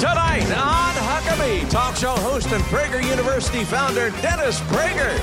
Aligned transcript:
Tonight 0.00 0.50
on 0.50 0.94
Huckabee, 1.06 1.70
talk 1.70 1.94
show 1.94 2.16
host 2.16 2.50
and 2.50 2.62
Prager 2.64 3.02
University 3.02 3.62
founder 3.62 4.10
Dennis 4.22 4.58
Prager. 4.62 5.16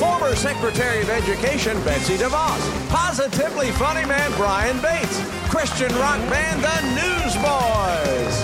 Former 0.00 0.34
Secretary 0.34 1.02
of 1.02 1.10
Education 1.10 1.76
Betsy 1.84 2.16
DeVos. 2.16 2.88
Positively 2.88 3.70
funny 3.72 4.06
man 4.06 4.32
Brian 4.32 4.80
Bates. 4.80 5.20
Christian 5.50 5.94
rock 5.96 6.18
band 6.30 6.64
The 6.64 6.80
Newsboys. 6.96 8.34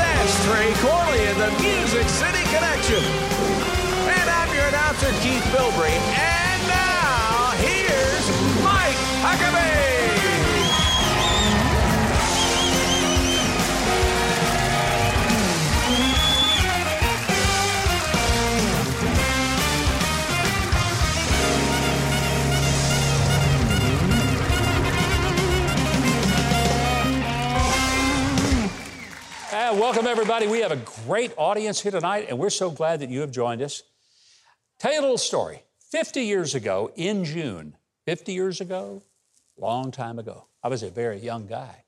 That's 0.00 0.44
Trey 0.46 0.72
Corley 0.80 1.22
in 1.28 1.38
the 1.38 1.50
Music 1.60 2.08
City 2.08 2.44
Connection. 2.48 3.04
And 4.08 4.30
I'm 4.30 4.54
your 4.54 4.66
announcer, 4.66 5.10
Keith 5.20 5.44
Bilbrey. 5.52 6.39
Huckabee. 9.22 10.00
Welcome, 29.72 30.06
everybody. 30.06 30.46
We 30.46 30.60
have 30.60 30.70
a 30.70 30.82
great 31.06 31.32
audience 31.36 31.80
here 31.80 31.90
tonight, 31.90 32.26
and 32.28 32.38
we're 32.38 32.50
so 32.50 32.70
glad 32.70 33.00
that 33.00 33.10
you 33.10 33.22
have 33.22 33.32
joined 33.32 33.60
us. 33.60 33.82
Tell 34.78 34.92
you 34.92 35.00
a 35.00 35.02
little 35.02 35.18
story. 35.18 35.64
50 35.90 36.22
years 36.22 36.54
ago, 36.54 36.92
in 36.94 37.24
June, 37.24 37.76
50 38.06 38.32
years 38.32 38.60
ago, 38.60 39.02
long 39.60 39.90
time 39.90 40.18
ago, 40.18 40.46
I 40.62 40.68
was 40.68 40.82
a 40.82 40.90
very 40.90 41.18
young 41.18 41.46
guy. 41.46 41.84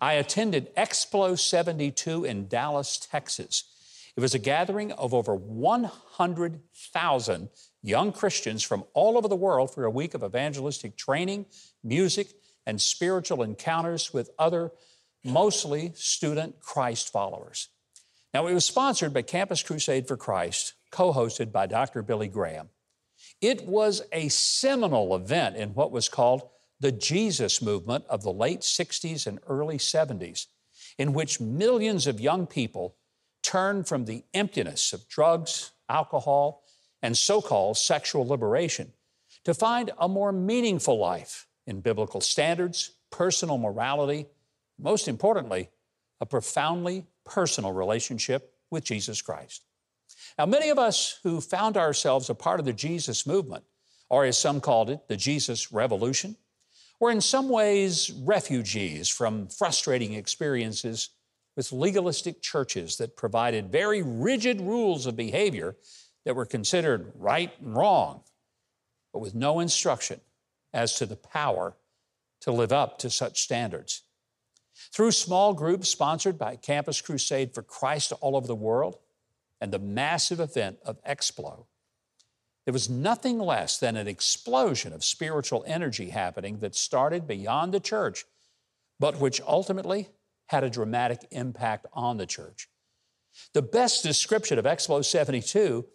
I 0.00 0.14
attended 0.14 0.74
Explo 0.76 1.38
72 1.38 2.24
in 2.24 2.48
Dallas, 2.48 2.98
Texas. 2.98 3.64
It 4.16 4.20
was 4.20 4.34
a 4.34 4.38
gathering 4.38 4.92
of 4.92 5.14
over 5.14 5.34
100,000 5.34 7.48
young 7.82 8.12
Christians 8.12 8.62
from 8.62 8.84
all 8.92 9.16
over 9.16 9.28
the 9.28 9.36
world 9.36 9.72
for 9.72 9.84
a 9.84 9.90
week 9.90 10.14
of 10.14 10.22
evangelistic 10.22 10.96
training, 10.96 11.46
music, 11.82 12.28
and 12.66 12.80
spiritual 12.80 13.42
encounters 13.42 14.12
with 14.12 14.30
other 14.38 14.72
mostly 15.24 15.92
student 15.94 16.60
Christ 16.60 17.12
followers. 17.12 17.68
Now, 18.34 18.46
it 18.46 18.54
was 18.54 18.64
sponsored 18.64 19.14
by 19.14 19.22
Campus 19.22 19.62
Crusade 19.62 20.06
for 20.06 20.16
Christ, 20.16 20.74
co 20.90 21.12
hosted 21.12 21.50
by 21.50 21.66
Dr. 21.66 22.02
Billy 22.02 22.28
Graham. 22.28 22.68
It 23.40 23.66
was 23.66 24.02
a 24.12 24.28
seminal 24.28 25.14
event 25.14 25.56
in 25.56 25.70
what 25.70 25.90
was 25.90 26.08
called 26.08 26.48
the 26.80 26.92
Jesus 26.92 27.60
movement 27.60 28.04
of 28.08 28.22
the 28.22 28.32
late 28.32 28.60
60s 28.60 29.26
and 29.26 29.40
early 29.48 29.78
70s, 29.78 30.46
in 30.98 31.12
which 31.12 31.40
millions 31.40 32.06
of 32.06 32.20
young 32.20 32.46
people 32.46 32.96
turned 33.42 33.88
from 33.88 34.04
the 34.04 34.24
emptiness 34.34 34.92
of 34.92 35.08
drugs, 35.08 35.72
alcohol, 35.88 36.62
and 37.02 37.16
so 37.16 37.40
called 37.40 37.76
sexual 37.76 38.26
liberation 38.26 38.92
to 39.44 39.54
find 39.54 39.90
a 39.98 40.08
more 40.08 40.32
meaningful 40.32 40.98
life 40.98 41.46
in 41.66 41.80
biblical 41.80 42.20
standards, 42.20 42.92
personal 43.10 43.58
morality, 43.58 44.26
most 44.78 45.08
importantly, 45.08 45.70
a 46.20 46.26
profoundly 46.26 47.06
personal 47.24 47.72
relationship 47.72 48.52
with 48.70 48.84
Jesus 48.84 49.22
Christ. 49.22 49.64
Now, 50.38 50.46
many 50.46 50.70
of 50.70 50.78
us 50.78 51.20
who 51.22 51.40
found 51.40 51.76
ourselves 51.76 52.30
a 52.30 52.34
part 52.34 52.60
of 52.60 52.66
the 52.66 52.72
Jesus 52.72 53.26
movement, 53.26 53.64
or 54.08 54.24
as 54.24 54.38
some 54.38 54.60
called 54.60 54.90
it, 54.90 55.08
the 55.08 55.16
Jesus 55.16 55.72
Revolution, 55.72 56.36
were 57.00 57.10
in 57.10 57.20
some 57.20 57.48
ways 57.48 58.10
refugees 58.24 59.08
from 59.08 59.48
frustrating 59.48 60.14
experiences 60.14 61.10
with 61.56 61.72
legalistic 61.72 62.40
churches 62.40 62.96
that 62.98 63.16
provided 63.16 63.70
very 63.70 64.02
rigid 64.02 64.60
rules 64.60 65.06
of 65.06 65.16
behavior 65.16 65.76
that 66.24 66.36
were 66.36 66.46
considered 66.46 67.12
right 67.16 67.52
and 67.60 67.76
wrong, 67.76 68.22
but 69.12 69.20
with 69.20 69.34
no 69.34 69.60
instruction 69.60 70.20
as 70.72 70.94
to 70.94 71.06
the 71.06 71.16
power 71.16 71.76
to 72.40 72.52
live 72.52 72.72
up 72.72 72.98
to 72.98 73.10
such 73.10 73.42
standards. 73.42 74.02
Through 74.92 75.10
small 75.12 75.54
groups 75.54 75.88
sponsored 75.88 76.38
by 76.38 76.56
Campus 76.56 77.00
Crusade 77.00 77.54
for 77.54 77.62
Christ 77.62 78.12
all 78.20 78.36
over 78.36 78.46
the 78.46 78.54
world 78.54 78.98
and 79.60 79.72
the 79.72 79.78
massive 79.78 80.38
event 80.38 80.78
of 80.84 81.02
Explo, 81.04 81.64
there 82.68 82.74
was 82.74 82.90
nothing 82.90 83.38
less 83.38 83.78
than 83.78 83.96
an 83.96 84.06
explosion 84.06 84.92
of 84.92 85.02
spiritual 85.02 85.64
energy 85.66 86.10
happening 86.10 86.58
that 86.58 86.74
started 86.74 87.26
beyond 87.26 87.72
the 87.72 87.80
church, 87.80 88.26
but 89.00 89.18
which 89.18 89.40
ultimately 89.40 90.10
had 90.48 90.62
a 90.62 90.68
dramatic 90.68 91.26
impact 91.30 91.86
on 91.94 92.18
the 92.18 92.26
church. 92.26 92.68
The 93.54 93.62
best 93.62 94.02
description 94.02 94.58
of 94.58 94.66
Explo 94.66 95.02
72 95.02 95.86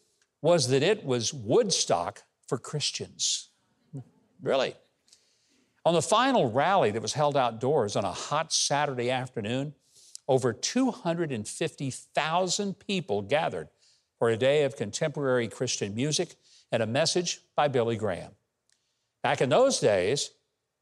was 0.41 0.69
that 0.69 0.81
it 0.81 1.05
was 1.05 1.31
Woodstock 1.31 2.23
for 2.47 2.57
Christians. 2.57 3.49
Really. 4.41 4.73
On 5.85 5.93
the 5.93 6.01
final 6.01 6.49
rally 6.49 6.89
that 6.89 7.03
was 7.03 7.13
held 7.13 7.37
outdoors 7.37 7.95
on 7.95 8.03
a 8.03 8.11
hot 8.11 8.51
Saturday 8.51 9.11
afternoon, 9.11 9.75
over 10.27 10.51
250,000 10.51 12.79
people 12.79 13.21
gathered 13.21 13.67
for 14.17 14.31
a 14.31 14.37
day 14.37 14.63
of 14.63 14.75
contemporary 14.75 15.47
Christian 15.47 15.93
music 15.93 16.35
and 16.73 16.81
a 16.81 16.87
message 16.87 17.39
by 17.55 17.67
Billy 17.67 17.95
Graham. 17.95 18.31
Back 19.21 19.41
in 19.41 19.49
those 19.49 19.79
days, 19.79 20.31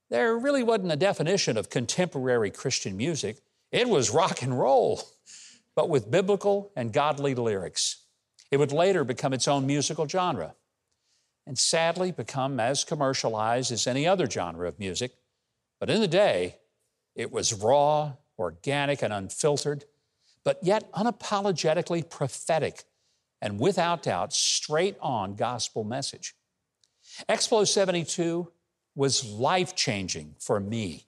there 0.10 0.38
really 0.38 0.64
wasn't 0.64 0.94
a 0.94 0.96
definition 0.96 1.58
of 1.58 1.70
contemporary 1.70 2.50
Christian 2.50 2.96
music. 2.96 3.42
It 3.74 3.90
was 3.90 4.10
rock 4.10 4.42
and 4.42 4.58
roll, 4.58 5.04
but 5.76 5.90
with 5.90 6.10
biblical 6.10 6.72
and 6.78 6.94
godly 6.94 7.36
lyrics. 7.36 8.06
It 8.52 8.58
would 8.58 8.72
later 8.72 9.04
become 9.04 9.34
its 9.34 9.50
own 9.50 9.68
musical 9.68 10.08
genre 10.08 10.56
and 11.46 11.60
sadly 11.60 12.12
become 12.12 12.60
as 12.60 12.86
commercialized 12.86 13.72
as 13.72 13.86
any 13.86 14.08
other 14.08 14.30
genre 14.30 14.70
of 14.70 14.80
music. 14.80 15.12
But 15.78 15.90
in 15.90 16.00
the 16.00 16.08
day, 16.08 16.58
it 17.16 17.34
was 17.34 17.54
raw, 17.54 18.14
organic, 18.40 19.02
and 19.02 19.12
unfiltered, 19.12 19.84
but 20.46 20.60
yet 20.62 20.90
unapologetically 20.94 22.10
prophetic 22.10 22.86
and 23.42 23.60
without 23.60 24.04
doubt 24.04 24.34
straight 24.34 24.98
on 25.02 25.36
gospel 25.36 25.84
message. 25.84 26.36
Explo 27.28 27.68
72 27.68 28.52
was 28.96 29.26
life 29.26 29.76
changing 29.76 30.36
for 30.40 30.60
me. 30.60 31.08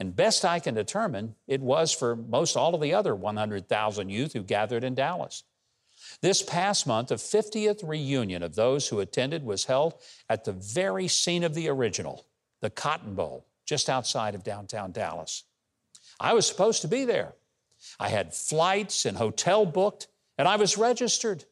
And 0.00 0.14
best 0.14 0.44
I 0.44 0.60
can 0.60 0.74
determine, 0.74 1.34
it 1.48 1.60
was 1.60 1.92
for 1.92 2.14
most 2.14 2.56
all 2.56 2.74
of 2.74 2.80
the 2.80 2.94
other 2.94 3.14
100,000 3.14 4.08
youth 4.08 4.32
who 4.32 4.42
gathered 4.42 4.84
in 4.84 4.94
Dallas. 4.94 5.42
This 6.22 6.42
past 6.42 6.86
month, 6.86 7.08
the 7.08 7.16
50th 7.16 7.86
reunion 7.86 8.44
of 8.44 8.54
those 8.54 8.88
who 8.88 9.00
attended 9.00 9.44
was 9.44 9.64
held 9.64 9.94
at 10.28 10.44
the 10.44 10.52
very 10.52 11.08
scene 11.08 11.42
of 11.42 11.54
the 11.54 11.68
original, 11.68 12.26
the 12.60 12.70
Cotton 12.70 13.14
Bowl, 13.14 13.46
just 13.66 13.90
outside 13.90 14.36
of 14.36 14.44
downtown 14.44 14.92
Dallas. 14.92 15.42
I 16.20 16.34
was 16.34 16.46
supposed 16.46 16.82
to 16.82 16.88
be 16.88 17.04
there. 17.04 17.34
I 17.98 18.08
had 18.08 18.34
flights 18.34 19.04
and 19.04 19.16
hotel 19.16 19.66
booked, 19.66 20.06
and 20.38 20.46
I 20.46 20.56
was 20.56 20.78
registered. 20.78 21.44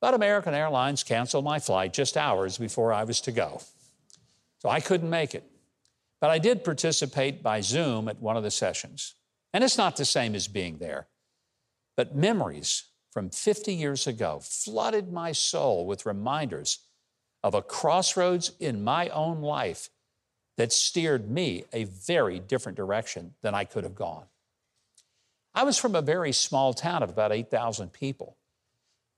But 0.00 0.14
American 0.14 0.54
Airlines 0.54 1.02
canceled 1.02 1.44
my 1.44 1.58
flight 1.58 1.92
just 1.92 2.16
hours 2.16 2.58
before 2.58 2.92
I 2.92 3.04
was 3.04 3.20
to 3.22 3.32
go. 3.32 3.62
So 4.58 4.68
I 4.68 4.80
couldn't 4.80 5.10
make 5.10 5.34
it. 5.34 5.44
But 6.20 6.30
I 6.30 6.38
did 6.38 6.64
participate 6.64 7.42
by 7.42 7.62
Zoom 7.62 8.08
at 8.08 8.20
one 8.20 8.36
of 8.36 8.42
the 8.42 8.50
sessions. 8.50 9.14
And 9.52 9.64
it's 9.64 9.78
not 9.78 9.96
the 9.96 10.04
same 10.04 10.34
as 10.34 10.48
being 10.48 10.78
there. 10.78 11.08
But 11.96 12.14
memories 12.14 12.84
from 13.10 13.30
50 13.30 13.74
years 13.74 14.06
ago 14.06 14.40
flooded 14.42 15.12
my 15.12 15.32
soul 15.32 15.86
with 15.86 16.06
reminders 16.06 16.78
of 17.42 17.54
a 17.54 17.62
crossroads 17.62 18.52
in 18.60 18.84
my 18.84 19.08
own 19.08 19.40
life 19.40 19.88
that 20.56 20.72
steered 20.72 21.30
me 21.30 21.64
a 21.72 21.84
very 21.84 22.38
different 22.38 22.76
direction 22.76 23.34
than 23.42 23.54
I 23.54 23.64
could 23.64 23.84
have 23.84 23.94
gone. 23.94 24.24
I 25.54 25.64
was 25.64 25.78
from 25.78 25.94
a 25.94 26.02
very 26.02 26.32
small 26.32 26.72
town 26.72 27.02
of 27.02 27.10
about 27.10 27.32
8,000 27.32 27.92
people. 27.92 28.36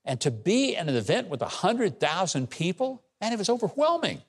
And 0.05 0.19
to 0.21 0.31
be 0.31 0.75
in 0.75 0.89
an 0.89 0.95
event 0.95 1.29
with 1.29 1.41
100,000 1.41 2.49
people, 2.49 3.03
man, 3.21 3.33
it 3.33 3.39
was 3.39 3.49
overwhelming. 3.49 4.21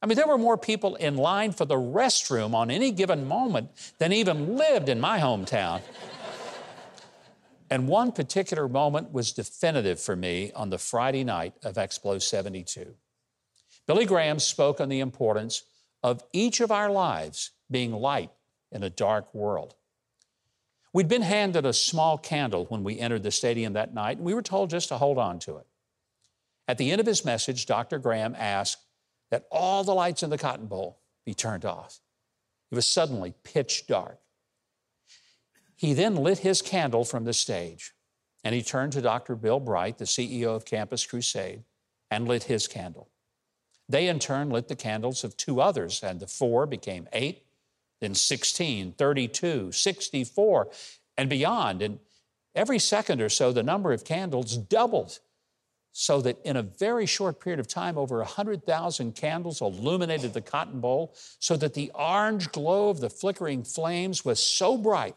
I 0.00 0.06
mean, 0.06 0.16
there 0.16 0.28
were 0.28 0.38
more 0.38 0.58
people 0.58 0.96
in 0.96 1.16
line 1.16 1.52
for 1.52 1.64
the 1.64 1.76
restroom 1.76 2.54
on 2.54 2.70
any 2.70 2.90
given 2.90 3.26
moment 3.26 3.70
than 3.98 4.12
even 4.12 4.56
lived 4.56 4.88
in 4.88 5.00
my 5.00 5.18
hometown. 5.18 5.80
And 7.70 7.88
one 7.88 8.12
particular 8.12 8.68
moment 8.68 9.12
was 9.12 9.32
definitive 9.32 9.98
for 9.98 10.14
me 10.14 10.52
on 10.54 10.70
the 10.70 10.78
Friday 10.78 11.24
night 11.24 11.54
of 11.64 11.74
Explo 11.74 12.22
72. 12.22 12.94
Billy 13.86 14.04
Graham 14.04 14.38
spoke 14.38 14.80
on 14.80 14.88
the 14.88 15.00
importance 15.00 15.64
of 16.02 16.22
each 16.32 16.60
of 16.60 16.70
our 16.70 16.90
lives 16.90 17.50
being 17.70 17.92
light 17.92 18.30
in 18.70 18.82
a 18.82 18.90
dark 18.90 19.34
world. 19.34 19.74
We'd 20.94 21.08
been 21.08 21.22
handed 21.22 21.66
a 21.66 21.74
small 21.74 22.16
candle 22.16 22.64
when 22.66 22.84
we 22.84 22.98
entered 22.98 23.22
the 23.22 23.30
stadium 23.30 23.74
that 23.74 23.92
night, 23.92 24.16
and 24.16 24.24
we 24.24 24.32
were 24.32 24.40
told 24.40 24.70
just 24.70 24.88
to 24.88 24.96
hold 24.96 25.18
on 25.18 25.38
to 25.40 25.58
it. 25.58 25.66
At 26.66 26.78
the 26.78 26.90
end 26.90 27.00
of 27.00 27.06
his 27.06 27.24
message, 27.24 27.66
Dr. 27.66 27.98
Graham 27.98 28.34
asked 28.38 28.78
that 29.30 29.46
all 29.50 29.84
the 29.84 29.94
lights 29.94 30.22
in 30.22 30.30
the 30.30 30.38
cotton 30.38 30.66
bowl 30.66 31.00
be 31.26 31.34
turned 31.34 31.66
off. 31.66 32.00
It 32.70 32.74
was 32.76 32.86
suddenly 32.86 33.34
pitch 33.44 33.86
dark. 33.86 34.20
He 35.76 35.92
then 35.92 36.16
lit 36.16 36.38
his 36.38 36.62
candle 36.62 37.04
from 37.04 37.24
the 37.24 37.34
stage 37.34 37.92
and 38.44 38.54
he 38.54 38.62
turned 38.62 38.92
to 38.92 39.00
Dr. 39.00 39.34
Bill 39.34 39.58
Bright, 39.58 39.96
the 39.96 40.04
CEO 40.04 40.54
of 40.54 40.66
Campus 40.66 41.06
Crusade, 41.06 41.64
and 42.10 42.28
lit 42.28 42.44
his 42.44 42.68
candle. 42.68 43.08
They 43.88 44.06
in 44.06 44.18
turn 44.18 44.50
lit 44.50 44.68
the 44.68 44.76
candles 44.76 45.24
of 45.24 45.36
two 45.36 45.60
others, 45.60 46.02
and 46.02 46.20
the 46.20 46.26
four 46.26 46.66
became 46.66 47.08
eight, 47.12 47.46
then 48.04 48.14
16, 48.14 48.92
32, 48.92 49.72
64, 49.72 50.68
and 51.16 51.28
beyond. 51.28 51.82
And 51.82 51.98
every 52.54 52.78
second 52.78 53.20
or 53.20 53.28
so, 53.28 53.52
the 53.52 53.62
number 53.62 53.92
of 53.92 54.04
candles 54.04 54.56
doubled 54.56 55.18
so 55.96 56.20
that 56.20 56.38
in 56.44 56.56
a 56.56 56.62
very 56.62 57.06
short 57.06 57.40
period 57.40 57.60
of 57.60 57.68
time, 57.68 57.96
over 57.96 58.18
100,000 58.18 59.14
candles 59.14 59.60
illuminated 59.60 60.32
the 60.34 60.40
cotton 60.40 60.80
bowl, 60.80 61.14
so 61.38 61.56
that 61.56 61.74
the 61.74 61.90
orange 61.94 62.50
glow 62.50 62.88
of 62.88 62.98
the 62.98 63.08
flickering 63.08 63.62
flames 63.62 64.24
was 64.24 64.42
so 64.42 64.76
bright 64.76 65.14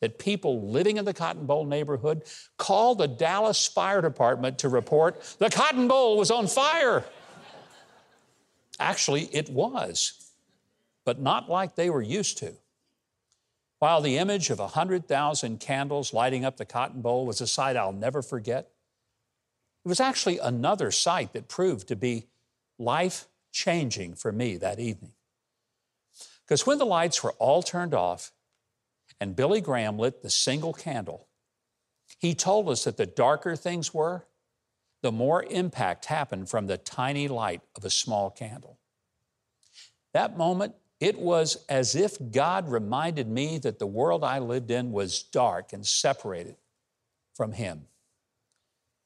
that 0.00 0.18
people 0.18 0.70
living 0.70 0.96
in 0.96 1.04
the 1.04 1.12
Cotton 1.12 1.44
Bowl 1.44 1.66
neighborhood 1.66 2.24
called 2.56 2.96
the 2.96 3.08
Dallas 3.08 3.66
Fire 3.66 4.00
Department 4.00 4.58
to 4.60 4.70
report 4.70 5.20
the 5.38 5.50
Cotton 5.50 5.86
Bowl 5.86 6.16
was 6.16 6.30
on 6.30 6.46
fire. 6.46 7.04
Actually, 8.78 9.24
it 9.34 9.50
was, 9.50 10.29
but 11.10 11.20
not 11.20 11.50
like 11.50 11.74
they 11.74 11.90
were 11.90 12.00
used 12.00 12.38
to. 12.38 12.52
While 13.80 14.00
the 14.00 14.16
image 14.16 14.48
of 14.48 14.60
a 14.60 14.70
100,000 14.78 15.58
candles 15.58 16.14
lighting 16.14 16.44
up 16.44 16.56
the 16.56 16.64
Cotton 16.64 17.02
Bowl 17.02 17.26
was 17.26 17.40
a 17.40 17.48
sight 17.48 17.74
I'll 17.74 17.90
never 17.90 18.22
forget, 18.22 18.70
it 19.84 19.88
was 19.88 19.98
actually 19.98 20.38
another 20.38 20.92
sight 20.92 21.32
that 21.32 21.48
proved 21.48 21.88
to 21.88 21.96
be 21.96 22.28
life 22.78 23.26
changing 23.50 24.14
for 24.14 24.30
me 24.30 24.56
that 24.58 24.78
evening. 24.78 25.10
Because 26.44 26.64
when 26.64 26.78
the 26.78 26.86
lights 26.86 27.24
were 27.24 27.34
all 27.40 27.60
turned 27.60 27.92
off 27.92 28.30
and 29.20 29.34
Billy 29.34 29.60
Graham 29.60 29.98
lit 29.98 30.22
the 30.22 30.30
single 30.30 30.72
candle, 30.72 31.26
he 32.20 32.36
told 32.36 32.68
us 32.68 32.84
that 32.84 32.98
the 32.98 33.06
darker 33.06 33.56
things 33.56 33.92
were, 33.92 34.26
the 35.02 35.10
more 35.10 35.42
impact 35.42 36.04
happened 36.04 36.48
from 36.48 36.68
the 36.68 36.78
tiny 36.78 37.26
light 37.26 37.62
of 37.74 37.84
a 37.84 37.90
small 37.90 38.30
candle. 38.30 38.78
That 40.12 40.38
moment, 40.38 40.76
it 41.00 41.18
was 41.18 41.64
as 41.68 41.96
if 41.96 42.18
God 42.30 42.68
reminded 42.68 43.26
me 43.26 43.58
that 43.58 43.78
the 43.78 43.86
world 43.86 44.22
I 44.22 44.38
lived 44.38 44.70
in 44.70 44.92
was 44.92 45.22
dark 45.22 45.72
and 45.72 45.86
separated 45.86 46.56
from 47.34 47.52
Him. 47.52 47.86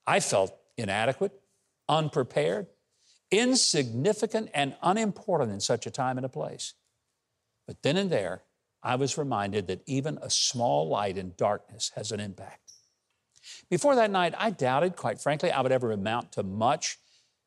I 0.06 0.19
felt 0.19 0.52
inadequate, 0.76 1.41
unprepared, 1.88 2.67
insignificant, 3.31 4.50
and 4.52 4.76
unimportant 4.82 5.52
in 5.52 5.61
such 5.61 5.87
a 5.87 5.91
time 5.91 6.19
and 6.19 6.26
a 6.26 6.31
place. 6.31 6.75
But 7.67 7.82
then 7.82 7.96
and 7.96 8.11
there, 8.11 8.43
I 8.82 8.96
was 8.96 9.17
reminded 9.17 9.69
that 9.69 9.82
even 9.87 10.19
a 10.20 10.29
small 10.29 10.88
light 10.88 11.17
in 11.17 11.35
darkness 11.37 11.93
has 11.94 12.12
an 12.12 12.20
impact. 12.20 12.73
Before 13.70 13.94
that 13.94 14.11
night, 14.11 14.35
I 14.37 14.50
doubted, 14.50 14.96
quite 14.96 15.20
frankly, 15.20 15.50
I 15.50 15.61
would 15.61 15.73
ever 15.73 15.93
amount 15.93 16.32
to 16.32 16.43
much 16.43 16.99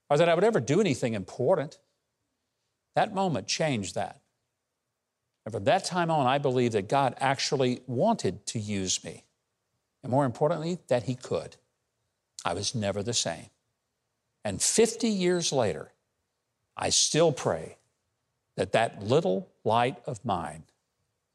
or 0.10 0.18
that 0.18 0.30
I 0.30 0.36
would 0.36 0.44
ever 0.44 0.60
do 0.60 0.80
anything 0.80 1.14
important. 1.14 1.78
That 2.96 3.14
moment 3.14 3.48
changed 3.48 3.96
that. 3.96 4.22
And 5.48 5.54
from 5.54 5.64
that 5.64 5.86
time 5.86 6.12
on, 6.12 6.28
I 6.28 6.40
believe 6.40 6.74
that 6.74 6.90
God 6.90 7.16
actually 7.22 7.80
wanted 7.88 8.46
to 8.48 8.60
use 8.60 9.02
me. 9.02 9.24
And 10.04 10.12
more 10.12 10.26
importantly, 10.26 10.80
that 10.90 11.04
He 11.04 11.16
could. 11.16 11.56
I 12.44 12.54
was 12.54 12.76
never 12.76 13.02
the 13.02 13.14
same. 13.14 13.46
And 14.44 14.62
50 14.62 15.08
years 15.08 15.54
later, 15.54 15.94
I 16.76 16.90
still 16.90 17.32
pray 17.32 17.78
that 18.58 18.74
that 18.74 19.02
little 19.02 19.48
light 19.64 19.96
of 20.06 20.26
mine 20.26 20.64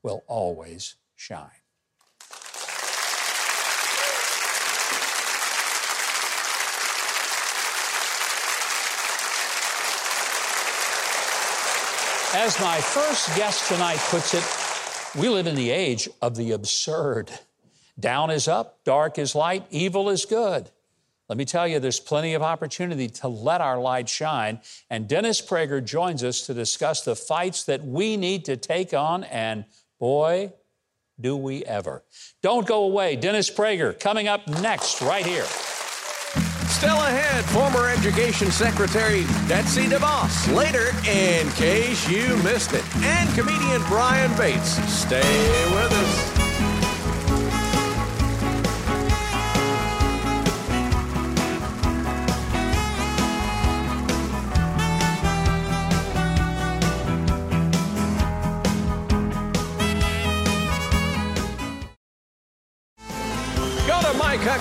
will 0.03 0.25
always 0.27 0.97
shine. 1.17 1.62
As 12.35 12.59
my 12.61 12.81
first 12.81 13.37
guest 13.37 13.69
tonight 13.69 13.99
puts 14.09 14.33
it, 14.33 15.21
we 15.21 15.29
live 15.29 15.47
in 15.47 15.55
the 15.55 15.71
age 15.71 16.09
of 16.23 16.35
the 16.35 16.53
absurd. 16.53 17.31
Down 18.01 18.31
is 18.31 18.49
up, 18.49 18.83
dark 18.85 19.19
is 19.19 19.35
light, 19.35 19.67
evil 19.69 20.09
is 20.09 20.25
good. 20.25 20.71
Let 21.29 21.37
me 21.37 21.45
tell 21.45 21.69
you, 21.69 21.79
there's 21.79 22.01
plenty 22.01 22.33
of 22.33 22.43
opportunity 22.43 23.09
to 23.09 23.29
let 23.29 23.61
our 23.61 23.79
light 23.79 24.09
shine. 24.09 24.61
And 24.89 25.07
Dennis 25.07 25.43
Prager 25.43 25.85
joins 25.85 26.25
us 26.25 26.41
to 26.47 26.55
discuss 26.55 27.05
the 27.05 27.15
fights 27.15 27.65
that 27.65 27.85
we 27.85 28.17
need 28.17 28.47
to 28.47 28.57
take 28.57 28.95
on. 28.95 29.25
And 29.25 29.67
boy, 30.01 30.55
do 31.21 31.37
we 31.37 31.67
ever. 31.67 32.03
Don't 32.43 32.67
go 32.67 32.85
away. 32.85 33.15
Dennis 33.15 33.51
Prager 33.51 33.99
coming 34.01 34.27
up 34.27 34.49
next, 34.49 35.03
right 35.03 35.27
here. 35.27 35.47
Still 36.83 36.99
ahead, 36.99 37.45
former 37.45 37.89
Education 37.89 38.51
Secretary 38.51 39.23
Betsy 39.47 39.85
DeVos. 39.85 40.53
Later, 40.53 40.89
in 41.09 41.49
case 41.51 42.11
you 42.11 42.37
missed 42.39 42.73
it. 42.73 42.83
And 43.05 43.33
comedian 43.37 43.83
Brian 43.83 44.37
Bates. 44.37 44.83
Stay 44.93 45.23
with 45.77 45.92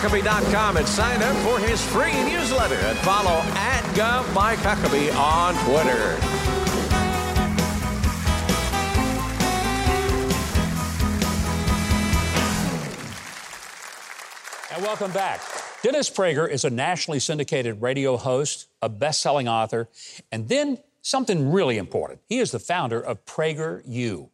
MikeHuckabee.com 0.02 0.78
and 0.78 0.88
sign 0.88 1.22
up 1.22 1.36
for 1.46 1.60
his 1.60 1.80
free 1.86 2.24
newsletter 2.24 2.74
and 2.74 2.98
follow 3.00 3.40
at 3.54 3.84
GovMikeHuckabee 3.94 5.16
on 5.16 5.54
Twitter. 5.64 6.18
And 14.74 14.84
welcome 14.84 15.12
back. 15.12 15.40
Dennis 15.84 16.10
Prager 16.10 16.50
is 16.50 16.66
a 16.66 16.72
nationally 16.72 17.20
syndicated 17.20 17.80
radio 17.80 18.18
host, 18.18 18.70
a 18.82 18.90
best 18.90 19.22
selling 19.22 19.48
author, 19.48 19.88
and 20.32 20.50
then 20.50 20.80
something 21.04 21.52
really 21.52 21.78
important. 21.78 22.22
He 22.28 22.40
is 22.40 22.50
the 22.50 22.60
founder 22.60 23.00
of 23.00 23.24
PragerU. 23.26 24.30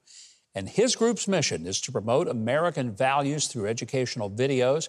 And 0.55 0.69
his 0.69 0.95
group's 0.95 1.27
mission 1.27 1.67
is 1.67 1.81
to 1.81 1.91
promote 1.91 2.29
American 2.29 2.95
values 2.95 3.47
through 3.47 3.67
educational 3.67 4.29
videos 4.31 4.87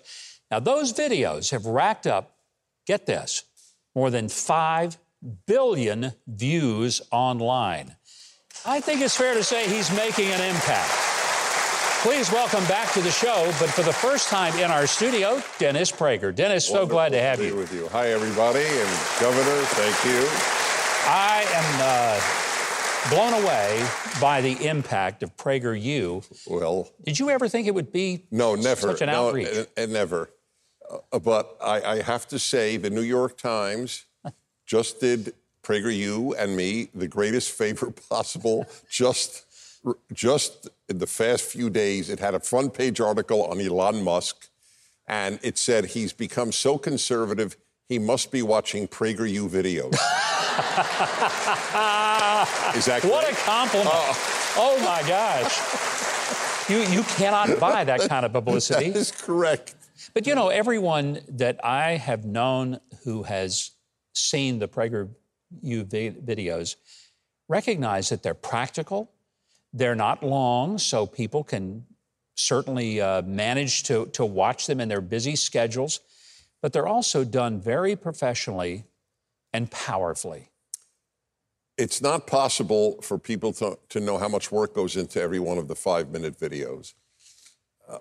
now, 0.50 0.61
those 0.61 0.93
videos 0.93 1.50
have 1.50 1.67
racked 1.67 2.07
up, 2.07 2.37
get 2.87 3.07
this, 3.07 3.45
more 3.95 4.11
than 4.11 4.28
5 4.28 4.97
billion 5.47 6.12
views 6.26 7.02
online. 7.11 7.97
I 8.64 8.81
think 8.81 9.00
it's 9.02 9.17
fair 9.17 9.35
to 9.35 9.45
say 9.45 9.69
he's 9.69 9.95
making 9.95 10.28
an 10.31 10.40
impact. 10.40 10.90
Please 12.02 12.31
welcome 12.31 12.64
back 12.67 12.93
to 12.93 13.00
the 13.00 13.11
show, 13.11 13.45
but 13.59 13.69
for 13.71 13.83
the 13.83 13.93
first 13.93 14.28
time 14.28 14.55
in 14.59 14.71
our 14.71 14.87
studio, 14.87 15.43
Dennis 15.59 15.90
Prager. 15.90 16.35
Dennis, 16.35 16.71
Wonderful 16.71 16.88
so 16.88 16.93
glad 16.93 17.09
to 17.11 17.21
have 17.21 17.38
to 17.38 17.47
you. 17.47 17.57
with 17.57 17.75
you. 17.75 17.88
Hi, 17.88 18.11
everybody, 18.12 18.61
and 18.64 19.21
Governor, 19.21 19.62
thank 19.67 20.05
you. 20.05 20.25
I 21.11 21.45
am 21.52 21.81
uh, 21.83 22.49
blown 23.11 23.43
away 23.43 23.85
by 24.21 24.40
the 24.40 24.67
impact 24.67 25.23
of 25.23 25.37
PragerU. 25.37 26.25
Well, 26.49 26.88
Did 27.05 27.19
you 27.19 27.31
ever 27.31 27.49
think 27.49 27.67
it 27.67 27.75
would 27.75 27.93
be 27.93 28.26
no, 28.31 28.55
never, 28.55 28.81
such 28.81 29.00
an 29.02 29.09
no, 29.09 29.28
outreach? 29.28 29.67
never. 29.88 30.31
Uh, 31.12 31.18
but 31.18 31.57
I, 31.62 31.80
I 31.83 32.02
have 32.02 32.26
to 32.28 32.38
say, 32.38 32.76
the 32.76 32.90
New 32.90 33.02
York 33.02 33.37
Times 33.37 34.04
just 34.66 35.00
did 35.00 35.35
PragerU 35.62 36.35
and 36.38 36.57
me 36.57 36.88
the 36.95 37.09
greatest 37.09 37.52
favor 37.52 37.90
possible. 38.11 38.66
just, 38.90 39.45
just 40.12 40.68
in 40.88 40.99
the 40.99 41.07
fast 41.07 41.45
few 41.45 41.71
days, 41.71 42.11
it 42.11 42.21
had 42.21 42.35
a 42.35 42.40
front 42.40 42.75
page 42.75 43.00
article 43.00 43.45
on 43.45 43.61
Elon 43.61 44.02
Musk, 44.02 44.49
and 45.07 45.38
it 45.42 45.59
said 45.59 45.87
he's 45.87 46.12
become 46.12 46.52
so 46.52 46.78
conservative 46.78 47.57
he 47.88 47.99
must 47.99 48.30
be 48.30 48.42
watching 48.42 48.87
PragerU 48.87 49.49
videos. 49.49 49.95
Is 52.76 52.85
that 52.85 53.00
What 53.04 53.25
great? 53.25 53.33
a 53.33 53.37
compliment. 53.40 53.90
Oh. 53.90 54.54
oh 54.59 54.78
my 54.85 55.02
gosh. 55.09 56.68
You, 56.68 56.80
you 56.95 57.02
cannot 57.04 57.59
buy 57.59 57.85
that 57.85 58.00
kind 58.09 58.26
of 58.26 58.33
publicity. 58.35 58.90
That 58.90 58.99
is 58.99 59.11
correct. 59.11 59.75
But 60.14 60.26
you 60.26 60.35
know, 60.35 60.49
everyone 60.49 61.21
that 61.28 61.64
I 61.64 61.93
have 61.93 62.25
known 62.25 62.81
who 63.05 63.25
has 63.25 63.73
seen 64.14 64.59
the 64.59 64.69
PragerU 64.69 65.11
vi- 65.52 66.11
videos 66.11 66.76
recognize 67.49 68.09
that 68.11 68.23
they're 68.23 68.35
practical, 68.35 69.11
they're 69.73 69.95
not 69.95 70.23
long, 70.23 70.78
so 70.78 71.07
people 71.07 71.43
can 71.45 71.85
certainly 72.35 73.00
uh, 73.00 73.23
manage 73.23 73.83
to, 73.85 74.07
to 74.07 74.25
watch 74.25 74.67
them 74.67 74.81
in 74.81 74.88
their 74.88 75.00
busy 75.00 75.35
schedules, 75.35 76.00
but 76.62 76.73
they're 76.73 76.87
also 76.87 77.25
done 77.25 77.61
very 77.61 77.97
professionally 77.97 78.85
and 79.52 79.71
powerfully. 79.71 80.50
it's 81.78 82.02
not 82.02 82.26
possible 82.26 83.00
for 83.02 83.19
people 83.19 83.52
to, 83.52 83.78
to 83.88 84.00
know 84.00 84.19
how 84.19 84.28
much 84.28 84.50
work 84.52 84.75
goes 84.75 84.97
into 84.97 85.21
every 85.21 85.38
one 85.38 85.59
of 85.59 85.69
the 85.69 85.75
five 85.76 86.11
minute 86.11 86.38
videos. 86.38 86.95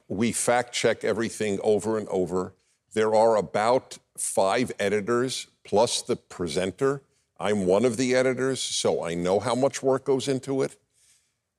We 0.07 0.31
fact 0.31 0.73
check 0.73 1.03
everything 1.03 1.59
over 1.63 1.97
and 1.97 2.07
over. 2.09 2.53
There 2.93 3.15
are 3.15 3.35
about 3.35 3.97
five 4.17 4.71
editors 4.79 5.47
plus 5.63 6.01
the 6.01 6.15
presenter. 6.15 7.01
I'm 7.39 7.65
one 7.65 7.85
of 7.85 7.97
the 7.97 8.15
editors, 8.15 8.59
so 8.61 9.03
I 9.03 9.13
know 9.13 9.39
how 9.39 9.55
much 9.55 9.83
work 9.83 10.05
goes 10.05 10.27
into 10.27 10.61
it. 10.61 10.75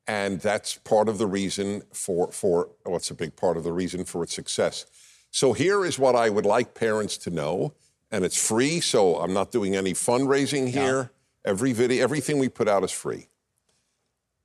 And 0.07 0.41
that's 0.41 0.77
part 0.79 1.09
of 1.09 1.19
the 1.19 1.27
reason 1.27 1.83
for, 1.93 2.33
for 2.33 2.71
well, 2.85 2.97
it's 2.97 3.11
a 3.11 3.15
big 3.15 3.37
part 3.37 3.57
of 3.57 3.65
the 3.65 3.73
reason 3.73 4.05
for 4.05 4.23
its 4.23 4.35
success. 4.35 4.87
So 5.31 5.53
here 5.53 5.85
is 5.85 5.99
what 5.99 6.17
I 6.17 6.31
would 6.31 6.47
like 6.47 6.75
parents 6.75 7.19
to 7.19 7.31
know, 7.31 7.75
and 8.11 8.25
it's 8.25 8.43
free, 8.43 8.81
so 8.81 9.17
I'm 9.17 9.35
not 9.35 9.53
doing 9.53 9.77
any 9.77 9.93
fundraising 9.93 10.69
here. 10.69 11.11
Every 11.45 11.73
video, 11.73 12.03
everything 12.03 12.39
we 12.39 12.49
put 12.49 12.69
out 12.69 12.83
is 12.83 12.91
free. 12.91 13.29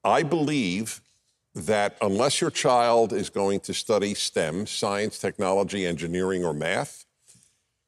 I 0.04 0.24
believe 0.24 1.02
that 1.56 1.98
unless 2.02 2.42
your 2.42 2.50
child 2.50 3.14
is 3.14 3.30
going 3.30 3.60
to 3.62 3.74
study 3.74 4.14
STEM, 4.14 4.66
science, 4.66 5.20
technology, 5.20 5.86
engineering, 5.86 6.44
or 6.44 6.54
math, 6.54 7.06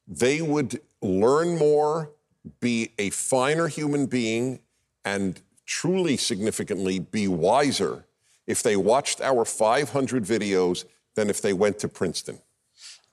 they 0.06 0.40
would 0.40 0.80
learn 1.02 1.58
more, 1.58 2.12
be 2.60 2.92
a 2.98 3.10
finer 3.10 3.66
human 3.66 4.06
being, 4.06 4.60
and 5.04 5.40
truly 5.64 6.16
significantly 6.16 7.00
be 7.00 7.26
wiser 7.26 8.06
if 8.46 8.62
they 8.62 8.76
watched 8.76 9.20
our 9.20 9.44
500 9.44 10.24
videos 10.24 10.84
than 11.16 11.28
if 11.28 11.42
they 11.42 11.52
went 11.52 11.78
to 11.80 11.88
Princeton. 11.88 12.38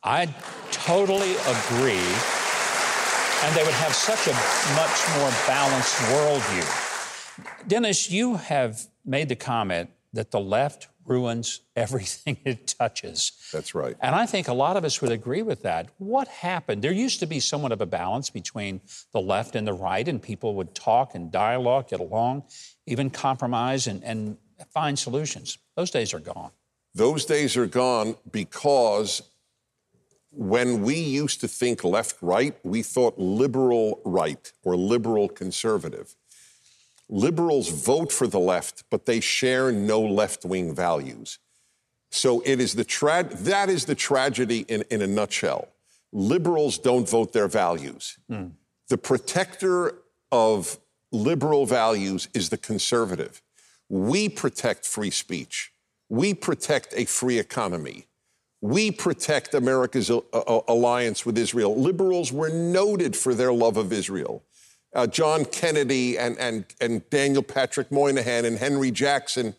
I 0.03 0.27
totally 0.71 1.31
agree. 1.31 2.05
And 3.43 3.55
they 3.55 3.63
would 3.63 3.73
have 3.73 3.93
such 3.93 4.27
a 4.27 4.33
much 4.75 5.17
more 5.17 5.31
balanced 5.47 5.95
worldview. 6.11 7.67
Dennis, 7.67 8.11
you 8.11 8.35
have 8.35 8.85
made 9.03 9.29
the 9.29 9.35
comment 9.35 9.89
that 10.13 10.31
the 10.31 10.39
left 10.39 10.87
ruins 11.05 11.61
everything 11.75 12.37
it 12.45 12.75
touches. 12.79 13.31
That's 13.51 13.75
right. 13.75 13.95
And 13.99 14.15
I 14.15 14.25
think 14.25 14.47
a 14.47 14.53
lot 14.53 14.77
of 14.77 14.85
us 14.85 15.01
would 15.01 15.11
agree 15.11 15.41
with 15.41 15.63
that. 15.63 15.89
What 15.97 16.27
happened? 16.27 16.81
There 16.81 16.91
used 16.91 17.19
to 17.19 17.25
be 17.25 17.39
somewhat 17.39 17.71
of 17.71 17.81
a 17.81 17.85
balance 17.85 18.29
between 18.29 18.81
the 19.11 19.21
left 19.21 19.55
and 19.55 19.67
the 19.67 19.73
right, 19.73 20.07
and 20.07 20.21
people 20.21 20.55
would 20.55 20.73
talk 20.73 21.15
and 21.15 21.31
dialogue, 21.31 21.89
get 21.89 21.99
along, 21.99 22.43
even 22.85 23.09
compromise 23.09 23.87
and, 23.87 24.03
and 24.03 24.37
find 24.69 24.97
solutions. 24.97 25.57
Those 25.75 25.91
days 25.91 26.13
are 26.13 26.19
gone. 26.19 26.51
Those 26.95 27.25
days 27.25 27.57
are 27.57 27.65
gone 27.65 28.15
because 28.31 29.23
when 30.29 30.81
we 30.81 30.95
used 30.95 31.41
to 31.41 31.47
think 31.47 31.83
left 31.83 32.17
right, 32.21 32.55
we 32.63 32.81
thought 32.81 33.17
liberal 33.17 34.01
right 34.03 34.51
or 34.63 34.75
liberal 34.75 35.29
conservative. 35.29 36.15
Liberals 37.09 37.69
vote 37.69 38.11
for 38.11 38.27
the 38.27 38.39
left, 38.39 38.83
but 38.89 39.05
they 39.05 39.19
share 39.19 39.71
no 39.71 40.01
left 40.01 40.45
wing 40.45 40.73
values. 40.73 41.39
So 42.11 42.41
it 42.45 42.59
is 42.59 42.73
the 42.73 42.83
tra- 42.83 43.23
that 43.23 43.69
is 43.69 43.85
the 43.85 43.95
tragedy 43.95 44.59
in, 44.67 44.83
in 44.89 45.01
a 45.01 45.07
nutshell. 45.07 45.67
Liberals 46.11 46.77
don't 46.77 47.09
vote 47.09 47.33
their 47.33 47.47
values. 47.47 48.17
Mm. 48.29 48.51
The 48.89 48.97
protector 48.97 49.95
of 50.31 50.77
liberal 51.11 51.65
values 51.65 52.27
is 52.33 52.49
the 52.49 52.57
conservative. 52.57 53.41
We 53.89 54.29
protect 54.29 54.85
free 54.85 55.11
speech. 55.11 55.71
We 56.09 56.33
protect 56.33 56.93
a 56.95 57.05
free 57.05 57.39
economy. 57.39 58.05
We 58.61 58.91
protect 58.91 59.53
America's 59.53 60.09
uh, 60.09 60.19
uh, 60.33 60.61
alliance 60.67 61.25
with 61.25 61.37
Israel. 61.37 61.75
Liberals 61.75 62.31
were 62.31 62.49
noted 62.49 63.15
for 63.15 63.33
their 63.33 63.51
love 63.51 63.77
of 63.77 63.91
Israel. 63.91 64.43
Uh, 64.93 65.07
John 65.07 65.45
Kennedy 65.45 66.17
and, 66.17 66.37
and, 66.37 66.65
and 66.79 67.09
Daniel 67.09 67.43
Patrick 67.43 67.91
Moynihan 67.91 68.45
and 68.45 68.57
Henry 68.57 68.91
Jackson. 68.91 69.55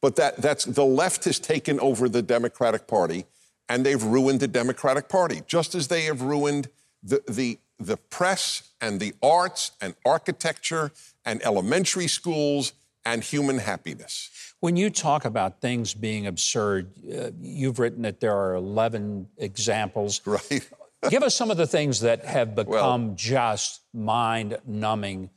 But 0.00 0.16
that, 0.16 0.36
that's 0.36 0.64
the 0.64 0.84
left 0.84 1.24
has 1.24 1.38
taken 1.38 1.78
over 1.80 2.08
the 2.08 2.22
Democratic 2.22 2.86
Party 2.86 3.26
and 3.68 3.84
they've 3.84 4.02
ruined 4.02 4.40
the 4.40 4.48
Democratic 4.48 5.08
Party, 5.08 5.42
just 5.46 5.74
as 5.74 5.88
they 5.88 6.02
have 6.02 6.22
ruined 6.22 6.68
the, 7.02 7.22
the, 7.28 7.58
the 7.78 7.96
press 7.96 8.70
and 8.80 8.98
the 8.98 9.14
arts 9.22 9.72
and 9.80 9.94
architecture 10.04 10.90
and 11.24 11.42
elementary 11.44 12.08
schools 12.08 12.72
and 13.04 13.22
human 13.22 13.58
happiness. 13.58 14.30
When 14.60 14.76
you 14.76 14.90
talk 14.90 15.24
about 15.24 15.60
things 15.60 15.94
being 15.94 16.26
absurd, 16.26 16.90
uh, 17.06 17.30
you've 17.40 17.78
written 17.78 18.02
that 18.02 18.20
there 18.20 18.36
are 18.36 18.54
11 18.54 19.28
examples. 19.36 20.20
Right. 20.26 20.68
Give 21.08 21.22
us 21.22 21.34
some 21.34 21.50
of 21.50 21.56
the 21.56 21.66
things 21.66 22.00
that 22.00 22.24
have 22.24 22.54
become 22.54 23.06
well, 23.06 23.14
just 23.14 23.82
mind 23.94 24.58
numbing 24.66 25.30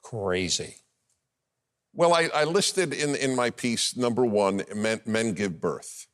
crazy. 0.00 0.76
Well, 1.94 2.14
I, 2.14 2.30
I, 2.34 2.44
listed 2.44 2.94
in, 2.94 3.14
in 3.16 3.36
my 3.36 3.50
piece 3.50 3.94
number 3.96 4.24
one 4.24 4.62
men, 4.74 5.02
men 5.04 5.34
give 5.34 5.60
birth. 5.60 6.06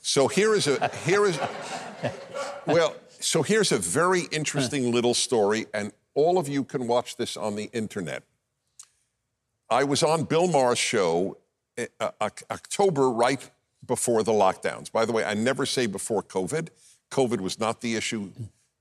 So 0.00 0.28
here 0.28 0.54
is 0.54 0.68
a 0.68 0.88
here 1.04 1.26
is 1.26 1.38
well, 2.66 2.94
so 3.18 3.42
here's 3.42 3.72
a 3.72 3.78
very 3.78 4.22
interesting 4.30 4.92
little 4.92 5.14
story, 5.14 5.66
and 5.74 5.92
all 6.14 6.38
of 6.38 6.48
you 6.48 6.62
can 6.62 6.86
watch 6.86 7.16
this 7.16 7.36
on 7.36 7.56
the 7.56 7.68
internet. 7.72 8.22
I 9.68 9.82
was 9.82 10.04
on 10.04 10.24
Bill 10.24 10.46
Maher's 10.46 10.78
show 10.78 11.38
uh, 12.00 12.10
October, 12.20 13.10
right 13.10 13.50
before 13.84 14.22
the 14.22 14.32
lockdowns. 14.32 14.90
By 14.90 15.04
the 15.04 15.12
way, 15.12 15.24
I 15.24 15.34
never 15.34 15.66
say 15.66 15.86
before 15.86 16.22
COVID. 16.22 16.68
COVID 17.10 17.40
was 17.40 17.58
not 17.58 17.80
the 17.80 17.96
issue. 17.96 18.30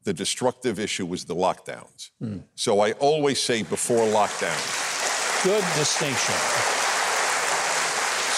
The 0.03 0.13
destructive 0.13 0.79
issue 0.79 1.05
was 1.05 1.25
the 1.25 1.35
lockdowns. 1.35 2.11
Mm. 2.21 2.43
So 2.55 2.79
I 2.79 2.93
always 2.93 3.39
say 3.41 3.63
before 3.63 4.05
lockdowns. 4.05 5.43
Good 5.43 5.63
distinction. 5.75 6.35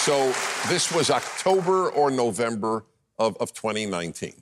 So 0.04 0.32
this 0.68 0.92
was 0.92 1.10
October 1.10 1.90
or 1.90 2.10
November 2.10 2.84
of, 3.18 3.36
of 3.38 3.52
2019. 3.52 4.32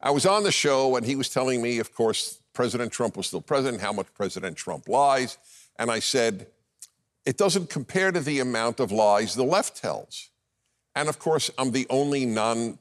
I 0.00 0.10
was 0.10 0.26
on 0.26 0.42
the 0.42 0.52
show 0.52 0.96
and 0.96 1.06
he 1.06 1.14
was 1.14 1.28
telling 1.28 1.62
me, 1.62 1.78
of 1.78 1.94
course, 1.94 2.40
President 2.52 2.90
Trump 2.90 3.16
was 3.16 3.28
still 3.28 3.40
president, 3.40 3.82
how 3.82 3.92
much 3.92 4.12
President 4.14 4.56
Trump 4.56 4.88
lies. 4.88 5.38
And 5.78 5.90
I 5.90 6.00
said, 6.00 6.46
it 7.24 7.36
doesn't 7.36 7.70
compare 7.70 8.10
to 8.10 8.20
the 8.20 8.40
amount 8.40 8.80
of 8.80 8.90
lies 8.90 9.34
the 9.34 9.44
left 9.44 9.76
tells. 9.76 10.30
And 10.94 11.08
of 11.08 11.18
course, 11.18 11.50
I'm 11.58 11.70
the 11.70 11.86
only 11.88 12.26
non 12.26 12.78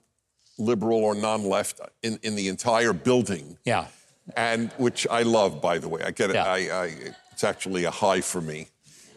liberal 0.59 0.99
or 0.99 1.15
non 1.15 1.43
left 1.43 1.79
in, 2.03 2.19
in 2.23 2.35
the 2.35 2.47
entire 2.47 2.93
building. 2.93 3.57
Yeah. 3.65 3.87
And 4.35 4.71
which 4.77 5.07
I 5.09 5.23
love, 5.23 5.61
by 5.61 5.79
the 5.79 5.87
way. 5.87 6.01
I 6.03 6.11
get 6.11 6.29
it. 6.29 6.35
Yeah. 6.35 6.45
I, 6.45 6.57
I, 6.57 6.95
it's 7.31 7.43
actually 7.43 7.85
a 7.85 7.91
high 7.91 8.21
for 8.21 8.41
me. 8.41 8.67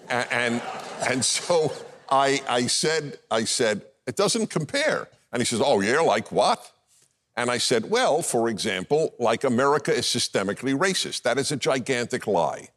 And, 0.09 0.29
and, 0.31 0.63
and 1.09 1.25
so 1.37 1.73
I, 2.11 2.41
I, 2.49 2.67
said, 2.67 3.19
I 3.31 3.45
said, 3.45 3.83
it 4.07 4.17
doesn't 4.17 4.49
compare. 4.49 5.09
And 5.33 5.41
he 5.41 5.47
says, 5.47 5.61
oh, 5.65 5.81
yeah, 5.81 6.01
like 6.01 6.31
what? 6.33 6.73
And 7.37 7.51
I 7.51 7.59
said, 7.59 7.91
well, 7.91 8.21
for 8.21 8.49
example, 8.49 9.15
like 9.19 9.45
America 9.45 9.93
is 9.93 10.05
systemically 10.05 10.77
racist. 10.77 11.23
That 11.23 11.39
is 11.39 11.51
a 11.51 11.57
gigantic 11.57 12.27
lie. 12.27 12.69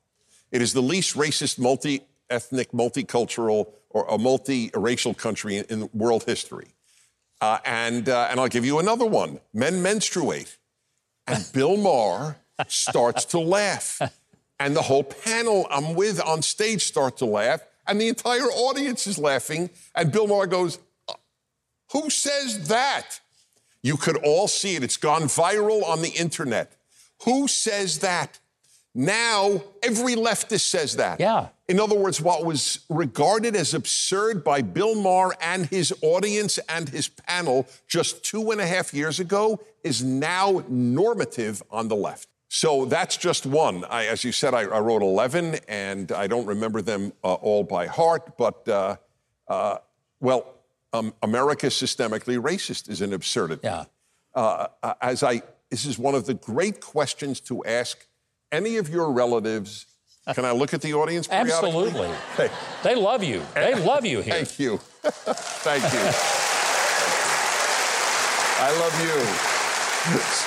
It 0.52 0.62
is 0.62 0.72
the 0.72 0.82
least 0.82 1.16
racist 1.16 1.60
multi 1.60 2.02
ethnic, 2.30 2.72
multicultural, 2.72 3.74
or 3.90 4.06
a 4.08 4.18
multi 4.18 4.72
racial 4.74 5.14
country 5.14 5.58
in, 5.58 5.66
in 5.66 5.90
world 5.94 6.24
history. 6.24 6.75
Uh, 7.42 7.60
and, 7.66 8.10
uh, 8.10 8.28
and 8.30 8.40
I'll 8.40 8.48
give 8.48 8.66
you 8.66 8.80
another 8.80 9.06
one 9.06 9.40
men 9.54 9.82
menstruate. 9.82 10.58
And 11.28 11.46
Bill 11.54 11.78
Maher 11.78 12.38
starts 12.68 13.26
to 13.26 13.40
laugh. 13.40 14.02
And 14.60 14.76
the 14.76 14.84
whole 14.84 15.04
panel 15.04 15.68
I'm 15.70 15.96
with 15.96 16.22
on 16.22 16.42
stage 16.42 16.84
start 16.84 17.18
to 17.18 17.26
laugh. 17.26 17.62
And 17.88 18.00
the 18.00 18.08
entire 18.08 18.46
audience 18.46 19.06
is 19.06 19.18
laughing. 19.18 19.70
And 19.94 20.12
Bill 20.12 20.28
Maher 20.28 20.48
goes, 20.48 20.80
Who 21.92 22.10
says 22.10 22.68
that? 22.70 23.20
You 23.84 23.98
could 23.98 24.18
all 24.18 24.48
see 24.48 24.76
it. 24.76 24.84
It's 24.84 24.98
gone 24.98 25.24
viral 25.24 25.84
on 25.84 26.02
the 26.02 26.10
internet. 26.10 26.72
Who 27.24 27.48
says 27.48 28.00
that? 28.00 28.40
Now, 28.98 29.62
every 29.84 30.16
leftist 30.16 30.70
says 30.70 30.96
that. 30.96 31.20
Yeah. 31.20 31.50
In 31.68 31.82
other 31.82 31.96
words, 31.96 32.22
what 32.22 32.46
was 32.46 32.86
regarded 32.90 33.54
as 33.54 33.74
absurd 33.74 34.42
by 34.42 34.62
Bill 34.62 34.96
Maher 34.96 35.36
and 35.42 35.66
his 35.66 35.94
audience 36.02 36.60
and 36.70 36.88
his 36.88 37.10
panel 37.10 37.68
just 37.88 38.24
two 38.24 38.52
and 38.52 38.62
a 38.62 38.66
half 38.66 38.94
years 38.94 39.20
ago 39.20 39.60
is 39.84 40.02
now 40.02 40.64
normative 40.70 41.62
on 41.70 41.90
the 41.90 41.96
left. 41.96 42.30
So 42.48 42.86
that's 42.86 43.18
just 43.18 43.46
one. 43.46 43.84
I, 43.84 44.06
as 44.06 44.24
you 44.24 44.32
said, 44.32 44.54
I, 44.54 44.62
I, 44.62 44.80
wrote 44.80 45.02
11, 45.02 45.58
and 45.68 46.14
I 46.14 46.28
don't 46.28 46.46
remember 46.46 46.82
them 46.82 47.12
uh, 47.22 47.34
all 47.34 47.66
by 47.66 47.88
heart, 47.88 48.38
but, 48.38 48.66
uh, 48.70 48.96
uh, 49.50 49.80
well, 50.22 50.54
um, 50.94 51.14
America 51.22 51.68
systemically 51.68 52.40
racist 52.42 52.90
is 52.90 53.02
an 53.02 53.12
absurdity. 53.12 53.62
Yeah. 53.66 53.86
Uh, 54.34 54.68
uh, 54.82 54.94
as 55.02 55.22
I, 55.22 55.42
this 55.70 55.86
is 55.86 56.00
one 56.00 56.16
of 56.16 56.28
the 56.28 56.34
great 56.36 56.80
questions 56.80 57.42
to 57.42 57.66
ask 57.66 58.08
any 58.56 58.78
of 58.78 58.90
your 58.90 59.12
relatives, 59.12 59.86
can 60.34 60.46
I 60.46 60.52
look 60.52 60.74
at 60.74 60.82
the 60.82 60.94
audience 60.94 61.28
Absolutely. 61.30 62.10
Hey. 62.38 62.50
They 62.84 62.96
love 62.96 63.24
you. 63.24 63.42
They 63.54 63.76
love 63.92 64.06
you 64.06 64.22
here. 64.22 64.34
Thank 64.34 64.60
you. 64.60 64.78
Thank 65.64 65.84
you. 65.84 66.00
I 68.58 68.72
love 68.80 68.96
you. 69.06 69.16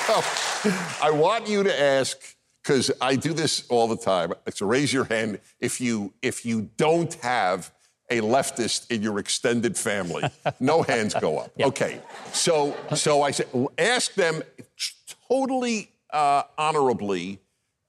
So 0.05 1.05
I 1.05 1.11
want 1.11 1.47
you 1.47 1.63
to 1.63 1.81
ask 1.81 2.17
because 2.61 2.91
I 2.99 3.15
do 3.15 3.33
this 3.33 3.65
all 3.69 3.87
the 3.87 3.97
time. 3.97 4.33
So 4.53 4.65
raise 4.65 4.91
your 4.91 5.05
hand 5.05 5.39
if 5.59 5.79
you 5.79 6.13
if 6.21 6.45
you 6.45 6.69
don't 6.77 7.13
have 7.15 7.71
a 8.09 8.21
leftist 8.21 8.89
in 8.91 9.01
your 9.03 9.19
extended 9.19 9.77
family. 9.77 10.23
No 10.59 10.81
hands 10.81 11.13
go 11.13 11.37
up. 11.37 11.51
Okay. 11.61 12.01
So 12.33 12.75
so 12.95 13.21
I 13.21 13.31
said, 13.31 13.47
ask 13.77 14.13
them 14.15 14.41
totally 15.29 15.91
uh, 16.11 16.43
honorably. 16.57 17.39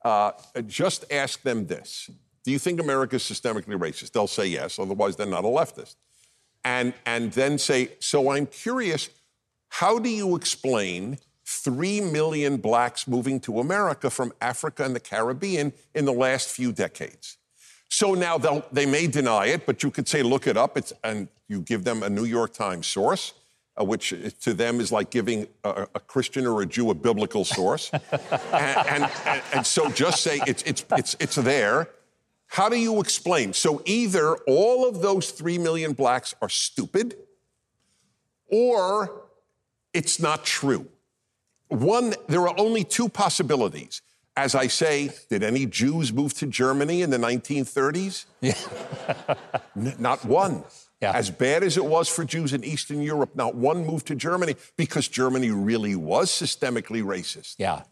Uh, 0.03 0.33
just 0.67 1.05
ask 1.11 1.43
them 1.43 1.67
this: 1.67 2.11
Do 2.45 2.51
you 2.51 2.59
think 2.59 2.81
America 2.81 3.17
is 3.17 3.23
systemically 3.23 3.79
racist? 3.79 4.13
They'll 4.13 4.27
say 4.27 4.47
yes. 4.47 4.79
Otherwise, 4.79 5.17
they're 5.17 5.27
not 5.27 5.45
a 5.45 5.49
leftist. 5.49 5.97
And 6.65 6.95
and 7.07 7.33
then 7.33 7.59
say, 7.59 7.93
so 8.01 8.31
I'm 8.31 8.47
curious. 8.47 9.11
How 9.69 9.99
do 9.99 10.09
you 10.09 10.35
explain 10.35 11.19
3 11.47 12.01
million 12.01 12.57
blacks 12.57 13.07
moving 13.07 13.39
to 13.41 13.61
America 13.61 14.11
from 14.11 14.33
Africa 14.41 14.85
and 14.85 14.97
the 14.97 15.01
Caribbean 15.01 15.73
in 15.95 16.05
the 16.05 16.13
last 16.13 16.49
few 16.49 16.73
decades? 16.73 17.37
So 17.89 18.15
now 18.15 18.39
they 18.73 18.87
may 18.87 19.07
deny 19.07 19.47
it, 19.47 19.67
but 19.67 19.83
you 19.83 19.91
could 19.91 20.09
say, 20.09 20.23
look 20.23 20.47
it 20.47 20.57
up, 20.57 20.79
and 21.03 21.29
you 21.49 21.61
give 21.61 21.85
them 21.85 22.03
a 22.03 22.11
New 22.11 22.25
York 22.25 22.53
Times 22.53 22.87
source, 22.87 23.35
uh, 23.79 23.85
which 23.85 24.15
to 24.41 24.55
them 24.55 24.81
is 24.81 24.91
like 24.91 25.11
giving 25.11 25.47
a, 25.65 25.87
a, 25.95 26.01
Christian 26.01 26.47
or 26.47 26.63
a 26.63 26.67
Jew 26.67 26.91
a 26.91 26.95
biblical 26.95 27.45
source. 27.45 27.91
and, 27.93 28.03
and, 28.53 29.11
and, 29.27 29.43
and, 29.55 29.67
so 29.67 29.91
just 29.91 30.23
say 30.23 30.41
it's, 30.47 30.63
it's, 30.65 30.85
it's, 30.97 31.17
it's 31.21 31.37
there. 31.37 31.89
How 32.49 32.69
do 32.69 32.77
you 32.77 33.01
explain? 33.01 33.53
So 33.53 33.81
either 33.85 34.37
all 34.49 34.89
of 34.89 35.03
those 35.03 35.31
3 35.31 35.59
million 35.59 35.93
blacks 35.93 36.35
are 36.43 36.49
stupid, 36.49 37.15
or 38.49 39.23
it's 39.93 40.19
not 40.19 40.45
true. 40.45 40.89
One, 41.69 42.15
there 42.27 42.49
are 42.49 42.55
only 42.59 42.83
two 42.83 43.09
possibilities. 43.09 44.03
As 44.37 44.55
I 44.55 44.67
say, 44.67 45.11
did 45.29 45.43
any 45.43 45.67
Jews 45.67 46.13
move 46.13 46.35
to 46.35 46.47
Germany 46.47 47.03
in 47.03 47.11
the 47.11 47.19
1930s? 47.19 48.25
Yeah. 48.41 48.55
N- 49.77 49.95
not 49.99 50.25
one. 50.25 50.65
Yeah. 51.01 51.13
As 51.13 51.31
bad 51.31 51.63
as 51.63 51.77
it 51.77 51.85
was 51.85 52.09
for 52.09 52.25
Jews 52.25 52.53
in 52.53 52.63
Eastern 52.63 53.01
Europe, 53.01 53.35
not 53.35 53.55
one 53.55 53.87
moved 53.87 54.07
to 54.09 54.15
Germany 54.15 54.57
because 54.77 55.09
Germany 55.09 55.51
really 55.51 55.97
was 55.97 56.31
systemically 56.31 57.03
racist. 57.03 57.55
Yeah. 57.59 57.85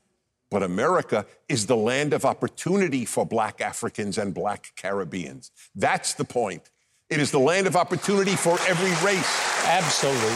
But 0.50 0.62
America 0.62 1.26
is 1.48 1.66
the 1.66 1.76
land 1.76 2.12
of 2.12 2.24
opportunity 2.24 3.04
for 3.04 3.24
black 3.24 3.60
Africans 3.60 4.18
and 4.18 4.34
black 4.34 4.72
Caribbeans. 4.76 5.50
That's 5.74 6.14
the 6.14 6.24
point. 6.24 6.70
It 7.10 7.20
is 7.20 7.30
the 7.30 7.38
land 7.38 7.66
of 7.66 7.76
opportunity 7.76 8.36
for 8.36 8.58
every 8.68 8.92
race. 9.06 9.64
Absolutely. 9.64 10.28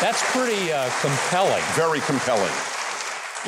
That's 0.00 0.22
pretty 0.30 0.72
uh, 0.72 0.88
compelling. 1.00 1.62
Very 1.74 2.00
compelling. 2.00 2.52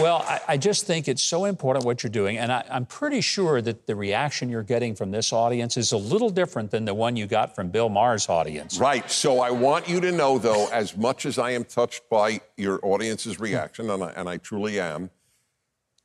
Well, 0.01 0.25
I, 0.27 0.41
I, 0.49 0.57
just 0.57 0.87
think 0.87 1.09
it's 1.09 1.23
so 1.23 1.45
important 1.45 1.85
what 1.85 2.03
you're 2.03 2.11
doing. 2.11 2.39
And 2.39 2.51
I, 2.51 2.65
am 2.71 2.87
pretty 2.87 3.21
sure 3.21 3.61
that 3.61 3.87
the 3.87 3.95
reaction 3.95 4.49
you're 4.49 4.63
getting 4.63 4.95
from 4.95 5.11
this 5.11 5.33
audience 5.33 5.77
is 5.77 5.93
a 5.93 5.97
little 5.97 6.31
different 6.31 6.71
than 6.71 6.85
the 6.85 6.95
one 6.95 7.17
you 7.17 7.27
got 7.27 7.55
from 7.55 7.69
Bill 7.69 7.89
Maher's 7.89 8.29
audience. 8.29 8.79
Right. 8.79 9.11
So 9.11 9.41
I 9.41 9.51
want 9.51 9.89
you 9.89 10.01
to 10.01 10.11
know, 10.13 10.39
though, 10.39 10.69
as 10.69 10.97
much 10.97 11.27
as 11.27 11.39
I 11.39 11.51
am 11.51 11.65
touched 11.65 12.09
by 12.09 12.41
your 12.57 12.81
audience's 12.83 13.37
hmm. 13.37 13.45
reaction, 13.45 13.91
and 13.91 14.03
I, 14.03 14.11
and 14.11 14.29
I 14.29 14.39
truly 14.39 14.81
am, 14.81 15.11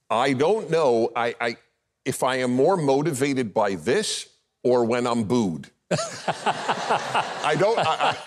I 0.10 0.34
don't 0.34 0.70
know 0.70 1.12
I, 1.16 1.36
I, 1.40 1.58
if 2.04 2.22
I 2.22 2.38
am 2.38 2.52
more 2.52 2.78
motivated 2.78 3.54
by 3.54 3.76
this 3.76 4.28
or 4.64 4.84
when 4.84 5.08
I'm 5.08 5.24
booed. 5.24 5.70
I 5.92 7.56
don't. 7.60 7.78
I, 7.78 8.18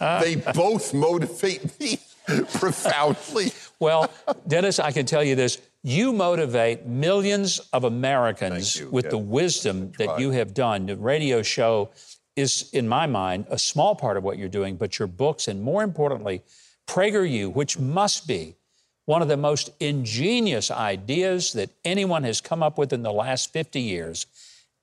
I, 0.00 0.20
they 0.20 0.34
both 0.34 0.92
motivate 0.92 1.78
me 1.78 2.00
profoundly. 2.54 3.52
Well, 3.78 4.10
Dennis, 4.46 4.78
I 4.78 4.92
can 4.92 5.06
tell 5.06 5.22
you 5.22 5.34
this. 5.34 5.60
You 5.82 6.12
motivate 6.12 6.86
millions 6.86 7.58
of 7.72 7.84
Americans 7.84 8.82
with 8.90 9.06
yeah. 9.06 9.10
the 9.10 9.18
wisdom 9.18 9.92
that 9.98 10.18
you 10.18 10.30
have 10.30 10.54
done. 10.54 10.86
The 10.86 10.96
radio 10.96 11.42
show 11.42 11.90
is, 12.36 12.70
in 12.72 12.88
my 12.88 13.06
mind, 13.06 13.46
a 13.50 13.58
small 13.58 13.94
part 13.94 14.16
of 14.16 14.24
what 14.24 14.38
you're 14.38 14.48
doing, 14.48 14.76
but 14.76 14.98
your 14.98 15.08
books, 15.08 15.46
and 15.46 15.62
more 15.62 15.82
importantly, 15.82 16.42
PragerU, 16.86 17.52
which 17.52 17.78
must 17.78 18.26
be 18.26 18.56
one 19.04 19.20
of 19.20 19.28
the 19.28 19.36
most 19.36 19.70
ingenious 19.80 20.70
ideas 20.70 21.52
that 21.52 21.70
anyone 21.84 22.24
has 22.24 22.40
come 22.40 22.62
up 22.62 22.78
with 22.78 22.92
in 22.92 23.02
the 23.02 23.12
last 23.12 23.52
50 23.52 23.80
years. 23.80 24.26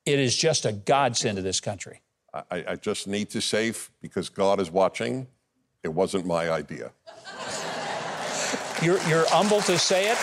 It 0.06 0.19
is 0.19 0.36
just 0.36 0.65
a 0.65 0.71
godsend 0.71 1.38
to 1.38 1.41
this 1.41 1.60
country. 1.60 2.01
I, 2.34 2.63
I 2.69 2.75
just 2.75 3.08
need 3.08 3.30
to 3.32 3.41
say, 3.41 3.73
because 4.01 4.30
God 4.30 4.60
is 4.60 4.71
watching, 4.71 5.27
it 5.84 5.89
wasn't 5.89 6.25
my 6.25 6.49
idea. 6.49 6.91
You're, 8.82 9.02
you're, 9.08 9.26
humble 9.30 9.62
to 9.62 9.78
say 9.78 10.10
it, 10.10 10.17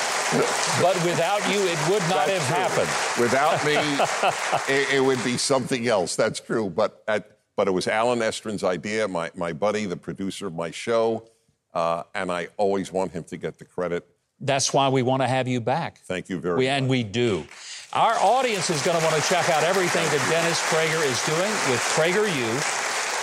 but 0.83 0.94
without 1.05 1.40
you, 1.49 1.61
it 1.61 1.79
would 1.88 2.03
not 2.09 2.27
That's 2.27 2.44
have 2.44 2.77
true. 2.77 2.85
happened. 2.85 3.21
Without 3.23 3.64
me, 3.64 4.75
it, 4.75 4.94
it, 4.94 5.01
would 5.01 5.23
be 5.23 5.37
something 5.37 5.87
else. 5.87 6.16
That's 6.16 6.40
true. 6.40 6.68
But, 6.68 7.03
at, 7.07 7.38
but 7.57 7.68
it 7.68 7.71
was 7.71 7.87
Allen 7.87 8.18
Estrin's 8.18 8.64
idea, 8.64 9.07
my, 9.07 9.31
my 9.37 9.53
buddy, 9.53 9.87
the 9.87 9.97
producer 9.97 10.49
of 10.49 10.55
my 10.55 10.73
show, 10.73 11.29
uh, 11.73 12.03
and 12.14 12.33
I 12.33 12.49
always 12.57 12.92
want 12.92 13.12
him 13.12 13.25
to 13.25 13.37
get 13.37 13.59
the 13.59 13.64
credit. 13.64 14.05
That's 14.40 14.73
why 14.73 14.88
we 14.88 15.03
want 15.03 15.23
to 15.23 15.29
have 15.29 15.49
you 15.49 15.61
back. 15.61 15.99
Thank 16.05 16.29
you 16.29 16.38
very 16.40 16.59
we, 16.59 16.64
much. 16.66 16.73
And 16.73 16.88
we 16.88 17.03
do. 17.05 17.47
Our 17.92 18.14
audience 18.21 18.71
is 18.71 18.83
going 18.83 18.99
to 18.99 19.05
want 19.05 19.16
to 19.16 19.29
check 19.29 19.49
out 19.51 19.62
everything 19.64 20.05
that 20.05 20.21
Dennis 20.31 20.61
Prager 20.68 21.01
is 21.07 21.25
doing 21.25 21.51
with 21.71 21.81
PragerU. 21.97 22.78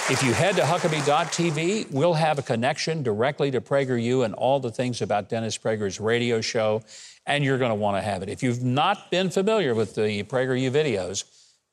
If 0.07 0.21
you 0.21 0.33
head 0.33 0.55
to 0.57 0.61
Huckabee.tv, 0.61 1.91
we'll 1.91 2.13
have 2.13 2.37
a 2.37 2.43
connection 2.43 3.01
directly 3.01 3.49
to 3.49 3.59
PragerU 3.59 4.23
and 4.23 4.35
all 4.35 4.59
the 4.59 4.69
things 4.69 5.01
about 5.01 5.29
Dennis 5.29 5.57
Prager's 5.57 5.99
radio 5.99 6.41
show, 6.41 6.83
and 7.25 7.43
you're 7.43 7.57
going 7.57 7.71
to 7.71 7.75
want 7.75 7.97
to 7.97 8.01
have 8.03 8.21
it. 8.21 8.29
If 8.29 8.43
you've 8.43 8.63
not 8.63 9.09
been 9.09 9.31
familiar 9.31 9.73
with 9.73 9.95
the 9.95 10.21
PragerU 10.21 10.69
videos, 10.69 11.23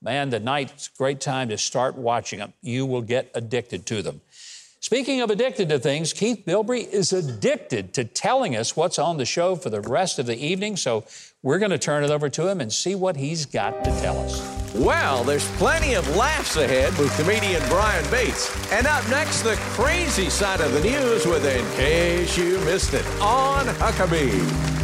man, 0.00 0.30
the 0.30 0.40
night's 0.40 0.88
a 0.88 0.96
great 0.96 1.20
time 1.20 1.50
to 1.50 1.58
start 1.58 1.94
watching 1.94 2.38
them. 2.38 2.54
You 2.62 2.86
will 2.86 3.02
get 3.02 3.30
addicted 3.34 3.84
to 3.86 4.00
them. 4.00 4.22
Speaking 4.80 5.20
of 5.20 5.28
addicted 5.28 5.68
to 5.68 5.78
things, 5.78 6.14
Keith 6.14 6.44
Bilbrey 6.46 6.88
is 6.88 7.12
addicted 7.12 7.92
to 7.92 8.04
telling 8.04 8.56
us 8.56 8.74
what's 8.74 8.98
on 8.98 9.18
the 9.18 9.26
show 9.26 9.56
for 9.56 9.68
the 9.68 9.82
rest 9.82 10.18
of 10.18 10.24
the 10.24 10.42
evening. 10.42 10.78
So 10.78 11.04
we're 11.42 11.58
going 11.58 11.70
to 11.70 11.78
turn 11.78 12.02
it 12.02 12.10
over 12.10 12.30
to 12.30 12.48
him 12.48 12.62
and 12.62 12.72
see 12.72 12.94
what 12.94 13.16
he's 13.16 13.44
got 13.44 13.84
to 13.84 13.90
tell 14.00 14.18
us. 14.18 14.61
Well, 14.74 15.22
there's 15.22 15.46
plenty 15.58 15.94
of 15.94 16.16
laughs 16.16 16.56
ahead 16.56 16.96
with 16.96 17.14
comedian 17.18 17.62
Brian 17.68 18.10
Bates. 18.10 18.50
And 18.72 18.86
up 18.86 19.06
next, 19.10 19.42
the 19.42 19.56
crazy 19.74 20.30
side 20.30 20.62
of 20.62 20.72
the 20.72 20.80
news 20.80 21.26
with 21.26 21.44
In 21.44 21.76
Case 21.76 22.38
You 22.38 22.58
Missed 22.60 22.94
It 22.94 23.06
on 23.20 23.66
Huckabee. 23.66 24.81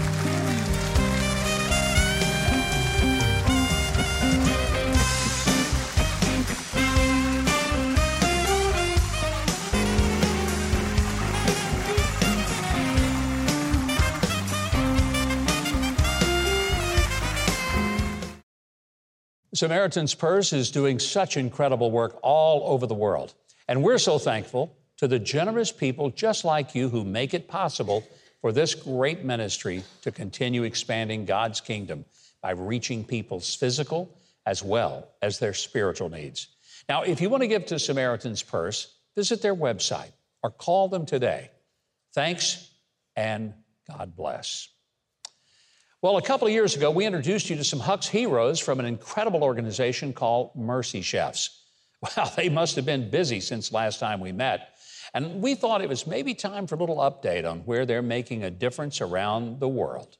Samaritan's 19.59 20.14
Purse 20.14 20.53
is 20.53 20.71
doing 20.71 21.01
such 21.01 21.37
incredible 21.37 21.90
work 21.90 22.18
all 22.23 22.73
over 22.73 22.87
the 22.87 22.94
world. 22.94 23.35
And 23.66 23.83
we're 23.83 23.99
so 23.99 24.18
thankful 24.18 24.77
to 24.99 25.09
the 25.09 25.18
generous 25.18 25.73
people 25.73 26.11
just 26.11 26.44
like 26.44 26.77
you 26.77 26.88
who 26.88 27.05
make 27.05 27.35
it 27.35 27.49
possible 27.49 28.07
for 28.40 28.53
this 28.53 28.77
great 28.77 29.25
ministry 29.25 29.83
to 30.03 30.12
continue 30.12 30.62
expanding 30.62 31.25
God's 31.25 31.61
kingdom 31.61 32.05
by 32.40 32.53
reaching 32.53 33.03
people's 33.03 33.53
physical 33.53 34.16
as 34.47 34.62
well 34.62 35.09
as 35.23 35.40
their 35.40 35.55
spiritual 35.55 36.09
needs. 36.09 36.47
Now, 36.88 37.03
if 37.03 37.21
you 37.21 37.29
want 37.29 37.42
to 37.42 37.49
give 37.49 37.66
to 37.66 37.81
Samaritan's 37.81 38.44
Purse, 38.44 38.94
visit 39.16 39.42
their 39.42 39.57
website 39.57 40.12
or 40.44 40.53
call 40.53 40.88
them 40.88 41.05
today. 41.05 41.51
Thanks 42.14 42.71
and 43.16 43.55
God 43.88 44.14
bless. 44.14 44.68
Well, 46.01 46.17
a 46.17 46.23
couple 46.23 46.47
of 46.47 46.53
years 46.53 46.77
ago, 46.77 46.93
we 46.93 47.07
introduced 47.07 47.51
you 47.51 47.57
to 47.57 47.65
some 47.65 47.81
Huck's 47.81 48.07
heroes 48.07 48.61
from 48.61 48.79
an 48.79 48.87
incredible 48.87 49.43
organization 49.43 50.13
called 50.13 50.55
Mercy 50.55 51.03
Chefs. 51.03 51.55
Well, 52.17 52.33
they 52.37 52.49
must 52.49 52.77
have 52.77 52.87
been 52.87 53.11
busy 53.11 53.41
since 53.41 53.73
last 53.73 53.99
time 53.99 54.21
we 54.21 54.31
met. 54.31 54.77
And 55.15 55.43
we 55.43 55.57
thought 55.57 55.81
it 55.81 55.89
was 55.89 56.07
maybe 56.07 56.33
time 56.33 56.69
for 56.69 56.77
a 56.77 56.79
little 56.79 56.99
update 56.99 57.45
on 57.45 57.63
where 57.63 57.85
they're 57.85 58.03
making 58.03 58.45
a 58.45 58.51
difference 58.53 59.01
around 59.01 59.59
the 59.59 59.67
world. 59.67 60.17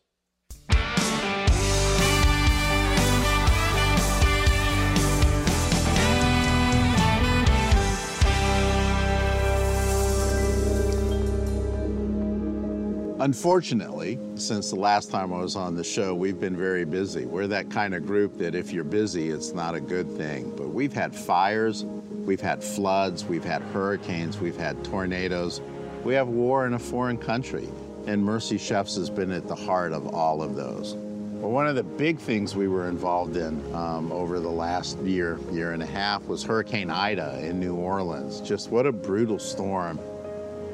Unfortunately, 13.20 14.16
since 14.37 14.70
the 14.70 14.76
last 14.76 15.11
time 15.11 15.33
I 15.33 15.40
was 15.40 15.57
on 15.57 15.74
the 15.74 15.83
show, 15.83 16.14
we've 16.14 16.38
been 16.38 16.57
very 16.57 16.85
busy. 16.85 17.26
We're 17.26 17.48
that 17.48 17.68
kind 17.68 17.92
of 17.96 18.07
group 18.07 18.38
that 18.38 18.54
if 18.54 18.72
you're 18.72 18.85
busy, 18.85 19.31
it's 19.31 19.52
not 19.52 19.74
a 19.74 19.81
good 19.81 20.09
thing. 20.16 20.52
But 20.57 20.68
we've 20.68 20.92
had 20.92 21.12
fires, 21.12 21.85
we've 21.85 22.40
had 22.40 22.62
floods, 22.62 23.24
we've 23.24 23.42
had 23.42 23.61
hurricanes, 23.62 24.38
we've 24.38 24.57
had 24.57 24.85
tornadoes. 24.85 25.61
We 26.04 26.14
have 26.14 26.28
war 26.28 26.64
in 26.64 26.74
a 26.74 26.78
foreign 26.78 27.18
country. 27.18 27.68
And 28.07 28.22
Mercy 28.24 28.57
Chefs 28.57 28.94
has 28.94 29.11
been 29.11 29.33
at 29.33 29.48
the 29.48 29.57
heart 29.57 29.92
of 29.92 30.14
all 30.14 30.40
of 30.40 30.54
those. 30.54 30.94
Well, 30.94 31.50
one 31.50 31.66
of 31.66 31.74
the 31.74 31.83
big 31.83 32.20
things 32.20 32.54
we 32.54 32.68
were 32.68 32.88
involved 32.88 33.37
in 33.37 33.74
um, 33.74 34.12
over 34.12 34.38
the 34.38 34.48
last 34.48 34.96
year, 35.00 35.40
year 35.50 35.72
and 35.72 35.83
a 35.83 35.87
half 35.87 36.24
was 36.28 36.44
Hurricane 36.44 36.88
Ida 36.88 37.44
in 37.44 37.59
New 37.59 37.74
Orleans. 37.74 38.40
Just 38.40 38.70
what 38.70 38.87
a 38.87 38.92
brutal 38.92 39.40
storm. 39.40 39.98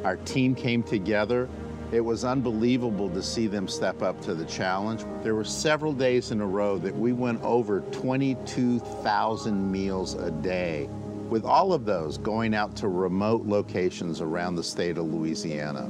Our 0.05 0.17
team 0.17 0.55
came 0.55 0.83
together. 0.83 1.49
It 1.95 2.05
was 2.05 2.25
unbelievable 2.25 3.09
to 3.11 3.23
see 3.23 3.47
them 3.47 3.69
step 3.69 4.03
up 4.03 4.21
to 4.23 4.35
the 4.35 4.47
challenge. 4.47 5.05
There 5.23 5.37
were 5.37 5.45
several 5.45 5.93
days 5.93 6.33
in 6.33 6.41
a 6.41 6.47
row 6.47 6.77
that 6.79 6.93
we 6.93 7.13
went 7.13 7.41
over 7.45 7.83
22,000 7.93 9.71
meals 9.71 10.15
a 10.15 10.33
day, 10.33 10.89
with 11.29 11.45
all 11.45 11.73
of 11.73 11.85
those 11.85 12.19
going 12.19 12.53
out 12.53 12.75
to 12.79 12.89
remote 12.89 13.47
locations 13.47 14.21
around 14.21 14.57
the 14.57 14.63
state 14.65 14.99
of 14.99 15.05
Louisiana. 15.05 15.89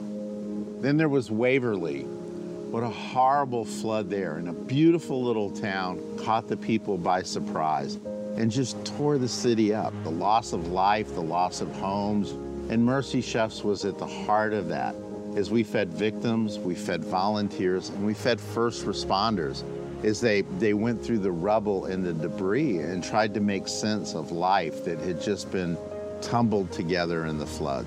Then 0.82 0.98
there 0.98 1.08
was 1.08 1.30
Waverly, 1.30 2.02
what 2.02 2.82
a 2.82 2.90
horrible 2.90 3.64
flood 3.64 4.10
there 4.10 4.36
in 4.36 4.48
a 4.48 4.52
beautiful 4.52 5.24
little 5.24 5.50
town 5.52 6.02
caught 6.22 6.48
the 6.48 6.56
people 6.58 6.98
by 6.98 7.22
surprise 7.22 7.94
and 8.36 8.50
just 8.50 8.84
tore 8.84 9.16
the 9.16 9.26
city 9.26 9.72
up. 9.72 9.94
The 10.02 10.10
loss 10.10 10.52
of 10.52 10.68
life, 10.68 11.14
the 11.14 11.22
loss 11.22 11.62
of 11.62 11.74
homes, 11.76 12.32
and 12.70 12.84
Mercy 12.84 13.22
Chefs 13.22 13.64
was 13.64 13.86
at 13.86 13.96
the 13.96 14.06
heart 14.06 14.52
of 14.52 14.68
that. 14.68 14.94
As 15.36 15.50
we 15.50 15.64
fed 15.64 15.92
victims, 15.92 16.58
we 16.60 16.76
fed 16.76 17.04
volunteers, 17.04 17.88
and 17.88 18.06
we 18.06 18.14
fed 18.14 18.40
first 18.40 18.86
responders 18.86 19.64
as 20.04 20.20
they, 20.20 20.42
they 20.58 20.74
went 20.74 21.04
through 21.04 21.18
the 21.18 21.32
rubble 21.32 21.86
and 21.86 22.04
the 22.04 22.12
debris 22.12 22.78
and 22.78 23.02
tried 23.02 23.34
to 23.34 23.40
make 23.40 23.66
sense 23.66 24.14
of 24.14 24.30
life 24.30 24.84
that 24.84 24.98
had 25.00 25.20
just 25.20 25.50
been 25.50 25.76
tumbled 26.20 26.70
together 26.70 27.26
in 27.26 27.38
the 27.38 27.46
flood. 27.46 27.86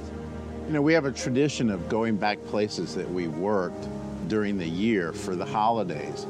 You 0.67 0.73
know, 0.73 0.81
we 0.81 0.91
have 0.91 1.05
a 1.05 1.11
tradition 1.11 1.69
of 1.69 1.87
going 1.87 2.17
back 2.17 2.43
places 2.45 2.93
that 2.95 3.09
we 3.09 3.27
worked 3.27 3.87
during 4.27 4.57
the 4.57 4.67
year 4.67 5.13
for 5.13 5.35
the 5.35 5.45
holidays. 5.45 6.25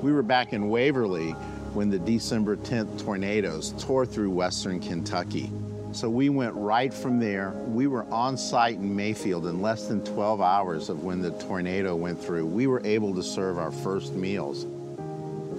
We 0.00 0.12
were 0.12 0.22
back 0.22 0.54
in 0.54 0.70
Waverly 0.70 1.32
when 1.74 1.90
the 1.90 1.98
December 1.98 2.56
10th 2.56 3.04
tornadoes 3.04 3.74
tore 3.78 4.06
through 4.06 4.30
western 4.30 4.80
Kentucky. 4.80 5.50
So 5.92 6.08
we 6.08 6.30
went 6.30 6.54
right 6.54 6.92
from 6.92 7.18
there. 7.18 7.50
We 7.66 7.86
were 7.86 8.04
on 8.04 8.38
site 8.38 8.76
in 8.76 8.96
Mayfield 8.96 9.46
in 9.46 9.60
less 9.60 9.88
than 9.88 10.02
12 10.04 10.40
hours 10.40 10.88
of 10.88 11.04
when 11.04 11.20
the 11.20 11.32
tornado 11.32 11.94
went 11.94 12.18
through. 12.18 12.46
We 12.46 12.66
were 12.66 12.80
able 12.84 13.14
to 13.14 13.22
serve 13.22 13.58
our 13.58 13.70
first 13.70 14.14
meals. 14.14 14.64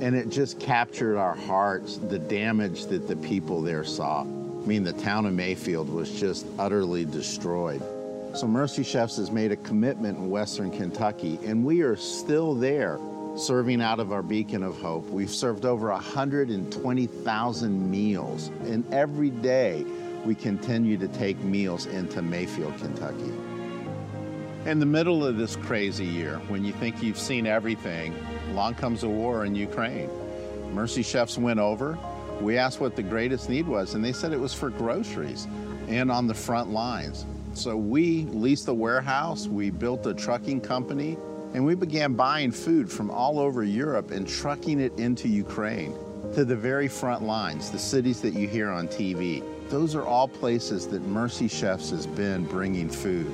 And 0.02 0.16
it 0.16 0.30
just 0.30 0.60
captured 0.60 1.18
our 1.18 1.36
hearts, 1.36 1.98
the 1.98 2.18
damage 2.18 2.88
that 2.88 3.08
the 3.08 3.16
people 3.16 3.62
there 3.62 3.84
saw. 3.84 4.22
I 4.22 4.66
mean, 4.66 4.84
the 4.84 4.94
town 4.94 5.28
of 5.28 5.34
Mayfield 5.34 5.88
was 5.88 6.20
just 6.20 6.48
utterly 6.58 7.06
destroyed. 7.06 7.84
So 8.36 8.48
Mercy 8.48 8.84
Chefs 8.84 9.18
has 9.18 9.30
made 9.30 9.52
a 9.52 9.58
commitment 9.58 10.18
in 10.18 10.32
Western 10.32 10.72
Kentucky, 10.72 11.38
and 11.46 11.64
we 11.64 11.82
are 11.82 11.96
still 11.96 12.56
there 12.56 12.98
serving 13.36 13.82
out 13.82 14.00
of 14.00 14.12
our 14.12 14.24
beacon 14.24 14.64
of 14.64 14.80
hope. 14.80 15.08
We've 15.10 15.30
served 15.30 15.66
over 15.66 15.90
120,000 15.90 17.92
meals, 17.92 18.48
and 18.64 18.84
every 18.92 19.30
day 19.30 19.86
we 20.26 20.36
continue 20.36 20.98
to 20.98 21.08
take 21.10 21.38
meals 21.40 21.86
into 21.86 22.22
Mayfield, 22.22 22.78
Kentucky. 22.78 23.32
In 24.66 24.80
the 24.80 24.86
middle 24.86 25.26
of 25.26 25.38
this 25.38 25.58
crazy 25.58 26.06
year, 26.06 26.38
when 26.48 26.64
you 26.64 26.72
think 26.72 27.04
you've 27.04 27.20
seen 27.20 27.46
everything, 27.46 28.16
along 28.52 28.76
comes 28.76 29.04
a 29.04 29.10
war 29.10 29.44
in 29.44 29.56
Ukraine. 29.56 30.10
Mercy 30.72 31.04
Chefs 31.04 31.38
went 31.38 31.60
over. 31.60 31.98
We 32.40 32.58
asked 32.58 32.80
what 32.80 32.96
the 32.96 33.04
greatest 33.04 33.50
need 33.50 33.68
was, 33.68 33.94
and 33.94 34.04
they 34.04 34.14
said 34.14 34.32
it 34.32 34.40
was 34.40 34.54
for 34.54 34.70
groceries 34.70 35.48
and 35.90 36.10
on 36.10 36.28
the 36.28 36.34
front 36.34 36.72
lines. 36.72 37.26
So 37.54 37.76
we 37.76 38.24
leased 38.24 38.68
a 38.70 38.74
warehouse, 38.74 39.48
we 39.48 39.70
built 39.70 40.08
a 40.08 40.14
trucking 40.14 40.62
company, 40.62 41.18
and 41.54 41.64
we 41.64 41.76
began 41.76 42.14
buying 42.14 42.52
food 42.52 42.92
from 42.92 43.12
all 43.12 43.40
over 43.40 43.64
Europe 43.64 44.12
and 44.12 44.28
trucking 44.28 44.80
it 44.80 44.98
into 44.98 45.28
Ukraine 45.28 45.94
to 46.34 46.46
the 46.46 46.56
very 46.56 46.88
front 46.88 47.22
lines, 47.24 47.70
the 47.70 47.78
cities 47.78 48.22
that 48.22 48.34
you 48.34 48.48
hear 48.48 48.72
on 48.72 48.88
TV. 48.88 49.44
Those 49.70 49.96
are 49.96 50.06
all 50.06 50.28
places 50.28 50.88
that 50.88 51.02
Mercy 51.04 51.48
Chefs 51.48 51.90
has 51.90 52.06
been 52.06 52.46
bringing 52.46 52.90
food. 52.90 53.28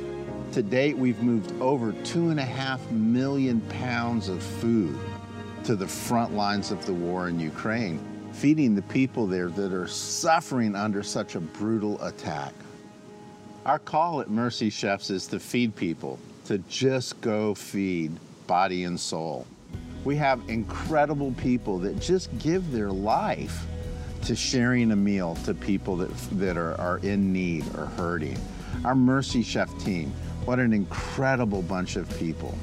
To 0.54 0.64
date, 0.64 0.98
we've 0.98 1.22
moved 1.22 1.52
over 1.62 1.92
two 2.04 2.30
and 2.30 2.40
a 2.40 2.46
half 2.46 2.90
million 2.92 3.62
pounds 3.62 4.30
of 4.30 4.42
food 4.42 4.98
to 5.66 5.76
the 5.76 5.88
front 5.88 6.34
lines 6.34 6.72
of 6.72 6.86
the 6.86 6.94
war 6.94 7.28
in 7.28 7.40
Ukraine, 7.40 8.00
feeding 8.32 8.74
the 8.74 8.82
people 8.84 9.28
there 9.28 9.50
that 9.50 9.74
are 9.74 9.88
suffering 9.88 10.76
under 10.76 11.04
such 11.04 11.36
a 11.36 11.40
brutal 11.40 12.02
attack. 12.04 12.54
Our 13.66 13.80
call 13.80 14.22
at 14.22 14.30
Mercy 14.30 14.70
Chefs 14.70 15.10
is 15.10 15.28
to 15.28 15.40
feed 15.40 15.76
people, 15.76 16.18
to 16.46 16.58
just 16.70 17.20
go 17.22 17.54
feed 17.54 18.14
body 18.48 18.86
and 18.86 19.00
soul. 19.00 19.46
We 20.06 20.16
have 20.16 20.42
incredible 20.48 21.34
people 21.34 21.78
that 21.80 22.00
just 22.00 22.36
give 22.40 22.72
their 22.72 22.92
life 22.92 23.66
to 24.24 24.36
sharing 24.36 24.92
a 24.92 24.96
meal 24.96 25.36
to 25.46 25.54
people 25.54 25.98
that, 25.98 26.16
that 26.40 26.58
are, 26.58 26.80
are 26.80 26.98
in 27.00 27.32
need 27.32 27.66
or 27.76 27.86
hurting. 27.86 28.38
Our 28.86 28.96
Mercy 28.96 29.44
Chef 29.44 29.70
team, 29.84 30.12
what 30.46 30.60
an 30.60 30.74
incredible 30.74 31.62
bunch 31.62 31.96
of 31.96 32.10
people. 32.18 32.58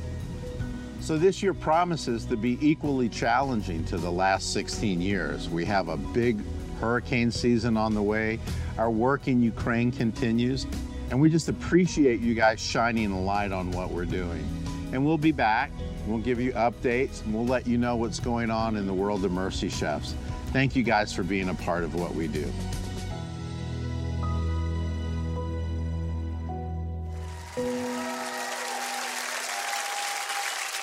So 1.00 1.16
this 1.16 1.42
year 1.42 1.54
promises 1.54 2.24
to 2.26 2.36
be 2.36 2.58
equally 2.60 3.08
challenging 3.08 3.84
to 3.84 3.96
the 3.96 4.10
last 4.10 4.52
16 4.52 5.00
years. 5.00 5.48
We 5.48 5.64
have 5.66 5.88
a 5.88 5.96
big 5.96 6.40
hurricane 6.80 7.30
season 7.30 7.76
on 7.76 7.94
the 7.94 8.02
way. 8.02 8.40
Our 8.76 8.90
work 8.90 9.28
in 9.28 9.42
Ukraine 9.42 9.92
continues, 9.92 10.66
and 11.10 11.20
we 11.20 11.30
just 11.30 11.48
appreciate 11.48 12.20
you 12.20 12.34
guys 12.34 12.60
shining 12.60 13.12
a 13.12 13.20
light 13.20 13.52
on 13.52 13.70
what 13.70 13.90
we're 13.90 14.04
doing. 14.04 14.44
And 14.92 15.04
we'll 15.04 15.18
be 15.18 15.32
back. 15.32 15.70
We'll 16.06 16.18
give 16.18 16.40
you 16.40 16.52
updates, 16.52 17.24
and 17.24 17.34
we'll 17.34 17.46
let 17.46 17.66
you 17.66 17.78
know 17.78 17.96
what's 17.96 18.20
going 18.20 18.50
on 18.50 18.76
in 18.76 18.86
the 18.86 18.94
world 18.94 19.24
of 19.24 19.32
Mercy 19.32 19.68
Chefs. 19.68 20.14
Thank 20.52 20.74
you 20.74 20.82
guys 20.82 21.12
for 21.12 21.22
being 21.22 21.48
a 21.48 21.54
part 21.54 21.84
of 21.84 21.94
what 21.94 22.14
we 22.14 22.28
do. 22.28 22.50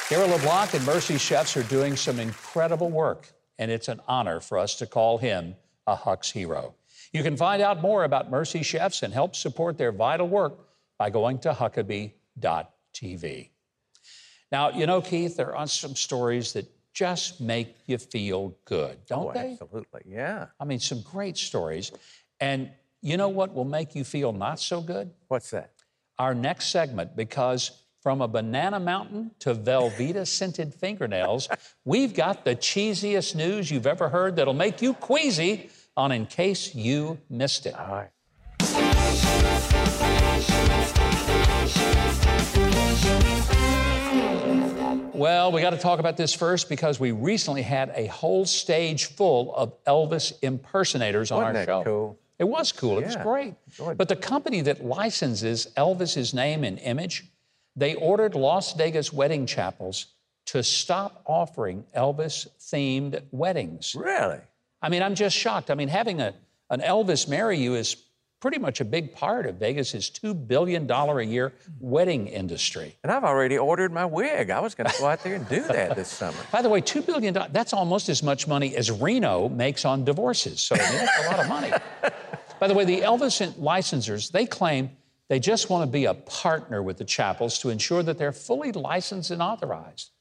Gary 0.10 0.28
LeBlanc 0.28 0.74
and 0.76 0.86
Mercy 0.86 1.18
Chefs 1.18 1.58
are 1.58 1.64
doing 1.64 1.96
some 1.96 2.20
incredible 2.20 2.92
work, 2.92 3.34
and 3.58 3.72
it's 3.72 3.88
an 3.88 4.00
honor 4.08 4.40
for 4.40 4.60
us 4.60 4.76
to 4.76 4.86
call 4.86 5.18
him 5.18 5.56
a 5.88 5.96
Huck's 5.96 6.30
hero. 6.30 6.76
You 7.12 7.24
can 7.24 7.38
find 7.38 7.62
out 7.62 7.82
more 7.82 8.04
about 8.04 8.30
Mercy 8.30 8.64
Chefs 8.64 9.02
and 9.02 9.14
help 9.14 9.36
support 9.36 9.78
their 9.78 9.92
vital 9.92 10.28
work 10.28 10.68
by 10.98 11.10
going 11.10 11.40
to 11.40 11.52
Huckabee.tv. 11.54 13.50
Now, 14.52 14.70
you 14.70 14.86
know, 14.86 15.02
Keith, 15.02 15.36
there 15.36 15.56
are 15.56 15.68
some 15.68 15.96
stories 15.96 16.54
that 16.54 16.70
just 16.94 17.42
make 17.42 17.76
you 17.88 17.98
feel 17.98 18.56
good, 18.66 18.98
oh, 19.00 19.06
don't 19.08 19.28
oh, 19.28 19.34
they? 19.34 19.52
Absolutely, 19.52 20.02
yeah. 20.08 20.48
I 20.60 20.66
mean, 20.66 20.80
some 20.80 21.02
great 21.02 21.38
stories. 21.38 21.92
And 22.40 22.70
you 23.02 23.18
know 23.18 23.30
what 23.30 23.54
will 23.54 23.66
make 23.66 23.96
you 23.96 24.04
feel 24.04 24.32
not 24.32 24.60
so 24.60 24.82
good? 24.82 25.12
What's 25.28 25.50
that? 25.52 25.72
Our 26.20 26.34
next 26.36 26.68
segment, 26.68 27.16
because 27.16 27.84
from 28.02 28.22
a 28.22 28.28
banana 28.28 28.80
mountain 28.80 29.32
to 29.40 29.56
Velveeta 29.56 30.28
scented 30.28 30.74
fingernails, 30.74 31.50
we've 31.86 32.14
got 32.14 32.46
the 32.46 32.56
cheesiest 32.56 33.34
news 33.36 33.72
you've 33.72 33.88
ever 33.88 34.10
heard 34.10 34.36
that'll 34.36 34.54
make 34.54 34.82
you 34.82 34.94
queasy 34.94 35.70
on 35.96 36.12
In 36.12 36.26
Case 36.26 36.76
You 36.76 37.20
Missed 37.30 37.66
It. 37.66 37.76
All 37.76 37.96
right. 37.96 38.10
Well, 45.24 45.54
we 45.54 45.62
got 45.62 45.70
to 45.70 45.78
talk 45.78 46.02
about 46.02 46.18
this 46.18 46.34
first 46.34 46.68
because 46.68 47.00
we 47.00 47.14
recently 47.14 47.62
had 47.62 47.94
a 47.96 48.08
whole 48.08 48.44
stage 48.44 49.06
full 49.06 49.56
of 49.56 49.82
Elvis 49.86 50.34
impersonators 50.42 51.32
on 51.32 51.38
Wasn't 51.38 51.58
our 51.60 51.66
that 51.66 51.72
show. 51.72 51.84
cool? 51.86 52.20
It 52.40 52.44
was 52.44 52.74
cool. 52.74 53.00
It 53.00 53.06
was 53.06 53.16
great. 53.16 53.54
enjoyed 53.70 53.98
But 53.98 54.10
the 54.10 54.18
company 54.18 54.60
that 54.60 54.84
licenses 54.84 55.70
Elvis's 55.78 56.34
name 56.34 56.66
and 56.66 56.78
image, 56.80 57.24
they 57.74 57.96
ordered 57.96 58.36
Las 58.36 58.74
Vegas 58.74 59.14
wedding 59.14 59.46
chapels 59.46 60.08
to 60.48 60.62
stop 60.62 61.22
offering 61.26 61.86
Elvis 61.96 62.50
themed 62.60 63.24
weddings. 63.32 63.96
Really? 63.96 64.42
I 64.82 64.90
mean, 64.90 65.02
I'm 65.02 65.16
just 65.16 65.38
shocked. 65.38 65.72
I 65.72 65.76
mean, 65.76 65.88
having 65.88 66.20
a, 66.20 66.34
an 66.70 66.82
Elvis 66.82 67.30
marry 67.30 67.58
you 67.58 67.76
is 67.76 67.96
pretty 68.44 68.60
much 68.60 68.82
a 68.82 68.86
big 68.86 69.16
part 69.16 69.46
of 69.46 69.56
Vegas's 69.56 70.10
$2 70.10 70.50
billion 70.50 70.92
a 70.92 71.22
year 71.22 71.54
wedding 71.80 72.28
industry. 72.28 72.94
And 73.02 73.10
I've 73.10 73.24
already 73.24 73.58
ordered 73.58 73.94
my 73.94 74.04
wig. 74.04 74.50
I 74.50 74.60
was 74.60 74.76
going 74.76 74.90
to 74.90 75.00
go 75.00 75.06
out 75.06 75.24
there 75.24 75.36
and 75.36 75.48
do 75.48 75.64
that 75.64 75.96
this 75.96 76.10
summer. 76.20 76.38
By 76.52 76.62
the 76.62 76.68
way, 76.68 76.82
$2 76.82 77.06
billion, 77.06 77.34
that's 77.54 77.72
almost 77.72 78.10
as 78.10 78.22
much 78.22 78.46
money 78.46 78.76
as 78.76 78.92
Reno 78.92 79.48
makes 79.48 79.86
on 79.86 80.04
divorces. 80.04 80.62
So 80.62 80.76
I 80.76 80.80
mean, 80.80 80.92
that's 80.92 81.26
a 81.26 81.32
lot 81.32 81.40
of 81.40 81.48
money. 81.48 81.72
By 82.60 82.68
the 82.68 82.74
way, 82.74 82.84
the 82.84 83.00
Elvis 83.00 83.50
licensors, 83.54 84.30
they 84.30 84.46
claim 84.46 84.90
they 85.30 85.40
just 85.40 85.70
want 85.70 85.88
to 85.88 85.90
be 85.90 86.04
a 86.04 86.14
partner 86.14 86.84
with 86.84 86.98
the 86.98 87.06
chapels 87.06 87.60
to 87.60 87.70
ensure 87.70 88.04
that 88.04 88.18
they're 88.18 88.34
fully 88.34 88.74
licensed 88.74 89.32
and 89.32 89.42
authorized. 89.42 90.12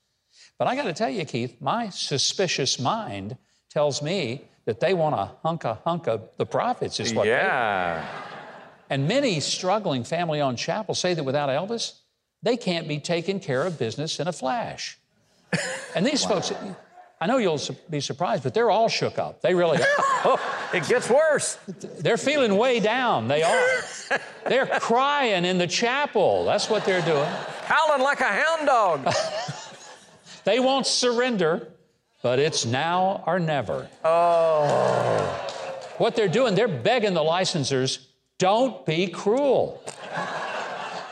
But 0.61 0.69
I 0.69 0.77
got 0.77 0.85
to 0.85 0.93
tell 0.93 1.11
you, 1.11 1.25
Keith, 1.25 1.61
my 1.61 1.89
suspicious 1.89 2.79
mind 2.79 3.37
tells 3.69 4.01
me 4.01 4.45
that 4.65 4.81
they 4.81 4.95
want 4.95 5.15
a 5.15 5.31
hunk 5.43 5.65
a 5.65 5.75
hunk 5.85 6.09
of 6.09 6.29
the 6.37 6.47
profits, 6.47 7.01
is 7.01 7.13
what 7.13 7.25
they 7.25 7.31
yeah. 7.31 8.07
and 8.89 9.09
many 9.09 9.41
struggling 9.41 10.05
family 10.05 10.41
owned 10.41 10.59
chapels 10.59 10.99
say 10.99 11.15
that 11.15 11.25
without 11.25 11.49
Elvis, 11.49 11.99
they 12.43 12.57
can't 12.57 12.89
be 12.89 12.99
taken 12.99 13.41
care 13.41 13.65
of 13.65 13.79
business 13.79 14.21
in 14.21 14.29
a 14.29 14.33
flash. 14.33 14.99
And 15.95 16.07
these 16.07 16.25
folks, 16.25 16.51
I 17.21 17.27
know 17.27 17.37
you'll 17.37 17.61
be 17.91 18.01
surprised, 18.01 18.43
but 18.43 18.55
they're 18.55 18.71
all 18.71 18.89
shook 18.89 19.19
up. 19.19 19.43
They 19.43 19.55
really 19.55 19.79
are. 19.79 19.87
Oh, 20.25 20.71
it 20.73 20.87
gets 20.89 21.11
worse. 21.11 21.59
They're 21.99 22.17
feeling 22.17 22.57
way 22.57 22.79
down. 22.79 23.27
They 23.27 23.43
are. 23.43 23.69
They're 24.49 24.67
crying 24.67 25.45
in 25.45 25.59
the 25.59 25.67
chapel. 25.67 26.45
That's 26.45 26.71
what 26.71 26.85
they're 26.85 27.03
doing. 27.03 27.29
Howling 27.65 28.03
like 28.03 28.21
a 28.21 28.25
hound 28.25 28.67
dog. 28.67 29.13
They 30.45 30.61
won't 30.61 30.87
surrender, 30.87 31.72
but 32.23 32.39
it's 32.39 32.65
now 32.65 33.23
or 33.27 33.39
never. 33.39 33.89
Oh. 34.05 35.49
What 35.99 36.17
they're 36.17 36.29
doing, 36.29 36.55
they're 36.55 36.69
begging 36.69 37.15
the 37.15 37.21
licensors, 37.21 38.07
don't 38.39 38.85
be 38.87 39.09
cruel. 39.09 39.83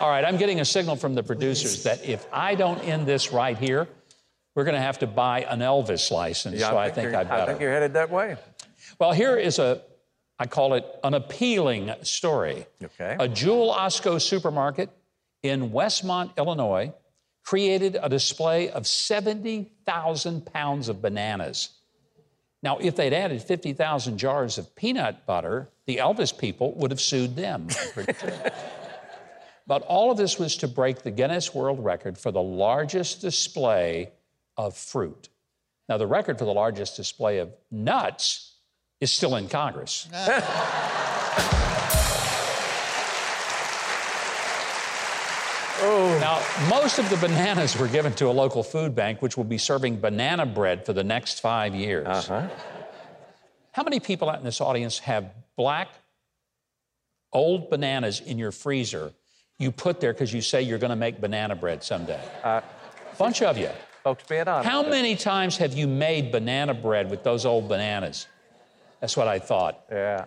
All 0.00 0.08
right, 0.08 0.24
I'm 0.24 0.38
getting 0.38 0.60
a 0.60 0.64
signal 0.64 0.96
from 0.96 1.14
the 1.14 1.22
producers 1.22 1.82
that 1.82 2.04
if 2.04 2.26
I 2.32 2.54
don't 2.54 2.78
end 2.78 3.06
this 3.06 3.32
right 3.32 3.58
here, 3.58 3.86
we're 4.54 4.64
going 4.64 4.74
to 4.74 4.80
have 4.80 4.98
to 5.00 5.06
buy 5.06 5.42
an 5.42 5.60
Elvis 5.60 6.10
license. 6.10 6.60
so 6.60 6.76
I 6.78 6.90
think 6.90 7.14
I 7.14 7.24
better. 7.24 7.42
I 7.42 7.46
think 7.46 7.60
you're 7.60 7.72
headed 7.72 7.92
that 7.94 8.10
way. 8.10 8.36
Well, 8.98 9.12
here 9.12 9.36
is 9.36 9.58
a, 9.58 9.82
I 10.38 10.46
call 10.46 10.74
it 10.74 10.84
an 11.04 11.14
appealing 11.14 11.92
story. 12.02 12.66
Okay. 12.82 13.16
A 13.18 13.28
Jewel 13.28 13.72
Osco 13.72 14.20
supermarket 14.20 14.90
in 15.42 15.70
Westmont, 15.70 16.36
Illinois, 16.36 16.92
created 17.44 17.96
a 18.00 18.08
display 18.08 18.70
of 18.70 18.86
70,000 18.86 20.46
pounds 20.46 20.88
of 20.88 21.02
bananas. 21.02 21.70
Now, 22.62 22.78
if 22.78 22.96
they'd 22.96 23.12
added 23.12 23.42
50,000 23.42 24.18
jars 24.18 24.58
of 24.58 24.74
peanut 24.76 25.26
butter, 25.26 25.68
the 25.86 25.96
Elvis 25.96 26.36
people 26.36 26.74
would 26.74 26.90
have 26.90 27.00
sued 27.00 27.34
them. 27.34 27.68
but 29.66 29.82
all 29.82 30.10
of 30.10 30.18
this 30.18 30.38
was 30.38 30.56
to 30.58 30.68
break 30.68 31.02
the 31.02 31.10
Guinness 31.10 31.54
World 31.54 31.82
Record 31.82 32.18
for 32.18 32.30
the 32.30 32.42
largest 32.42 33.20
display 33.20 34.12
of 34.56 34.76
fruit. 34.76 35.28
Now, 35.88 35.96
the 35.96 36.06
record 36.06 36.38
for 36.38 36.44
the 36.44 36.52
largest 36.52 36.96
display 36.96 37.38
of 37.38 37.50
nuts 37.70 38.54
is 39.00 39.10
still 39.10 39.36
in 39.36 39.48
Congress. 39.48 40.06
Now, 46.20 46.42
most 46.68 46.98
of 46.98 47.08
the 47.08 47.16
bananas 47.16 47.78
were 47.78 47.88
given 47.88 48.12
to 48.16 48.26
a 48.26 48.30
local 48.30 48.62
food 48.62 48.94
bank, 48.94 49.22
which 49.22 49.38
will 49.38 49.44
be 49.44 49.56
serving 49.56 50.00
banana 50.00 50.44
bread 50.44 50.84
for 50.84 50.92
the 50.92 51.02
next 51.02 51.40
five 51.40 51.74
years. 51.74 52.06
Uh-huh. 52.06 52.46
How 53.72 53.82
many 53.82 54.00
people 54.00 54.28
out 54.28 54.38
in 54.38 54.44
this 54.44 54.60
audience 54.60 54.98
have 54.98 55.32
black, 55.56 55.88
old 57.32 57.70
bananas 57.70 58.20
in 58.20 58.36
your 58.38 58.52
freezer 58.52 59.14
you 59.58 59.72
put 59.72 60.00
there 60.00 60.12
because 60.12 60.30
you 60.30 60.42
say 60.42 60.60
you're 60.60 60.78
going 60.78 60.90
to 60.90 60.96
make 60.96 61.22
banana 61.22 61.56
bread 61.56 61.82
someday? 61.82 62.20
Uh, 62.44 62.60
Bunch 63.16 63.40
of 63.40 63.56
you. 63.56 63.70
Folks 64.04 64.24
being 64.24 64.46
honest. 64.46 64.68
How 64.68 64.82
many 64.82 65.16
times 65.16 65.56
have 65.56 65.72
you 65.72 65.86
made 65.86 66.32
banana 66.32 66.74
bread 66.74 67.08
with 67.10 67.22
those 67.22 67.46
old 67.46 67.66
bananas? 67.66 68.26
That's 69.00 69.16
what 69.16 69.26
I 69.26 69.38
thought. 69.38 69.84
Yeah. 69.90 70.26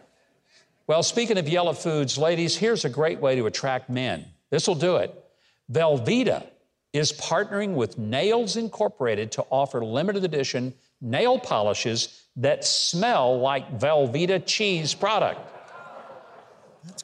Well, 0.88 1.03
speaking 1.03 1.38
of 1.38 1.47
yellow 1.47 1.73
foods, 1.73 2.17
ladies, 2.17 2.58
here's 2.58 2.84
a 2.84 2.89
great 2.89 3.19
way 3.19 3.36
to 3.36 3.45
attract 3.45 3.91
men. 3.91 4.25
This 4.49 4.67
will 4.67 4.75
do 4.75 4.95
it. 4.95 5.22
Velveeta 5.71 6.47
is 6.91 7.12
partnering 7.13 7.73
with 7.73 7.97
Nails 7.97 8.56
Incorporated 8.56 9.32
to 9.34 9.43
offer 9.49 9.84
limited 9.84 10.23
edition 10.23 10.73
nail 11.02 11.38
polishes 11.38 12.23
that 12.36 12.63
smell 12.63 13.39
like 13.39 13.80
Velveeta 13.80 14.43
cheese 14.45 14.93
product. 14.93 15.39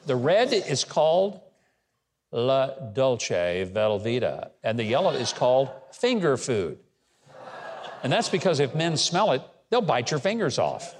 The 0.06 0.16
red 0.16 0.52
is 0.52 0.84
called 0.84 1.40
La 2.32 2.68
Dolce 2.92 3.68
Velveeta, 3.72 4.50
and 4.62 4.78
the 4.78 4.84
yellow 4.84 5.10
is 5.10 5.32
called 5.32 5.70
finger 5.92 6.36
food. 6.36 6.78
And 8.02 8.12
that's 8.12 8.28
because 8.28 8.60
if 8.60 8.74
men 8.74 8.96
smell 8.96 9.32
it, 9.32 9.42
they'll 9.68 9.82
bite 9.82 10.10
your 10.10 10.20
fingers 10.20 10.58
off. 10.58 10.94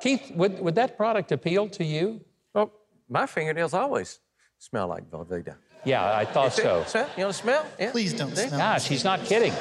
Keith, 0.00 0.30
would, 0.34 0.60
would 0.60 0.74
that 0.76 0.96
product 0.96 1.32
appeal 1.32 1.68
to 1.70 1.84
you? 1.84 2.20
Well, 2.54 2.72
my 3.08 3.26
fingernails 3.26 3.74
always 3.74 4.20
smell 4.58 4.88
like 4.88 5.10
Velveeta. 5.10 5.56
Yeah, 5.86 6.16
I 6.16 6.24
thought 6.24 6.52
so. 6.52 6.82
Smell? 6.84 7.08
You 7.16 7.24
want 7.24 7.36
to 7.36 7.42
smell? 7.42 7.66
Yeah. 7.78 7.92
Please 7.92 8.12
don't 8.12 8.36
See? 8.36 8.48
smell. 8.48 8.58
Gosh, 8.58 8.88
he's 8.88 9.04
not 9.04 9.24
kidding. 9.24 9.52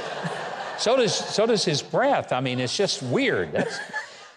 So 0.79 0.97
does 0.97 1.13
so 1.13 1.45
does 1.45 1.63
his 1.63 1.81
breath. 1.81 2.33
I 2.33 2.41
mean, 2.41 2.59
it's 2.59 2.75
just 2.75 3.03
weird. 3.03 3.51
That's, 3.53 3.79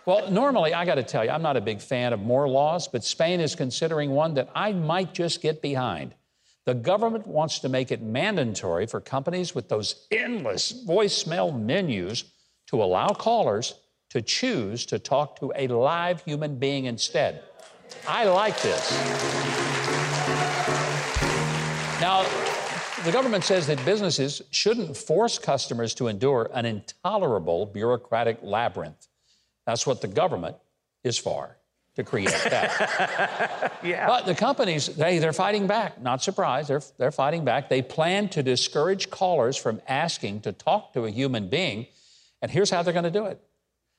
well, 0.05 0.31
normally 0.31 0.75
I 0.75 0.85
got 0.85 0.97
to 0.97 1.03
tell 1.03 1.25
you, 1.25 1.31
I'm 1.31 1.43
not 1.43 1.57
a 1.57 1.63
big 1.63 1.81
fan 1.81 2.13
of 2.13 2.21
more 2.21 2.47
laws, 2.47 2.89
but 2.89 3.05
Spain 3.05 3.41
is 3.41 3.55
considering 3.55 4.11
one 4.11 4.35
that 4.35 4.51
I 4.55 4.73
might 4.73 5.15
just 5.15 5.41
get 5.41 5.63
behind. 5.63 6.15
The 6.67 6.75
government 6.75 7.27
wants 7.27 7.61
to 7.61 7.71
make 7.71 7.91
it 7.91 8.03
mandatory 8.03 8.87
for 8.87 9.01
companies 9.01 9.55
with 9.55 9.71
those 9.71 10.07
endless 10.11 10.85
voicemail 10.87 11.59
menus 11.59 12.25
to 12.67 12.83
allow 12.83 13.09
callers 13.09 13.75
to 14.11 14.21
choose 14.21 14.85
to 14.87 14.99
talk 14.99 15.41
to 15.41 15.53
a 15.57 15.69
live 15.69 16.23
human 16.25 16.59
being 16.59 16.85
instead. 16.85 17.43
I 18.07 18.25
like 18.25 18.61
this. 18.61 19.78
Now, 22.09 22.23
the 23.05 23.13
government 23.13 23.45
says 23.45 23.67
that 23.67 23.85
businesses 23.85 24.41
shouldn't 24.51 24.97
force 24.97 25.39
customers 25.39 25.93
to 25.97 26.09
endure 26.09 26.49
an 26.55 26.65
intolerable 26.65 27.67
bureaucratic 27.67 28.39
labyrinth. 28.41 29.09
That's 29.67 29.87
what 29.87 30.01
the 30.01 30.09
government 30.09 30.57
is 31.05 31.19
for, 31.19 31.59
to 31.97 32.05
create 32.05 32.31
that. 32.31 33.75
Yeah. 33.85 34.07
But 34.07 34.25
the 34.25 34.35
companies, 34.35 34.87
they, 34.87 35.19
they're 35.19 35.35
fighting 35.35 35.67
back. 35.67 36.01
Not 36.01 36.23
surprised, 36.23 36.71
they're, 36.71 36.83
they're 36.97 37.13
fighting 37.13 37.45
back. 37.45 37.69
They 37.69 37.83
plan 37.83 38.31
to 38.31 38.43
discourage 38.43 39.11
callers 39.11 39.59
from 39.59 39.83
asking 39.87 40.41
to 40.41 40.53
talk 40.53 40.95
to 40.95 41.05
a 41.05 41.11
human 41.11 41.49
being. 41.49 41.89
And 42.41 42.51
here's 42.51 42.71
how 42.71 42.83
they're 42.83 42.95
going 42.95 43.05
to 43.05 43.11
do 43.11 43.27
it 43.27 43.39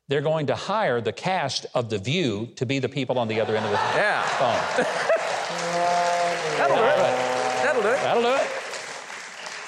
they're 0.08 0.22
going 0.22 0.48
to 0.48 0.56
hire 0.56 1.00
the 1.00 1.13
cast 1.13 1.67
of 1.76 1.91
The 1.91 2.00
View 2.00 2.48
to 2.56 2.65
be 2.65 2.80
the 2.80 2.89
people 2.89 3.19
on 3.19 3.28
the 3.28 3.39
other 3.39 3.56
end 3.56 3.65
of 3.65 3.72
the 3.72 3.78
Yeah. 3.78 4.24
phone. 4.24 4.86
That'll 6.58 6.76
do 6.76 6.84
it. 6.84 7.39
That'll 7.63 7.82
do 7.82 7.89
it. 7.89 8.02
That'll 8.02 8.24
do 8.24 8.34
it. 8.36 8.48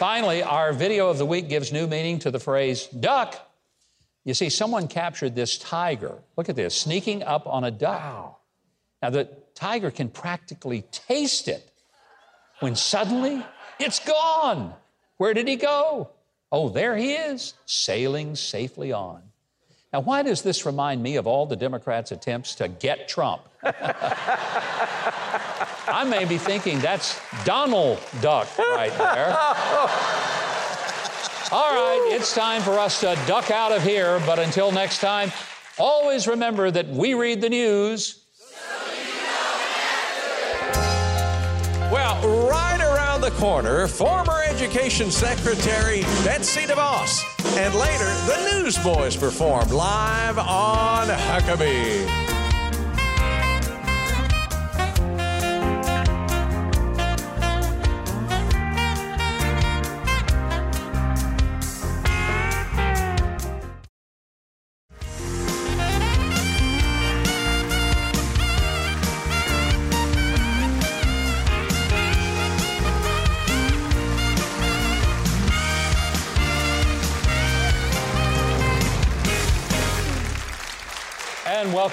Finally, 0.01 0.41
our 0.41 0.73
video 0.73 1.09
of 1.09 1.19
the 1.19 1.25
week 1.27 1.47
gives 1.47 1.71
new 1.71 1.85
meaning 1.85 2.17
to 2.17 2.31
the 2.31 2.39
phrase 2.39 2.87
duck. 2.87 3.35
You 4.23 4.33
see, 4.33 4.49
someone 4.49 4.87
captured 4.87 5.35
this 5.35 5.59
tiger. 5.59 6.23
Look 6.35 6.49
at 6.49 6.55
this, 6.55 6.75
sneaking 6.75 7.21
up 7.21 7.45
on 7.45 7.63
a 7.63 7.69
duck. 7.69 7.99
Wow. 7.99 8.37
Now, 9.03 9.11
the 9.11 9.29
tiger 9.53 9.91
can 9.91 10.09
practically 10.09 10.85
taste 10.91 11.47
it 11.47 11.71
when 12.61 12.75
suddenly 12.75 13.45
it's 13.77 13.99
gone. 13.99 14.73
Where 15.17 15.35
did 15.35 15.47
he 15.47 15.55
go? 15.55 16.09
Oh, 16.51 16.69
there 16.69 16.97
he 16.97 17.13
is, 17.13 17.53
sailing 17.67 18.35
safely 18.35 18.91
on. 18.91 19.21
Now, 19.93 19.99
why 19.99 20.23
does 20.23 20.41
this 20.41 20.65
remind 20.65 21.03
me 21.03 21.17
of 21.17 21.27
all 21.27 21.45
the 21.45 21.55
Democrats' 21.55 22.11
attempts 22.11 22.55
to 22.55 22.67
get 22.67 23.07
Trump? 23.07 23.43
I 25.88 26.04
may 26.04 26.26
be 26.26 26.38
thinking 26.38 26.80
that's 26.80 27.19
Donald 27.43 28.00
Duck 28.21 28.47
right 28.58 28.95
there. 28.97 29.38
All 31.52 31.74
right, 31.74 32.10
it's 32.13 32.34
time 32.34 32.62
for 32.62 32.80
us 32.80 33.02
to 33.02 33.17
duck 33.28 33.52
out 33.52 33.71
of 33.71 33.84
here, 33.84 34.21
but 34.26 34.39
until 34.39 34.71
next 34.71 35.00
time, 35.00 35.32
always 35.78 36.28
remember 36.28 36.71
that 36.71 36.88
we 36.88 37.13
read 37.13 37.41
the 37.41 37.50
news. 37.50 38.24
Well, 41.91 42.47
right 42.47 42.80
around 42.80 43.19
the 43.19 43.32
corner, 43.32 43.86
former 43.86 44.41
Education 44.47 45.12
Secretary 45.12 46.04
Betsy 46.24 46.62
DeVos. 46.62 47.26
And 47.58 47.76
later, 47.76 48.06
the 48.28 48.62
Newsboys 48.62 49.17
perform 49.17 49.67
live 49.69 50.38
on 50.38 51.08
Huckabee. 51.08 52.30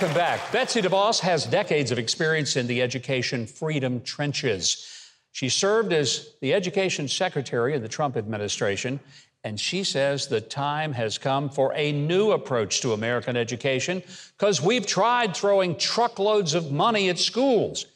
Welcome 0.00 0.16
back. 0.16 0.52
Betsy 0.52 0.80
DeVos 0.80 1.18
has 1.18 1.44
decades 1.44 1.90
of 1.90 1.98
experience 1.98 2.54
in 2.54 2.68
the 2.68 2.80
education 2.80 3.48
freedom 3.48 4.00
trenches. 4.02 5.10
She 5.32 5.48
served 5.48 5.92
as 5.92 6.34
the 6.40 6.54
education 6.54 7.08
secretary 7.08 7.74
in 7.74 7.82
the 7.82 7.88
Trump 7.88 8.16
administration, 8.16 9.00
and 9.42 9.58
she 9.58 9.82
says 9.82 10.28
the 10.28 10.40
time 10.40 10.92
has 10.92 11.18
come 11.18 11.50
for 11.50 11.72
a 11.74 11.90
new 11.90 12.30
approach 12.30 12.80
to 12.82 12.92
American 12.92 13.36
education 13.36 14.00
because 14.36 14.62
we've 14.62 14.86
tried 14.86 15.36
throwing 15.36 15.76
truckloads 15.76 16.54
of 16.54 16.70
money 16.70 17.08
at 17.08 17.18
schools, 17.18 17.86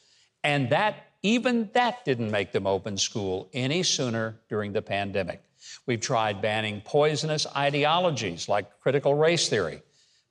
and 0.43 0.71
that 0.71 1.07
even 1.23 1.71
that 1.73 2.05
didn't 2.05 2.33
make 2.33 2.51
them 2.51 2.67
open 2.67 2.99
school 2.99 3.49
any 3.53 3.85
sooner 3.85 4.41
during 4.49 4.73
the 4.73 4.83
pandemic. 4.83 5.45
We've 5.87 6.01
tried 6.01 6.43
banning 6.43 6.83
poisonous 6.85 7.47
ideologies 7.55 8.49
like 8.49 8.81
critical 8.81 9.15
race 9.15 9.49
theory, 9.49 9.83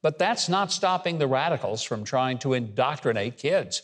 but 0.02 0.18
that's 0.18 0.50
not 0.50 0.72
stopping 0.72 1.18
the 1.18 1.28
radicals 1.28 1.84
from 1.84 2.04
trying 2.04 2.40
to 2.40 2.54
indoctrinate 2.54 3.38
kids. 3.38 3.84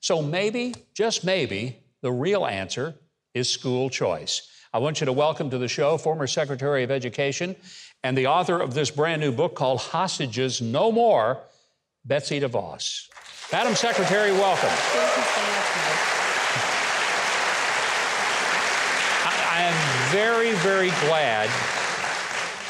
So 0.00 0.22
maybe, 0.22 0.74
just 0.94 1.24
maybe, 1.24 1.78
the 2.02 2.12
real 2.12 2.46
answer 2.46 2.94
is 3.34 3.50
school 3.50 3.90
choice. 3.90 4.48
I 4.72 4.78
want 4.78 5.00
you 5.00 5.06
to 5.06 5.12
welcome 5.12 5.50
to 5.50 5.58
the 5.58 5.68
show 5.68 5.96
former 5.98 6.26
Secretary 6.26 6.84
of 6.84 6.90
Education 6.90 7.56
and 8.04 8.16
the 8.16 8.28
author 8.28 8.60
of 8.60 8.74
this 8.74 8.90
brand 8.90 9.20
new 9.20 9.32
book 9.32 9.54
called 9.56 9.80
Hostages 9.80 10.60
No 10.60 10.92
More, 10.92 11.40
Betsy 12.04 12.40
DeVos. 12.40 13.08
Madam 13.50 13.74
Secretary, 13.74 14.30
welcome. 14.30 14.68
Thank 14.68 15.16
you 15.16 15.22
so 15.22 15.40
much, 15.40 15.68
I 19.50 19.62
am 19.62 20.12
very, 20.12 20.52
very 20.52 20.90
glad 21.08 21.50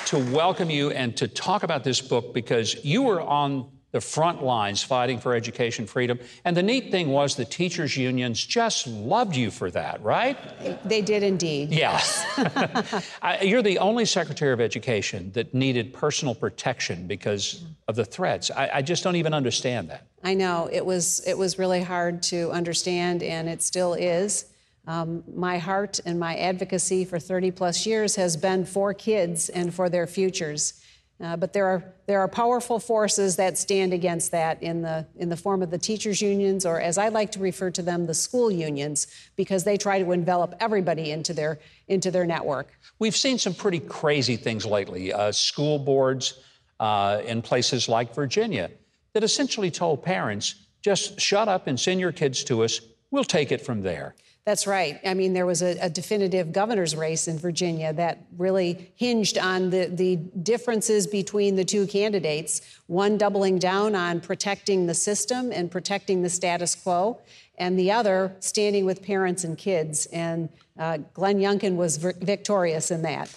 to 0.08 0.16
welcome 0.32 0.70
you 0.70 0.90
and 0.90 1.14
to 1.14 1.28
talk 1.28 1.62
about 1.62 1.84
this 1.84 2.00
book 2.00 2.32
because 2.32 2.82
you 2.82 3.02
were 3.02 3.20
on 3.20 3.68
the 3.90 4.00
front 4.00 4.42
lines 4.42 4.82
fighting 4.82 5.18
for 5.18 5.34
education 5.34 5.86
freedom. 5.86 6.18
And 6.46 6.56
the 6.56 6.62
neat 6.62 6.90
thing 6.90 7.10
was 7.10 7.36
the 7.36 7.44
teachers' 7.44 7.94
unions 7.94 8.42
just 8.42 8.86
loved 8.86 9.36
you 9.36 9.50
for 9.50 9.70
that, 9.70 10.02
right? 10.02 10.38
They 10.82 11.02
did 11.02 11.22
indeed. 11.22 11.72
Yeah. 11.72 12.00
You're 13.42 13.60
the 13.60 13.78
only 13.80 14.06
Secretary 14.06 14.54
of 14.54 14.62
Education 14.62 15.30
that 15.32 15.52
needed 15.52 15.92
personal 15.92 16.34
protection 16.34 17.06
because 17.06 17.66
of 17.86 17.94
the 17.94 18.04
threats. 18.06 18.50
I, 18.50 18.70
I 18.76 18.82
just 18.82 19.04
don't 19.04 19.16
even 19.16 19.34
understand 19.34 19.90
that. 19.90 20.06
I 20.24 20.32
know 20.32 20.70
it 20.72 20.86
was 20.86 21.20
it 21.26 21.36
was 21.36 21.58
really 21.58 21.82
hard 21.82 22.22
to 22.24 22.50
understand, 22.50 23.22
and 23.22 23.46
it 23.46 23.62
still 23.62 23.92
is. 23.92 24.46
Um, 24.88 25.22
my 25.34 25.58
heart 25.58 26.00
and 26.06 26.18
my 26.18 26.34
advocacy 26.36 27.04
for 27.04 27.18
30 27.18 27.50
plus 27.50 27.84
years 27.84 28.16
has 28.16 28.38
been 28.38 28.64
for 28.64 28.94
kids 28.94 29.50
and 29.50 29.72
for 29.72 29.90
their 29.90 30.06
futures. 30.06 30.80
Uh, 31.22 31.36
but 31.36 31.52
there 31.52 31.66
are 31.66 31.84
there 32.06 32.20
are 32.20 32.28
powerful 32.28 32.78
forces 32.78 33.36
that 33.36 33.58
stand 33.58 33.92
against 33.92 34.30
that 34.30 34.62
in 34.62 34.80
the 34.80 35.04
in 35.16 35.28
the 35.28 35.36
form 35.36 35.62
of 35.62 35.70
the 35.70 35.76
teachers 35.76 36.22
unions, 36.22 36.64
or 36.64 36.80
as 36.80 36.96
I 36.96 37.08
like 37.08 37.32
to 37.32 37.40
refer 37.40 37.70
to 37.72 37.82
them, 37.82 38.06
the 38.06 38.14
school 38.14 38.50
unions, 38.50 39.08
because 39.36 39.64
they 39.64 39.76
try 39.76 40.00
to 40.00 40.12
envelop 40.12 40.54
everybody 40.60 41.10
into 41.10 41.34
their 41.34 41.58
into 41.88 42.10
their 42.10 42.24
network. 42.24 42.68
We've 42.98 43.16
seen 43.16 43.36
some 43.36 43.52
pretty 43.52 43.80
crazy 43.80 44.36
things 44.36 44.64
lately. 44.64 45.12
Uh, 45.12 45.32
school 45.32 45.78
boards 45.78 46.40
uh, 46.80 47.20
in 47.26 47.42
places 47.42 47.88
like 47.88 48.14
Virginia 48.14 48.70
that 49.12 49.24
essentially 49.24 49.70
told 49.70 50.02
parents, 50.04 50.54
just 50.82 51.20
shut 51.20 51.48
up 51.48 51.66
and 51.66 51.78
send 51.78 51.98
your 52.00 52.12
kids 52.12 52.44
to 52.44 52.62
us. 52.62 52.80
We'll 53.10 53.24
take 53.24 53.50
it 53.50 53.60
from 53.60 53.82
there. 53.82 54.14
That's 54.44 54.66
right. 54.66 54.98
I 55.04 55.12
mean, 55.12 55.34
there 55.34 55.44
was 55.44 55.60
a, 55.60 55.76
a, 55.78 55.90
definitive 55.90 56.52
governor's 56.52 56.96
race 56.96 57.28
in 57.28 57.38
Virginia 57.38 57.92
that 57.92 58.24
really 58.38 58.92
hinged 58.96 59.36
on 59.36 59.68
the, 59.68 59.90
the 59.92 60.16
differences 60.16 61.06
between 61.06 61.56
the 61.56 61.66
two 61.66 61.86
candidates, 61.86 62.62
one 62.86 63.18
doubling 63.18 63.58
down 63.58 63.94
on 63.94 64.20
protecting 64.20 64.86
the 64.86 64.94
system 64.94 65.52
and 65.52 65.70
protecting 65.70 66.22
the 66.22 66.30
status 66.30 66.74
quo, 66.74 67.20
and 67.58 67.78
the 67.78 67.92
other 67.92 68.34
standing 68.40 68.86
with 68.86 69.02
parents 69.02 69.44
and 69.44 69.58
kids. 69.58 70.06
And 70.06 70.48
uh, 70.78 70.98
Glenn 71.12 71.38
Youngkin 71.38 71.76
was 71.76 71.98
v- 71.98 72.12
victorious 72.20 72.90
in 72.90 73.02
that. 73.02 73.28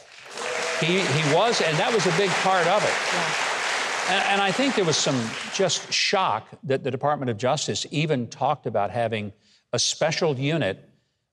He, 0.80 1.00
he 1.02 1.36
was, 1.36 1.60
and 1.60 1.76
that 1.78 1.92
was 1.94 2.06
a 2.08 2.18
big 2.18 2.30
part 2.30 2.68
of 2.68 2.84
it. 2.84 3.14
Yeah. 3.14 4.16
And, 4.16 4.26
and 4.34 4.42
I 4.42 4.52
think 4.52 4.76
there 4.76 4.86
was 4.86 4.98
some 4.98 5.22
just 5.54 5.92
shock 5.92 6.48
that 6.64 6.84
the 6.84 6.92
Department 6.92 7.30
of 7.30 7.38
Justice 7.38 7.86
even 7.92 8.28
talked 8.28 8.66
about 8.66 8.92
having 8.92 9.34
a 9.74 9.80
special 9.80 10.40
unit 10.40 10.88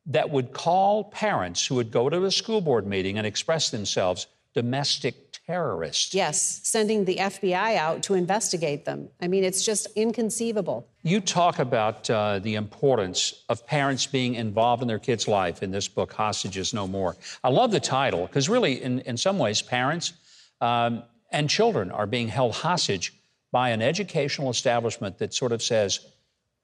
that 0.08 0.30
would 0.30 0.52
call 0.52 1.04
parents 1.04 1.66
who 1.66 1.76
would 1.76 1.90
go 1.90 2.08
to 2.08 2.24
a 2.24 2.30
school 2.30 2.60
board 2.60 2.86
meeting 2.86 3.18
and 3.18 3.26
express 3.26 3.70
themselves 3.70 4.26
domestic 4.54 5.28
terrorists. 5.46 6.14
Yes, 6.14 6.60
sending 6.64 7.04
the 7.04 7.16
FBI 7.16 7.76
out 7.76 8.02
to 8.04 8.14
investigate 8.14 8.84
them. 8.84 9.08
I 9.20 9.28
mean, 9.28 9.44
it's 9.44 9.64
just 9.64 9.86
inconceivable. 9.94 10.88
You 11.02 11.20
talk 11.20 11.58
about 11.58 12.08
uh, 12.10 12.38
the 12.40 12.54
importance 12.54 13.44
of 13.48 13.66
parents 13.66 14.06
being 14.06 14.34
involved 14.34 14.82
in 14.82 14.88
their 14.88 14.98
kids' 14.98 15.28
life 15.28 15.62
in 15.62 15.70
this 15.70 15.88
book, 15.88 16.12
Hostages 16.12 16.74
No 16.74 16.88
More. 16.88 17.16
I 17.44 17.50
love 17.50 17.70
the 17.70 17.80
title 17.80 18.26
because, 18.26 18.48
really, 18.48 18.82
in, 18.82 19.00
in 19.00 19.16
some 19.16 19.38
ways, 19.38 19.62
parents 19.62 20.14
um, 20.60 21.02
and 21.30 21.48
children 21.48 21.90
are 21.90 22.06
being 22.06 22.28
held 22.28 22.54
hostage 22.54 23.12
by 23.52 23.70
an 23.70 23.80
educational 23.80 24.50
establishment 24.50 25.18
that 25.18 25.32
sort 25.34 25.52
of 25.52 25.62
says, 25.62 26.00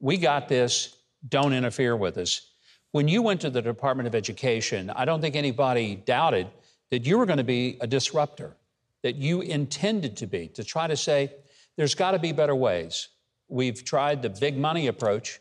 We 0.00 0.16
got 0.16 0.48
this, 0.48 0.96
don't 1.28 1.52
interfere 1.52 1.96
with 1.96 2.18
us. 2.18 2.50
When 2.94 3.08
you 3.08 3.22
went 3.22 3.40
to 3.40 3.50
the 3.50 3.60
Department 3.60 4.06
of 4.06 4.14
Education, 4.14 4.88
I 4.94 5.04
don't 5.04 5.20
think 5.20 5.34
anybody 5.34 5.96
doubted 5.96 6.46
that 6.92 7.04
you 7.04 7.18
were 7.18 7.26
going 7.26 7.38
to 7.38 7.42
be 7.42 7.76
a 7.80 7.88
disruptor, 7.88 8.54
that 9.02 9.16
you 9.16 9.40
intended 9.40 10.16
to 10.18 10.28
be, 10.28 10.46
to 10.54 10.62
try 10.62 10.86
to 10.86 10.96
say, 10.96 11.32
there's 11.76 11.96
got 11.96 12.12
to 12.12 12.20
be 12.20 12.30
better 12.30 12.54
ways. 12.54 13.08
We've 13.48 13.84
tried 13.84 14.22
the 14.22 14.30
big 14.30 14.56
money 14.56 14.86
approach, 14.86 15.40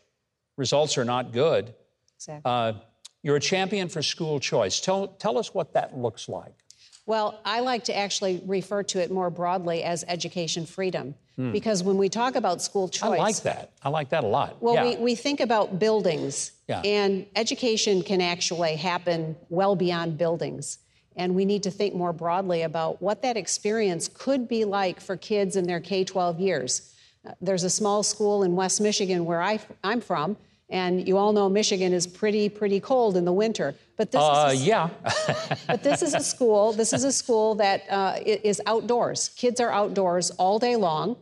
results 0.56 0.98
are 0.98 1.04
not 1.04 1.32
good. 1.32 1.72
Exactly. 2.16 2.42
Uh, 2.44 2.72
you're 3.22 3.36
a 3.36 3.40
champion 3.40 3.88
for 3.88 4.02
school 4.02 4.40
choice. 4.40 4.80
Tell, 4.80 5.06
tell 5.06 5.38
us 5.38 5.54
what 5.54 5.74
that 5.74 5.96
looks 5.96 6.28
like. 6.28 6.63
Well, 7.06 7.38
I 7.44 7.60
like 7.60 7.84
to 7.84 7.96
actually 7.96 8.42
refer 8.46 8.82
to 8.84 9.00
it 9.00 9.10
more 9.10 9.28
broadly 9.30 9.82
as 9.82 10.04
education 10.08 10.66
freedom. 10.66 11.14
Because 11.36 11.82
when 11.82 11.96
we 11.98 12.08
talk 12.08 12.36
about 12.36 12.62
school 12.62 12.88
choice, 12.88 13.08
Hmm. 13.08 13.14
I 13.14 13.18
like 13.18 13.42
that. 13.42 13.72
I 13.82 13.88
like 13.88 14.10
that 14.10 14.22
a 14.22 14.26
lot. 14.28 14.62
Well, 14.62 14.74
yeah. 14.76 14.84
we, 14.84 14.96
we 14.98 15.14
think 15.16 15.40
about 15.40 15.80
buildings, 15.80 16.52
Yeah. 16.68 16.80
and 16.84 17.26
education 17.34 18.02
can 18.02 18.20
actually 18.20 18.76
happen 18.76 19.34
well 19.48 19.74
beyond 19.74 20.16
buildings. 20.16 20.78
And 21.16 21.34
we 21.34 21.44
need 21.44 21.64
to 21.64 21.72
think 21.72 21.92
more 21.92 22.12
broadly 22.12 22.62
about 22.62 23.02
what 23.02 23.22
that 23.22 23.36
experience 23.36 24.06
could 24.06 24.46
be 24.46 24.64
like 24.64 25.00
for 25.00 25.16
kids 25.16 25.56
in 25.56 25.66
their 25.66 25.80
K 25.80 26.04
12 26.04 26.38
years. 26.38 26.94
Uh, 27.26 27.32
There's 27.40 27.64
a 27.64 27.70
small 27.70 28.04
school 28.04 28.44
in 28.44 28.54
West 28.54 28.80
Michigan 28.80 29.24
where 29.24 29.42
I, 29.42 29.58
I'm 29.82 30.00
from, 30.00 30.36
and 30.74 31.06
you 31.06 31.16
all 31.16 31.32
know 31.32 31.48
Michigan 31.48 31.92
is 31.92 32.04
pretty, 32.04 32.48
pretty 32.48 32.80
cold 32.80 33.16
in 33.16 33.24
the 33.24 33.32
winter. 33.32 33.76
But 33.96 34.10
this 34.10 34.20
uh, 34.20 34.50
is 34.52 34.60
a, 34.60 34.64
yeah. 34.64 34.88
but 35.68 35.84
this 35.84 36.02
is 36.02 36.14
a 36.14 36.20
school. 36.20 36.72
This 36.72 36.92
is 36.92 37.04
a 37.04 37.12
school 37.12 37.54
that 37.54 37.84
uh, 37.88 38.16
is 38.26 38.60
outdoors. 38.66 39.28
Kids 39.36 39.60
are 39.60 39.70
outdoors 39.70 40.32
all 40.32 40.58
day 40.58 40.74
long, 40.74 41.16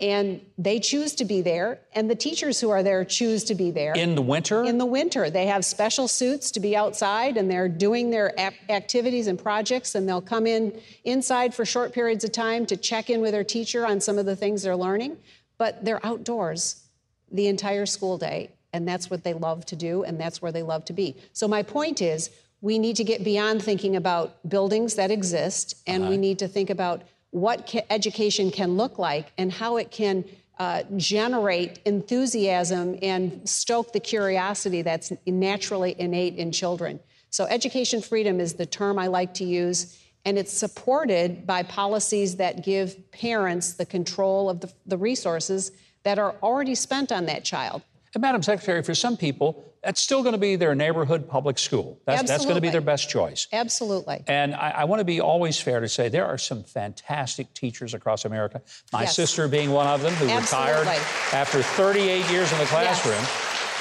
and 0.00 0.40
they 0.58 0.80
choose 0.80 1.14
to 1.14 1.24
be 1.24 1.40
there. 1.40 1.78
And 1.92 2.10
the 2.10 2.16
teachers 2.16 2.60
who 2.60 2.70
are 2.70 2.82
there 2.82 3.04
choose 3.04 3.44
to 3.44 3.54
be 3.54 3.70
there 3.70 3.92
in 3.94 4.16
the 4.16 4.22
winter? 4.22 4.64
in 4.64 4.76
the 4.76 4.84
winter. 4.84 5.30
They 5.30 5.46
have 5.46 5.64
special 5.64 6.08
suits 6.08 6.50
to 6.50 6.58
be 6.58 6.74
outside, 6.74 7.36
and 7.36 7.48
they're 7.48 7.68
doing 7.68 8.10
their 8.10 8.34
ac- 8.36 8.56
activities 8.68 9.28
and 9.28 9.40
projects. 9.40 9.94
And 9.94 10.08
they'll 10.08 10.20
come 10.20 10.48
in 10.48 10.76
inside 11.04 11.54
for 11.54 11.64
short 11.64 11.92
periods 11.92 12.24
of 12.24 12.32
time 12.32 12.66
to 12.66 12.76
check 12.76 13.08
in 13.08 13.20
with 13.20 13.30
their 13.30 13.44
teacher 13.44 13.86
on 13.86 14.00
some 14.00 14.18
of 14.18 14.26
the 14.26 14.34
things 14.34 14.64
they're 14.64 14.74
learning. 14.74 15.16
But 15.58 15.84
they're 15.84 16.04
outdoors 16.04 16.82
the 17.30 17.46
entire 17.48 17.86
school 17.86 18.18
day, 18.18 18.50
and 18.76 18.86
that's 18.86 19.10
what 19.10 19.24
they 19.24 19.32
love 19.32 19.64
to 19.66 19.74
do, 19.74 20.04
and 20.04 20.20
that's 20.20 20.40
where 20.42 20.52
they 20.52 20.62
love 20.62 20.84
to 20.84 20.92
be. 20.92 21.16
So, 21.32 21.48
my 21.48 21.62
point 21.62 22.02
is, 22.02 22.30
we 22.60 22.78
need 22.78 22.96
to 22.96 23.04
get 23.04 23.24
beyond 23.24 23.62
thinking 23.62 23.96
about 23.96 24.48
buildings 24.48 24.94
that 24.94 25.10
exist, 25.10 25.82
and 25.86 26.08
we 26.08 26.16
need 26.16 26.38
to 26.38 26.48
think 26.48 26.70
about 26.70 27.02
what 27.30 27.66
ca- 27.66 27.86
education 27.90 28.50
can 28.50 28.76
look 28.76 28.98
like 28.98 29.32
and 29.38 29.50
how 29.50 29.78
it 29.78 29.90
can 29.90 30.24
uh, 30.58 30.82
generate 30.96 31.80
enthusiasm 31.84 32.98
and 33.02 33.46
stoke 33.48 33.92
the 33.92 34.00
curiosity 34.00 34.82
that's 34.82 35.12
naturally 35.26 35.94
innate 35.98 36.36
in 36.36 36.52
children. 36.52 37.00
So, 37.30 37.44
education 37.46 38.02
freedom 38.02 38.40
is 38.40 38.54
the 38.54 38.66
term 38.66 38.98
I 38.98 39.06
like 39.06 39.32
to 39.34 39.44
use, 39.44 39.98
and 40.26 40.38
it's 40.38 40.52
supported 40.52 41.46
by 41.46 41.62
policies 41.62 42.36
that 42.36 42.62
give 42.62 43.10
parents 43.10 43.74
the 43.74 43.86
control 43.86 44.50
of 44.50 44.60
the, 44.60 44.72
the 44.84 44.98
resources 44.98 45.72
that 46.02 46.18
are 46.18 46.34
already 46.42 46.74
spent 46.74 47.10
on 47.10 47.26
that 47.26 47.42
child. 47.42 47.82
And 48.16 48.22
Madam 48.22 48.42
Secretary, 48.42 48.82
for 48.82 48.94
some 48.94 49.18
people, 49.18 49.62
that's 49.82 50.00
still 50.00 50.22
going 50.22 50.32
to 50.32 50.38
be 50.38 50.56
their 50.56 50.74
neighborhood 50.74 51.28
public 51.28 51.58
school. 51.58 52.00
That's, 52.06 52.26
that's 52.26 52.44
going 52.46 52.54
to 52.54 52.62
be 52.62 52.70
their 52.70 52.80
best 52.80 53.10
choice. 53.10 53.46
Absolutely. 53.52 54.24
And 54.26 54.54
I, 54.54 54.70
I 54.70 54.84
want 54.84 55.00
to 55.00 55.04
be 55.04 55.20
always 55.20 55.60
fair 55.60 55.80
to 55.80 55.88
say 55.90 56.08
there 56.08 56.24
are 56.24 56.38
some 56.38 56.64
fantastic 56.64 57.52
teachers 57.52 57.92
across 57.92 58.24
America. 58.24 58.62
My 58.90 59.02
Yes. 59.02 59.16
sister 59.16 59.48
being 59.48 59.70
one 59.70 59.86
of 59.86 60.00
them, 60.00 60.14
who 60.14 60.34
retired 60.34 60.86
after 61.34 61.62
38 61.62 62.30
years 62.30 62.50
in 62.50 62.58
the 62.58 62.64
classroom. 62.64 63.22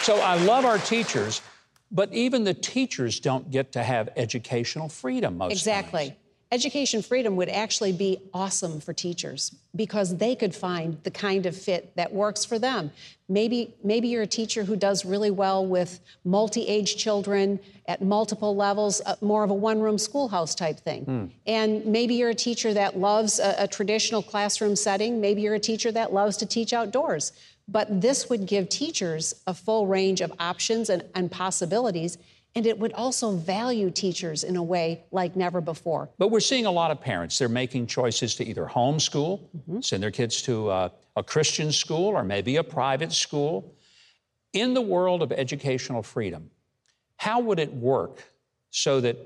So 0.04 0.20
I 0.20 0.36
love 0.44 0.66
our 0.66 0.80
teachers, 0.80 1.42
but 1.90 2.14
even 2.14 2.44
the 2.44 2.54
teachers 2.54 3.22
don't 3.22 3.50
get 3.50 3.72
to 3.72 3.84
have 3.84 4.10
educational 4.18 4.90
freedom 4.90 5.38
most 5.38 5.54
Exactly. 5.54 6.10
times. 6.10 6.20
Education 6.52 7.02
freedom 7.02 7.36
would 7.36 7.50
actually 7.50 7.92
be 7.92 8.20
awesome 8.34 8.80
for 8.80 8.94
teachers 8.94 9.54
because 9.76 10.18
they 10.18 10.36
could 10.36 10.54
find 10.54 11.02
the 11.04 11.12
kind 11.12 11.46
of 11.48 11.56
fit 11.56 11.96
that 11.96 12.14
works 12.14 12.46
for 12.46 12.60
them. 12.60 12.92
Maybe, 13.28 13.74
maybe 13.84 14.10
you're 14.10 14.22
a 14.22 14.28
teacher 14.28 14.64
who 14.64 14.76
does 14.76 15.04
really 15.06 15.32
well 15.32 15.66
with 15.66 16.00
multi 16.24 16.68
age 16.68 16.98
children 16.98 17.60
at 17.88 18.02
multiple 18.02 18.56
levels, 18.56 19.02
uh, 19.06 19.16
more 19.22 19.44
of 19.44 19.50
a 19.50 19.56
one 19.56 19.80
room 19.80 19.98
schoolhouse 19.98 20.54
type 20.54 20.80
thing. 20.80 21.32
And 21.48 21.84
maybe 21.86 22.14
you're 22.14 22.30
a 22.30 22.36
teacher 22.36 22.74
that 22.76 22.98
loves 22.98 23.40
a, 23.40 23.56
a 23.64 23.68
traditional 23.68 24.22
classroom 24.22 24.76
setting. 24.76 25.20
Maybe 25.20 25.42
you're 25.42 25.56
a 25.56 25.60
teacher 25.60 25.92
that 25.94 26.14
loves 26.14 26.38
to 26.38 26.46
teach 26.46 26.74
outdoors. 26.74 27.32
But 27.68 28.02
this 28.02 28.30
would 28.30 28.46
give 28.46 28.70
teachers 28.70 29.34
a 29.48 29.54
full 29.56 29.88
range 29.88 30.22
of 30.22 30.32
options 30.40 30.90
and, 30.90 31.04
and 31.16 31.32
possibilities, 31.32 32.20
and 32.56 32.66
it 32.66 32.80
would 32.80 32.94
also 32.94 33.32
value 33.32 33.92
teachers 33.92 34.44
in 34.44 34.56
a 34.56 34.64
way 34.64 35.04
like 35.12 35.36
never 35.36 35.60
before. 35.60 36.10
But 36.18 36.30
we're 36.30 36.40
seeing 36.40 36.66
a 36.66 36.72
lot 36.72 36.90
of 36.90 37.02
parents, 37.02 37.38
they're 37.38 37.50
making 37.50 37.88
choices 37.88 38.36
to 38.36 38.46
either 38.46 38.66
homeschool, 38.66 39.42
Mm-hmm. 39.56 39.82
send 39.82 40.02
their 40.02 40.12
kids 40.12 40.42
to 40.44 40.70
uh, 40.70 40.90
a 41.16 41.24
Christian 41.24 41.72
school 41.72 42.08
or 42.08 42.24
maybe 42.24 42.56
a 42.58 42.64
private 42.64 43.12
school. 43.12 43.74
In 44.54 44.74
the 44.74 44.82
world 44.82 45.22
of 45.22 45.32
educational 45.34 46.02
freedom, 46.02 46.50
how 47.18 47.42
would 47.42 47.60
it 47.60 47.74
work 47.74 48.24
so 48.70 49.02
that 49.02 49.18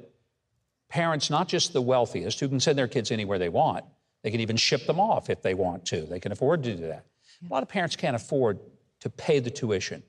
parents, 0.89 1.29
not 1.29 1.47
just 1.47 1.71
the 1.71 1.81
wealthiest, 1.81 2.39
who 2.39 2.47
can 2.49 2.59
send 2.59 2.77
their 2.79 2.87
kids 2.87 3.11
anywhere 3.11 3.37
they 3.37 3.49
want, 3.49 3.85
they 4.23 4.31
can 4.31 4.39
even 4.39 4.57
ship 4.57 4.85
them 4.87 4.99
off 4.99 5.29
if 5.29 5.41
they 5.43 5.53
want 5.53 5.85
to, 5.85 6.01
they 6.01 6.19
can 6.19 6.31
afford 6.31 6.63
to 6.63 6.75
do 6.75 6.87
that. 6.87 7.05
A 7.47 7.53
lot 7.53 7.61
of 7.61 7.69
parents 7.69 7.95
can't 7.95 8.15
afford 8.15 8.59
to 9.01 9.09
pay 9.09 9.39
the 9.39 9.51
tuition. 9.51 10.01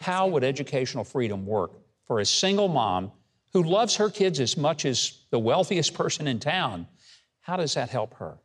How 0.00 0.28
would 0.28 0.44
educational 0.44 1.02
freedom 1.04 1.44
work 1.44 1.72
for 2.08 2.18
a 2.18 2.26
single 2.26 2.68
mom 2.68 3.12
who 3.52 3.62
loves 3.62 3.96
her 3.96 4.10
kids 4.10 4.40
as 4.40 4.56
much 4.56 4.84
as 4.84 5.12
the 5.30 5.38
wealthiest 5.38 5.94
person 5.94 6.26
in 6.26 6.40
town? 6.40 6.88
How 7.40 7.56
does 7.56 7.74
that 7.74 7.90
help 7.90 8.14
her? 8.14 8.38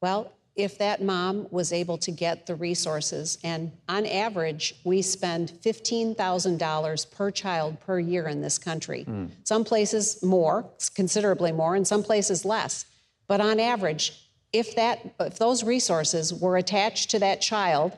Well, 0.00 0.32
if 0.56 0.76
that 0.78 1.02
mom 1.02 1.46
was 1.50 1.72
able 1.72 1.96
to 1.98 2.10
get 2.10 2.46
the 2.46 2.54
resources, 2.54 3.38
and 3.42 3.72
on 3.88 4.04
average, 4.04 4.74
we 4.84 5.00
spend 5.00 5.52
$15,000 5.62 7.10
per 7.10 7.30
child 7.30 7.80
per 7.80 7.98
year 7.98 8.28
in 8.28 8.42
this 8.42 8.58
country. 8.58 9.06
Some 9.44 9.64
places 9.64 10.22
more, 10.22 10.68
considerably 10.94 11.52
more, 11.52 11.74
and 11.74 11.86
some 11.86 12.02
places 12.02 12.44
less. 12.44 12.84
But 13.28 13.40
on 13.40 13.60
average, 13.60 14.28
if 14.52 14.76
that, 14.76 15.14
if 15.20 15.38
those 15.38 15.64
resources 15.64 16.34
were 16.34 16.58
attached 16.58 17.10
to 17.12 17.18
that 17.20 17.40
child, 17.40 17.96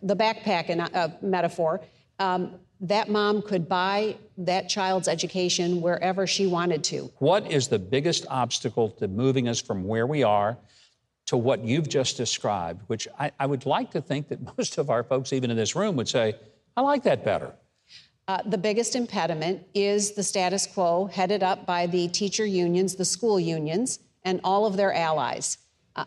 the 0.00 0.14
backpack 0.14 0.68
in, 0.68 0.80
uh, 0.80 1.16
metaphor, 1.20 1.80
um, 2.20 2.60
that 2.80 3.08
mom 3.08 3.42
could 3.42 3.68
buy 3.68 4.16
that 4.36 4.68
child's 4.68 5.08
education 5.08 5.80
wherever 5.80 6.26
she 6.26 6.46
wanted 6.46 6.84
to. 6.84 7.10
What 7.18 7.50
is 7.50 7.68
the 7.68 7.78
biggest 7.78 8.26
obstacle 8.28 8.90
to 8.90 9.08
moving 9.08 9.48
us 9.48 9.60
from 9.60 9.84
where 9.84 10.06
we 10.06 10.22
are 10.22 10.56
to 11.26 11.36
what 11.36 11.62
you've 11.62 11.88
just 11.88 12.16
described, 12.16 12.82
which 12.86 13.06
I, 13.18 13.30
I 13.38 13.46
would 13.46 13.66
like 13.66 13.90
to 13.90 14.00
think 14.00 14.28
that 14.28 14.40
most 14.58 14.78
of 14.78 14.90
our 14.90 15.02
folks, 15.02 15.32
even 15.32 15.50
in 15.50 15.56
this 15.56 15.76
room, 15.76 15.96
would 15.96 16.08
say, 16.08 16.34
I 16.76 16.80
like 16.80 17.02
that 17.02 17.24
better. 17.24 17.52
Uh, 18.28 18.42
the 18.44 18.58
biggest 18.58 18.94
impediment 18.94 19.62
is 19.74 20.12
the 20.12 20.22
status 20.22 20.66
quo 20.66 21.06
headed 21.06 21.42
up 21.42 21.66
by 21.66 21.86
the 21.86 22.08
teacher 22.08 22.44
unions, 22.44 22.94
the 22.94 23.04
school 23.04 23.40
unions, 23.40 24.00
and 24.22 24.40
all 24.44 24.66
of 24.66 24.76
their 24.76 24.92
allies. 24.92 25.58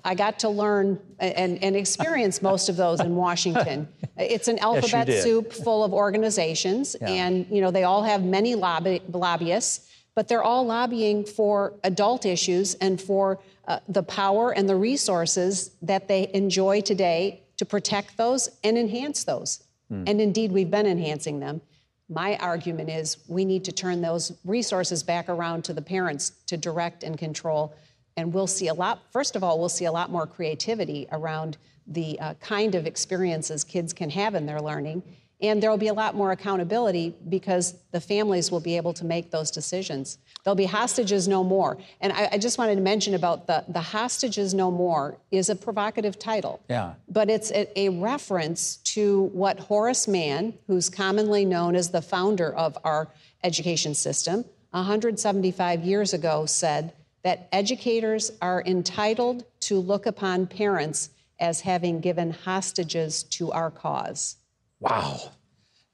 I 0.03 0.15
got 0.15 0.39
to 0.39 0.49
learn 0.49 0.99
and, 1.19 1.63
and 1.63 1.75
experience 1.75 2.41
most 2.41 2.69
of 2.69 2.75
those 2.75 2.99
in 2.99 3.15
Washington. 3.15 3.87
It's 4.17 4.47
an 4.47 4.59
alphabet 4.59 5.07
did. 5.07 5.23
soup 5.23 5.51
full 5.51 5.83
of 5.83 5.93
organizations, 5.93 6.93
and 6.95 7.47
you 7.49 7.59
know 7.59 7.71
they 7.71 7.85
all 7.85 8.03
have 8.03 8.23
many 8.23 8.53
lobby, 8.53 9.01
lobbyists, 9.11 9.89
but 10.13 10.27
they're 10.27 10.43
all 10.43 10.63
lobbying 10.63 11.25
for 11.25 11.73
adult 11.83 12.25
issues 12.25 12.75
and 12.75 13.01
for 13.01 13.39
uh, 13.67 13.79
the 13.87 14.03
power 14.03 14.51
and 14.51 14.69
the 14.69 14.75
resources 14.75 15.71
that 15.81 16.07
they 16.07 16.29
enjoy 16.35 16.81
today 16.81 17.41
to 17.57 17.65
protect 17.65 18.17
those 18.17 18.49
and 18.63 18.77
enhance 18.77 19.23
those. 19.23 19.63
And 20.07 20.21
indeed, 20.21 20.51
we've 20.51 20.71
been 20.71 20.85
enhancing 20.85 21.39
them. 21.39 21.61
My 22.07 22.37
argument 22.37 22.89
is 22.89 23.17
we 23.27 23.45
need 23.45 23.65
to 23.65 23.71
turn 23.71 24.01
those 24.01 24.31
resources 24.45 25.03
back 25.03 25.29
around 25.29 25.63
to 25.65 25.73
the 25.73 25.81
parents 25.81 26.31
to 26.47 26.57
direct 26.57 27.03
and 27.03 27.17
control. 27.17 27.73
And 28.18 28.34
we'll 28.34 28.47
see 28.47 28.68
a 28.68 28.74
lot, 28.74 29.01
first 29.12 29.36
of 29.36 29.43
all, 29.43 29.59
we'll 29.59 29.70
see 29.70 29.86
a 29.86 29.91
lot 29.91 30.12
more 30.12 30.28
creativity 30.28 31.07
around 31.12 31.57
the 31.88 32.20
uh, 32.20 32.34
kind 32.36 32.76
of 32.76 32.86
experiences 32.86 33.64
kids 33.64 33.93
can 33.93 34.09
have 34.09 34.36
in 34.36 34.45
their 34.45 34.62
learning. 34.62 35.03
And 35.41 35.62
there 35.62 35.72
will 35.72 35.78
be 35.78 35.88
a 35.88 35.93
lot 35.93 36.14
more 36.14 36.32
accountability 36.32 37.16
because 37.28 37.76
the 37.91 37.99
families 37.99 38.51
will 38.51 38.59
be 38.59 38.78
able 38.78 38.93
to 38.93 39.05
make 39.05 39.32
those 39.32 39.49
decisions. 39.49 40.20
There'll 40.43 40.55
be 40.55 40.66
hostages 40.66 41.28
no 41.28 41.43
more. 41.43 41.80
And 41.99 42.14
I, 42.14 42.30
I 42.34 42.38
just 42.38 42.59
wanted 42.59 42.76
to 42.76 42.82
mention 42.82 43.16
about 43.16 43.47
the, 43.47 43.66
the 43.68 43.82
hostages 43.82 44.53
no 44.53 44.70
more 44.70 45.18
is 45.32 45.49
a 45.49 45.55
provocative 45.55 46.20
title. 46.20 46.62
Yeah. 46.70 46.93
But 47.09 47.32
it's 47.32 47.51
a, 47.51 47.80
a 47.80 47.89
reference 47.89 48.78
to 48.78 49.24
what 49.34 49.59
Horace 49.59 50.07
Mann, 50.07 50.53
who's 50.68 50.89
commonly 50.89 51.43
known 51.43 51.76
as 51.76 51.89
the 51.89 52.03
founder 52.03 52.53
of 52.53 52.78
our 52.84 53.07
education 53.43 53.95
system, 53.95 54.45
175 54.72 55.84
years 55.84 56.14
ago 56.14 56.45
said 56.45 56.93
that 57.24 57.47
educators 57.51 58.32
are 58.41 58.63
entitled 58.65 59.45
to 59.61 59.80
look 59.80 60.05
upon 60.05 60.47
parents 60.47 61.09
as 61.39 61.61
having 61.61 61.99
given 61.99 62.32
hostages 62.32 63.24
to 63.24 63.51
our 63.51 63.72
cause. 63.72 64.38
Wow. 64.80 65.19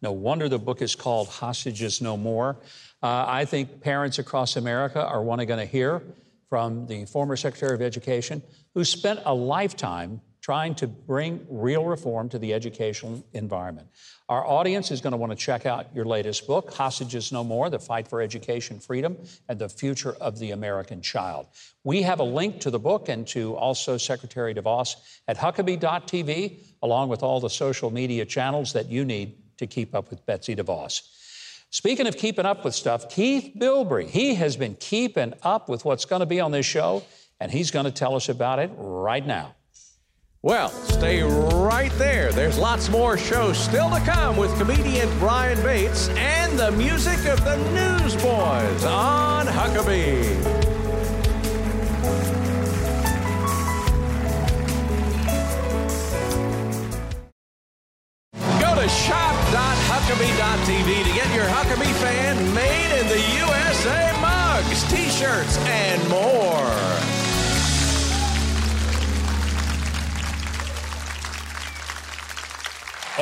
No 0.01 0.11
wonder 0.11 0.47
the 0.47 0.59
book 0.59 0.81
is 0.81 0.95
called 0.95 1.27
Hostages 1.27 2.01
No 2.01 2.17
More. 2.17 2.57
Uh, 3.01 3.25
I 3.27 3.45
think 3.45 3.81
parents 3.81 4.19
across 4.19 4.55
America 4.55 5.03
are 5.03 5.23
one 5.23 5.39
going 5.45 5.59
to 5.59 5.65
hear 5.65 6.01
from 6.49 6.85
the 6.87 7.05
former 7.05 7.35
Secretary 7.35 7.73
of 7.73 7.81
Education 7.81 8.41
who 8.73 8.83
spent 8.83 9.19
a 9.25 9.33
lifetime 9.33 10.21
trying 10.47 10.73
to 10.73 10.87
bring 10.87 11.45
real 11.49 11.83
reform 11.83 12.29
to 12.29 12.39
the 12.39 12.53
educational 12.53 13.21
environment. 13.33 13.85
Our 14.29 14.47
audience 14.47 14.91
is 14.91 15.01
going 15.01 15.11
to 15.11 15.17
want 15.17 15.33
to 15.33 15.35
check 15.35 15.65
out 15.65 15.93
your 15.93 16.05
latest 16.05 16.47
book, 16.47 16.73
Hostages 16.73 17.33
No 17.33 17.43
More 17.43 17.69
The 17.69 17.79
Fight 17.79 18.07
for 18.07 18.21
Education 18.21 18.79
Freedom 18.79 19.17
and 19.49 19.59
the 19.59 19.67
Future 19.67 20.15
of 20.21 20.39
the 20.39 20.51
American 20.51 21.01
Child. 21.01 21.47
We 21.83 22.01
have 22.03 22.21
a 22.21 22.23
link 22.23 22.61
to 22.61 22.71
the 22.71 22.79
book 22.79 23.09
and 23.09 23.27
to 23.27 23.57
also 23.57 23.97
Secretary 23.97 24.55
DeVos 24.55 24.95
at 25.27 25.35
Huckabee.tv, 25.35 26.59
along 26.81 27.09
with 27.09 27.23
all 27.23 27.41
the 27.41 27.49
social 27.49 27.91
media 27.91 28.23
channels 28.23 28.71
that 28.71 28.87
you 28.87 29.03
need 29.03 29.35
to 29.57 29.67
keep 29.67 29.93
up 29.93 30.09
with 30.09 30.25
Betsy 30.25 30.55
DeVos. 30.55 31.01
Speaking 31.71 32.07
of 32.07 32.15
keeping 32.15 32.45
up 32.45 32.63
with 32.63 32.73
stuff, 32.73 33.09
Keith 33.09 33.51
Bilbrey, 33.59 34.07
he 34.07 34.35
has 34.35 34.55
been 34.55 34.75
keeping 34.75 35.33
up 35.43 35.67
with 35.67 35.83
what's 35.83 36.05
going 36.05 36.21
to 36.21 36.25
be 36.25 36.39
on 36.39 36.51
this 36.51 36.65
show, 36.65 37.03
and 37.41 37.51
he's 37.51 37.69
going 37.69 37.83
to 37.83 37.91
tell 37.91 38.15
us 38.15 38.29
about 38.29 38.59
it 38.59 38.71
right 38.77 39.27
now. 39.27 39.53
Well, 40.47 40.69
stay 40.69 41.21
right 41.23 41.91
there. 41.97 42.31
There's 42.31 42.57
lots 42.57 42.87
more 42.87 43.17
shows 43.17 43.57
still 43.57 43.89
to 43.89 43.99
come 43.99 44.37
with 44.37 44.57
comedian 44.57 45.09
Brian 45.19 45.61
Bates 45.61 46.07
and 46.11 46.57
the 46.57 46.71
music 46.71 47.25
of 47.25 47.43
the 47.43 47.57
Newsboys 47.73 48.85
on 48.85 49.45
Huckabee. 49.45 50.23
Go 58.61 58.75
to 58.81 58.87
shop.huckabee.tv 58.87 61.03
to 61.03 61.13
get 61.13 61.27
your 61.35 61.43
Huckabee 61.43 61.93
fan 61.99 62.53
made 62.53 62.97
in 62.97 63.05
the 63.09 63.19
USA 63.35 64.13
mugs, 64.21 64.83
t-shirts, 64.89 65.57
and 65.57 66.07
more. 66.07 66.36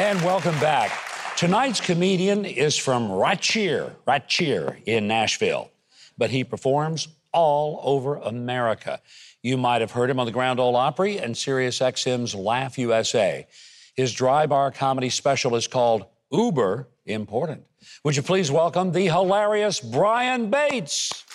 And 0.05 0.21
welcome 0.21 0.53
back. 0.59 0.91
Tonight's 1.35 1.81
comedian 1.81 2.45
is 2.45 2.77
from 2.77 3.09
Rachir, 3.09 3.91
Rachir 4.07 4.79
in 4.85 5.07
Nashville, 5.07 5.71
but 6.15 6.29
he 6.29 6.43
performs 6.43 7.07
all 7.33 7.79
over 7.81 8.17
America. 8.17 9.01
You 9.41 9.57
might 9.57 9.81
have 9.81 9.89
heard 9.89 10.11
him 10.11 10.19
on 10.19 10.27
the 10.27 10.31
Grand 10.31 10.59
Ole 10.59 10.75
Opry 10.75 11.17
and 11.17 11.35
Sirius 11.35 11.79
XM's 11.79 12.35
Laugh 12.35 12.77
USA. 12.77 13.47
His 13.95 14.13
dry 14.13 14.45
bar 14.45 14.69
comedy 14.69 15.09
special 15.09 15.55
is 15.55 15.67
called 15.67 16.05
Uber 16.31 16.87
Important. 17.07 17.63
Would 18.03 18.15
you 18.15 18.21
please 18.21 18.51
welcome 18.51 18.91
the 18.91 19.07
hilarious 19.07 19.79
Brian 19.79 20.51
Bates? 20.51 21.25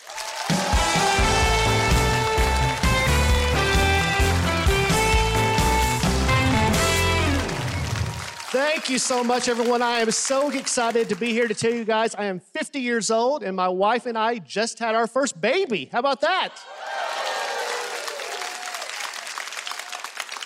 Thank 8.63 8.91
you 8.91 8.99
so 8.99 9.25
much, 9.25 9.49
everyone. 9.49 9.81
I 9.81 10.01
am 10.01 10.11
so 10.11 10.51
excited 10.51 11.09
to 11.09 11.15
be 11.15 11.31
here 11.31 11.49
to 11.49 11.55
tell 11.55 11.73
you 11.73 11.83
guys 11.83 12.15
I 12.15 12.27
am 12.27 12.41
50 12.41 12.79
years 12.79 13.11
old, 13.11 13.43
and 13.43 13.57
my 13.57 13.69
wife 13.69 14.05
and 14.05 14.19
I 14.19 14.37
just 14.37 14.79
had 14.79 14.95
our 14.95 15.07
first 15.07 15.41
baby. 15.41 15.89
How 15.91 16.01
about 16.01 16.21
that? 16.21 16.55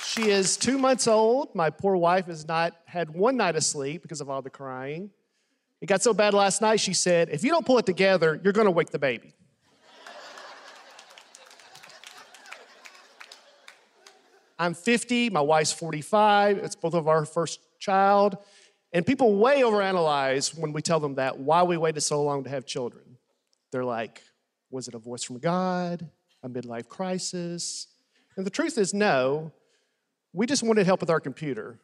She 0.06 0.30
is 0.30 0.56
two 0.56 0.78
months 0.78 1.08
old. 1.08 1.56
My 1.56 1.70
poor 1.70 1.96
wife 1.96 2.26
has 2.26 2.46
not 2.46 2.76
had 2.84 3.10
one 3.10 3.36
night 3.36 3.56
of 3.56 3.64
sleep 3.64 4.02
because 4.02 4.20
of 4.20 4.30
all 4.30 4.42
the 4.42 4.50
crying. 4.50 5.10
It 5.80 5.86
got 5.86 6.00
so 6.00 6.14
bad 6.14 6.34
last 6.34 6.62
night, 6.62 6.78
she 6.78 6.94
said, 6.94 7.30
If 7.30 7.42
you 7.42 7.50
don't 7.50 7.66
pull 7.66 7.78
it 7.78 7.86
together, 7.86 8.40
you're 8.44 8.52
going 8.52 8.66
to 8.66 8.70
wake 8.70 8.90
the 8.90 8.98
baby. 9.00 9.34
I'm 14.56 14.72
50, 14.72 15.30
my 15.30 15.40
wife's 15.40 15.72
45. 15.72 16.58
It's 16.58 16.76
both 16.76 16.94
of 16.94 17.08
our 17.08 17.24
first 17.24 17.58
child. 17.84 18.38
And 18.92 19.04
people 19.04 19.36
way 19.36 19.62
overanalyze 19.62 20.56
when 20.56 20.72
we 20.72 20.80
tell 20.80 21.00
them 21.00 21.16
that, 21.16 21.38
why 21.38 21.62
we 21.64 21.76
waited 21.76 22.00
so 22.00 22.22
long 22.22 22.44
to 22.44 22.50
have 22.50 22.64
children. 22.64 23.18
They're 23.72 23.84
like, 23.84 24.22
was 24.70 24.88
it 24.88 24.94
a 24.94 24.98
voice 24.98 25.22
from 25.24 25.38
God? 25.38 26.08
A 26.42 26.48
midlife 26.48 26.88
crisis? 26.88 27.88
And 28.36 28.46
the 28.46 28.50
truth 28.50 28.78
is, 28.78 28.94
no. 28.94 29.52
We 30.32 30.46
just 30.46 30.62
wanted 30.62 30.86
help 30.86 31.00
with 31.00 31.10
our 31.10 31.20
computer. 31.20 31.78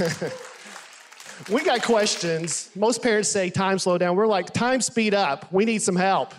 we 1.50 1.62
got 1.62 1.82
questions. 1.82 2.70
Most 2.74 3.02
parents 3.02 3.28
say 3.28 3.50
time 3.50 3.78
slow 3.78 3.96
down. 3.98 4.16
We're 4.16 4.26
like, 4.26 4.52
time 4.52 4.80
speed 4.80 5.14
up. 5.14 5.52
We 5.52 5.64
need 5.64 5.82
some 5.82 5.96
help. 5.96 6.34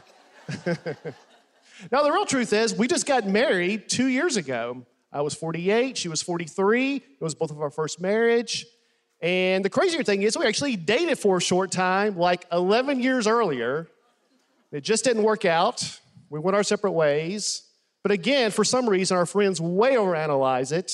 now, 0.66 2.04
the 2.04 2.12
real 2.12 2.26
truth 2.26 2.52
is, 2.54 2.76
we 2.76 2.88
just 2.88 3.06
got 3.06 3.26
married 3.26 3.88
two 3.90 4.08
years 4.08 4.38
ago. 4.38 4.86
I 5.12 5.22
was 5.22 5.34
48, 5.34 5.98
she 5.98 6.08
was 6.08 6.22
43. 6.22 6.96
It 6.96 7.04
was 7.20 7.36
both 7.36 7.52
of 7.52 7.62
our 7.62 7.70
first 7.70 8.00
marriage. 8.00 8.66
And 9.22 9.64
the 9.64 9.70
crazier 9.70 10.04
thing 10.04 10.24
is, 10.24 10.38
we 10.38 10.46
actually 10.46 10.76
dated 10.76 11.20
for 11.20 11.38
a 11.38 11.42
short 11.42 11.72
time, 11.72 12.18
like 12.18 12.46
11 12.52 13.00
years 13.00 13.28
earlier. 13.28 13.88
It 14.72 14.82
just 14.82 15.04
didn't 15.04 15.24
work 15.24 15.46
out. 15.46 16.00
We 16.30 16.40
went 16.40 16.56
our 16.56 16.64
separate 16.64 16.94
ways. 16.94 17.64
But 18.04 18.12
again, 18.12 18.52
for 18.52 18.64
some 18.64 18.90
reason, 18.90 19.18
our 19.18 19.26
friends 19.26 19.62
way 19.62 19.96
overanalyze 19.96 20.72
it. 20.72 20.94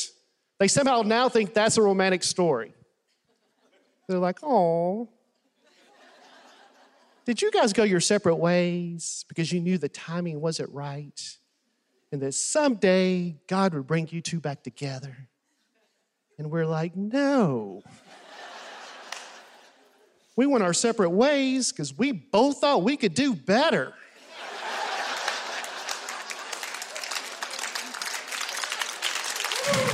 They 0.59 0.67
somehow 0.67 1.03
now 1.03 1.29
think 1.29 1.53
that's 1.53 1.77
a 1.77 1.81
romantic 1.81 2.23
story. 2.23 2.73
They're 4.07 4.19
like, 4.19 4.39
oh, 4.41 5.09
did 7.25 7.41
you 7.41 7.51
guys 7.51 7.73
go 7.73 7.83
your 7.83 7.99
separate 7.99 8.37
ways 8.37 9.25
because 9.27 9.51
you 9.51 9.59
knew 9.59 9.77
the 9.77 9.89
timing 9.89 10.41
wasn't 10.41 10.73
right? 10.73 11.37
And 12.11 12.21
that 12.21 12.33
someday 12.33 13.35
God 13.47 13.73
would 13.73 13.87
bring 13.87 14.07
you 14.09 14.21
two 14.21 14.39
back 14.39 14.63
together? 14.63 15.27
And 16.37 16.51
we're 16.51 16.65
like, 16.65 16.95
no. 16.95 17.81
we 20.35 20.45
went 20.45 20.63
our 20.63 20.73
separate 20.73 21.09
ways 21.09 21.71
because 21.71 21.97
we 21.97 22.11
both 22.11 22.59
thought 22.59 22.83
we 22.83 22.95
could 22.95 23.13
do 23.13 23.33
better. 23.33 23.93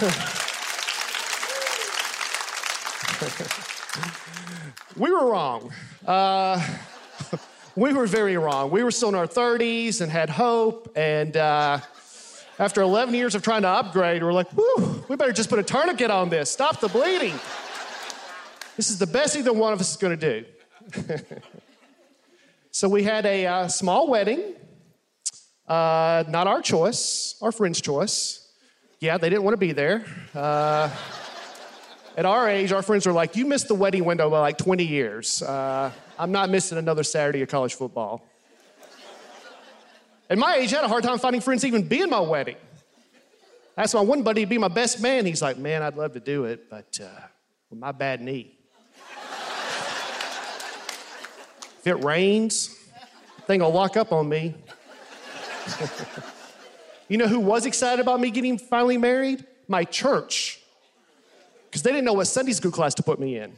we 4.98 5.12
were 5.12 5.32
wrong. 5.32 5.72
Uh, 6.06 6.62
we 7.76 7.94
were 7.94 8.06
very 8.06 8.38
wrong. 8.38 8.70
We 8.70 8.84
were 8.84 8.92
still 8.92 9.10
in 9.10 9.16
our 9.16 9.28
30s 9.28 10.02
and 10.02 10.12
had 10.12 10.30
hope. 10.30 10.92
And 10.96 11.38
uh, 11.38 11.80
after 12.60 12.82
11 12.82 13.14
years 13.14 13.36
of 13.36 13.42
trying 13.42 13.64
to 13.64 13.68
upgrade, 13.68 14.24
we're 14.24 14.34
like, 14.34 14.52
whew, 14.52 15.04
we 15.08 15.16
better 15.16 15.32
just 15.32 15.50
put 15.50 15.60
a 15.60 15.64
tourniquet 15.64 16.12
on 16.12 16.30
this. 16.30 16.52
Stop 16.52 16.80
the 16.80 16.88
bleeding. 16.88 17.34
This 18.78 18.90
is 18.90 19.00
the 19.00 19.08
best 19.08 19.36
either 19.36 19.54
one 19.54 19.74
of 19.74 19.80
us 19.80 19.92
is 19.92 19.98
going 19.98 20.18
to 20.18 20.42
do. 20.42 21.16
so 22.72 22.90
we 22.90 23.04
had 23.04 23.26
a 23.26 23.46
uh, 23.46 23.68
small 23.68 24.08
wedding. 24.08 24.56
Uh, 25.68 26.24
not 26.28 26.48
our 26.48 26.62
choice, 26.62 27.36
our 27.42 27.52
friend's 27.52 27.82
choice. 27.82 28.48
Yeah, 29.00 29.18
they 29.18 29.30
didn't 29.30 29.44
want 29.44 29.54
to 29.54 29.60
be 29.60 29.72
there. 29.72 30.06
Uh, 30.34 30.90
at 32.16 32.26
our 32.26 32.50
age, 32.50 32.72
our 32.72 32.82
friends 32.82 33.08
are 33.08 33.14
like, 33.14 33.36
You 33.36 33.46
missed 33.46 33.68
the 33.68 33.76
wedding 33.76 34.06
window 34.06 34.30
by 34.30 34.40
like 34.40 34.58
20 34.58 34.84
years. 34.84 35.42
Uh, 35.42 35.92
I'm 36.20 36.32
not 36.32 36.50
missing 36.50 36.78
another 36.78 37.04
Saturday 37.04 37.42
of 37.42 37.50
college 37.50 37.74
football. 37.74 38.24
At 40.34 40.40
my 40.40 40.56
age, 40.56 40.74
I 40.74 40.78
had 40.78 40.86
a 40.86 40.88
hard 40.88 41.04
time 41.04 41.20
finding 41.20 41.42
friends 41.42 41.64
even 41.64 41.88
be 41.88 42.02
in 42.02 42.10
my 42.10 42.20
wedding. 42.20 42.56
I 43.78 43.84
asked 43.84 43.94
my 43.94 44.02
one 44.02 44.24
buddy 44.24 44.42
to 44.42 44.48
be 44.48 44.58
my 44.58 44.68
best 44.68 45.00
man. 45.00 45.28
He's 45.28 45.44
like, 45.44 45.60
Man, 45.60 45.84
I'd 45.84 45.96
love 45.96 46.14
to 46.14 46.20
do 46.20 46.46
it, 46.46 46.72
but 46.72 47.00
uh, 47.00 47.08
with 47.70 47.78
my 47.78 47.92
bad 47.92 48.20
knee. 48.20 48.58
if 51.78 51.86
it 51.86 52.04
rains, 52.04 52.76
thing 53.46 53.60
will 53.60 53.72
lock 53.72 53.96
up 53.96 54.12
on 54.12 54.28
me. 54.28 54.56
You 57.10 57.20
know 57.20 57.28
who 57.28 57.40
was 57.40 57.68
excited 57.68 58.02
about 58.02 58.20
me 58.20 58.32
getting 58.32 58.58
finally 58.58 58.98
married? 58.98 59.46
My 59.68 59.84
church. 59.84 60.62
Because 61.66 61.84
they 61.84 61.92
didn't 61.92 62.06
know 62.06 62.14
what 62.14 62.26
Sunday 62.26 62.54
school 62.54 62.72
class 62.72 62.96
to 62.96 63.04
put 63.04 63.20
me 63.20 63.38
in. 63.38 63.54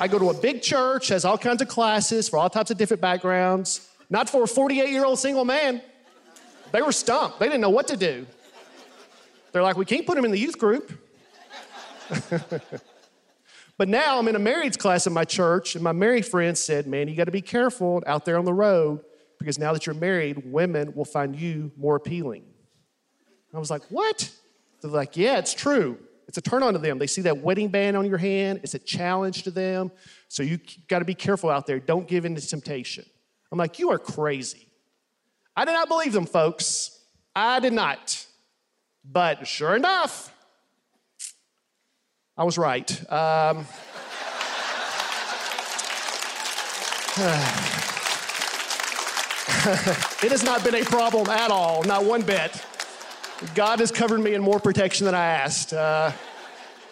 I 0.00 0.08
go 0.08 0.18
to 0.18 0.30
a 0.30 0.34
big 0.34 0.62
church, 0.62 1.08
has 1.08 1.26
all 1.26 1.36
kinds 1.36 1.60
of 1.60 1.68
classes 1.68 2.26
for 2.26 2.38
all 2.38 2.48
types 2.48 2.70
of 2.70 2.78
different 2.78 3.02
backgrounds. 3.02 3.86
Not 4.08 4.30
for 4.30 4.44
a 4.44 4.48
48 4.48 4.88
year 4.88 5.04
old 5.04 5.18
single 5.18 5.44
man. 5.44 5.82
They 6.72 6.80
were 6.80 6.92
stumped. 6.92 7.38
They 7.38 7.46
didn't 7.46 7.60
know 7.60 7.70
what 7.70 7.88
to 7.88 7.98
do. 7.98 8.26
They're 9.52 9.62
like, 9.62 9.76
we 9.76 9.84
can't 9.84 10.06
put 10.06 10.16
him 10.16 10.24
in 10.24 10.30
the 10.30 10.38
youth 10.38 10.58
group. 10.58 10.90
but 13.76 13.88
now 13.88 14.18
I'm 14.18 14.26
in 14.26 14.36
a 14.36 14.40
marriage 14.40 14.78
class 14.78 15.06
in 15.06 15.12
my 15.12 15.24
church, 15.24 15.74
and 15.74 15.84
my 15.84 15.92
married 15.92 16.24
friend 16.24 16.56
said, 16.56 16.86
Man, 16.86 17.06
you 17.06 17.14
got 17.14 17.24
to 17.24 17.30
be 17.30 17.42
careful 17.42 18.02
out 18.06 18.24
there 18.24 18.38
on 18.38 18.46
the 18.46 18.54
road 18.54 19.00
because 19.38 19.58
now 19.58 19.74
that 19.74 19.84
you're 19.84 19.94
married, 19.94 20.50
women 20.50 20.94
will 20.94 21.04
find 21.04 21.36
you 21.38 21.72
more 21.76 21.96
appealing. 21.96 22.44
I 23.52 23.58
was 23.58 23.70
like, 23.70 23.82
What? 23.90 24.30
They're 24.80 24.90
like, 24.90 25.16
Yeah, 25.18 25.38
it's 25.38 25.52
true. 25.52 25.98
It's 26.30 26.38
a 26.38 26.40
turn 26.40 26.62
on 26.62 26.74
to 26.74 26.78
them. 26.78 27.00
They 27.00 27.08
see 27.08 27.22
that 27.22 27.38
wedding 27.38 27.70
band 27.70 27.96
on 27.96 28.06
your 28.06 28.16
hand, 28.16 28.60
it's 28.62 28.74
a 28.74 28.78
challenge 28.78 29.42
to 29.42 29.50
them. 29.50 29.90
So 30.28 30.44
you 30.44 30.60
got 30.86 31.00
to 31.00 31.04
be 31.04 31.12
careful 31.12 31.50
out 31.50 31.66
there. 31.66 31.80
Don't 31.80 32.06
give 32.06 32.24
in 32.24 32.36
to 32.36 32.46
temptation. 32.46 33.04
I'm 33.50 33.58
like, 33.58 33.80
You 33.80 33.90
are 33.90 33.98
crazy. 33.98 34.68
I 35.56 35.64
did 35.64 35.72
not 35.72 35.88
believe 35.88 36.12
them, 36.12 36.26
folks. 36.26 37.00
I 37.34 37.58
did 37.58 37.72
not. 37.72 38.24
But 39.04 39.48
sure 39.48 39.74
enough, 39.74 40.32
I 42.36 42.44
was 42.44 42.56
right. 42.56 42.88
Um, 43.10 43.58
it 50.22 50.30
has 50.30 50.44
not 50.44 50.62
been 50.62 50.76
a 50.76 50.84
problem 50.84 51.28
at 51.28 51.50
all, 51.50 51.82
not 51.82 52.04
one 52.04 52.22
bit. 52.22 52.52
God 53.54 53.80
has 53.80 53.90
covered 53.90 54.20
me 54.20 54.34
in 54.34 54.42
more 54.42 54.60
protection 54.60 55.06
than 55.06 55.14
I 55.14 55.24
asked. 55.24 55.72
Uh, 55.72 56.12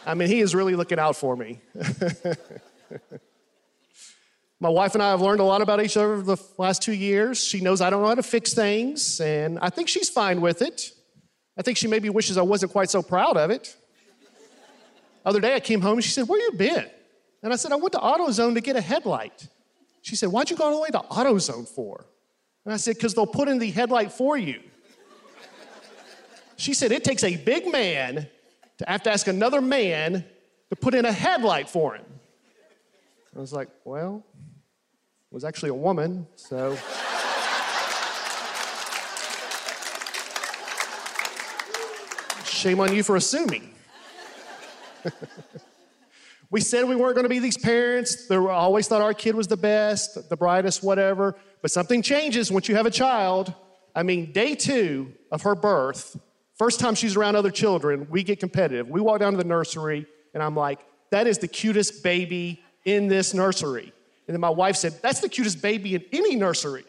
I 0.06 0.14
mean, 0.14 0.28
He 0.28 0.40
is 0.40 0.54
really 0.54 0.74
looking 0.74 0.98
out 0.98 1.14
for 1.14 1.36
me. 1.36 1.60
My 4.60 4.70
wife 4.70 4.94
and 4.94 5.02
I 5.02 5.10
have 5.10 5.20
learned 5.20 5.40
a 5.40 5.44
lot 5.44 5.60
about 5.60 5.84
each 5.84 5.96
other 5.96 6.14
over 6.14 6.36
the 6.36 6.42
last 6.56 6.82
two 6.82 6.94
years. 6.94 7.44
She 7.44 7.60
knows 7.60 7.80
I 7.80 7.90
don't 7.90 8.00
know 8.02 8.08
how 8.08 8.14
to 8.14 8.22
fix 8.22 8.54
things, 8.54 9.20
and 9.20 9.58
I 9.60 9.68
think 9.68 9.88
she's 9.88 10.08
fine 10.08 10.40
with 10.40 10.62
it. 10.62 10.90
I 11.56 11.62
think 11.62 11.76
she 11.76 11.86
maybe 11.86 12.08
wishes 12.08 12.38
I 12.38 12.42
wasn't 12.42 12.72
quite 12.72 12.88
so 12.88 13.02
proud 13.02 13.36
of 13.36 13.50
it. 13.50 13.76
Other 15.24 15.40
day 15.40 15.54
I 15.54 15.60
came 15.60 15.82
home 15.82 15.94
and 15.94 16.04
she 16.04 16.10
said, 16.10 16.28
Where 16.28 16.40
you 16.40 16.52
been? 16.52 16.86
And 17.42 17.52
I 17.52 17.56
said, 17.56 17.72
I 17.72 17.76
went 17.76 17.92
to 17.92 17.98
AutoZone 17.98 18.54
to 18.54 18.60
get 18.60 18.74
a 18.74 18.80
headlight. 18.80 19.46
She 20.00 20.16
said, 20.16 20.30
Why'd 20.30 20.48
you 20.50 20.56
go 20.56 20.64
all 20.64 20.74
the 20.74 20.80
way 20.80 20.88
to 20.88 21.00
AutoZone 21.00 21.68
for? 21.68 22.06
And 22.64 22.72
I 22.72 22.78
said, 22.78 22.94
Because 22.94 23.12
they'll 23.14 23.26
put 23.26 23.48
in 23.48 23.58
the 23.58 23.70
headlight 23.70 24.12
for 24.12 24.38
you. 24.38 24.62
She 26.58 26.74
said, 26.74 26.92
It 26.92 27.04
takes 27.04 27.24
a 27.24 27.36
big 27.36 27.70
man 27.70 28.28
to 28.78 28.84
have 28.86 29.02
to 29.04 29.12
ask 29.12 29.28
another 29.28 29.60
man 29.60 30.24
to 30.70 30.76
put 30.76 30.92
in 30.92 31.04
a 31.04 31.12
headlight 31.12 31.70
for 31.70 31.94
him. 31.94 32.04
I 33.34 33.38
was 33.38 33.52
like, 33.52 33.68
Well, 33.84 34.24
it 34.36 35.34
was 35.34 35.44
actually 35.44 35.70
a 35.70 35.74
woman, 35.74 36.26
so. 36.34 36.76
Shame 42.44 42.80
on 42.80 42.92
you 42.92 43.04
for 43.04 43.14
assuming. 43.14 43.72
we 46.50 46.60
said 46.60 46.88
we 46.88 46.96
weren't 46.96 47.14
going 47.14 47.24
to 47.24 47.28
be 47.28 47.38
these 47.38 47.56
parents. 47.56 48.26
They 48.26 48.36
always 48.36 48.88
thought 48.88 49.00
our 49.00 49.14
kid 49.14 49.36
was 49.36 49.46
the 49.46 49.56
best, 49.56 50.28
the 50.28 50.36
brightest, 50.36 50.82
whatever. 50.82 51.36
But 51.62 51.70
something 51.70 52.02
changes 52.02 52.50
once 52.50 52.68
you 52.68 52.74
have 52.74 52.86
a 52.86 52.90
child. 52.90 53.54
I 53.94 54.02
mean, 54.02 54.32
day 54.32 54.56
two 54.56 55.12
of 55.30 55.42
her 55.42 55.54
birth, 55.54 56.18
first 56.58 56.80
time 56.80 56.94
she's 56.94 57.16
around 57.16 57.36
other 57.36 57.50
children, 57.50 58.08
we 58.10 58.22
get 58.22 58.40
competitive. 58.40 58.88
We 58.88 59.00
walk 59.00 59.20
down 59.20 59.32
to 59.32 59.38
the 59.38 59.44
nursery, 59.44 60.06
and 60.34 60.42
I'm 60.42 60.56
like, 60.56 60.80
that 61.10 61.26
is 61.26 61.38
the 61.38 61.48
cutest 61.48 62.02
baby 62.02 62.62
in 62.84 63.08
this 63.08 63.32
nursery. 63.32 63.92
And 64.26 64.34
then 64.34 64.40
my 64.40 64.50
wife 64.50 64.76
said, 64.76 65.00
that's 65.02 65.20
the 65.20 65.28
cutest 65.28 65.62
baby 65.62 65.94
in 65.94 66.04
any 66.12 66.36
nursery. 66.36 66.84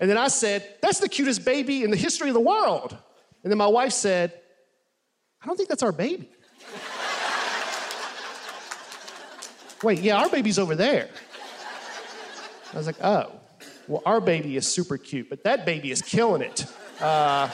And 0.00 0.08
then 0.08 0.16
I 0.16 0.28
said, 0.28 0.66
that's 0.80 0.98
the 0.98 1.08
cutest 1.08 1.44
baby 1.44 1.84
in 1.84 1.90
the 1.90 1.96
history 1.96 2.28
of 2.28 2.34
the 2.34 2.40
world. 2.40 2.96
And 3.42 3.50
then 3.50 3.58
my 3.58 3.66
wife 3.66 3.92
said, 3.92 4.32
I 5.42 5.46
don't 5.46 5.56
think 5.56 5.68
that's 5.68 5.82
our 5.82 5.92
baby. 5.92 6.30
Wait, 9.82 10.00
yeah, 10.00 10.16
our 10.16 10.30
baby's 10.30 10.58
over 10.58 10.74
there. 10.74 11.08
I 12.72 12.76
was 12.76 12.86
like, 12.86 13.02
oh, 13.02 13.30
well, 13.88 14.02
our 14.06 14.20
baby 14.20 14.56
is 14.56 14.66
super 14.66 14.96
cute, 14.96 15.28
but 15.28 15.44
that 15.44 15.66
baby 15.66 15.90
is 15.90 16.00
killing 16.00 16.42
it. 16.42 16.64
Uh, 17.00 17.50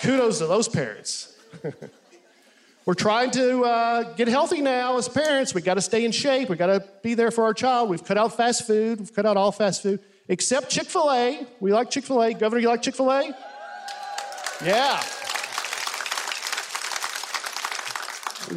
kudos 0.00 0.38
to 0.38 0.46
those 0.46 0.68
parents. 0.68 1.36
We're 2.86 2.94
trying 2.94 3.30
to 3.32 3.64
uh, 3.64 4.14
get 4.14 4.26
healthy 4.28 4.60
now 4.60 4.96
as 4.96 5.08
parents. 5.08 5.54
We 5.54 5.60
got 5.60 5.74
to 5.74 5.80
stay 5.80 6.04
in 6.04 6.12
shape. 6.12 6.48
We 6.48 6.56
got 6.56 6.66
to 6.66 6.84
be 7.02 7.14
there 7.14 7.30
for 7.30 7.44
our 7.44 7.54
child. 7.54 7.90
We've 7.90 8.02
cut 8.02 8.16
out 8.16 8.36
fast 8.36 8.66
food. 8.66 8.98
We've 8.98 9.14
cut 9.14 9.26
out 9.26 9.36
all 9.36 9.52
fast 9.52 9.82
food 9.82 10.00
except 10.28 10.70
Chick 10.70 10.86
fil 10.86 11.10
A. 11.10 11.46
We 11.60 11.72
like 11.72 11.90
Chick 11.90 12.04
fil 12.04 12.22
A. 12.22 12.32
Governor, 12.32 12.62
you 12.62 12.68
like 12.68 12.82
Chick 12.82 12.94
fil 12.94 13.10
A? 13.10 13.34
Yeah. 14.64 15.02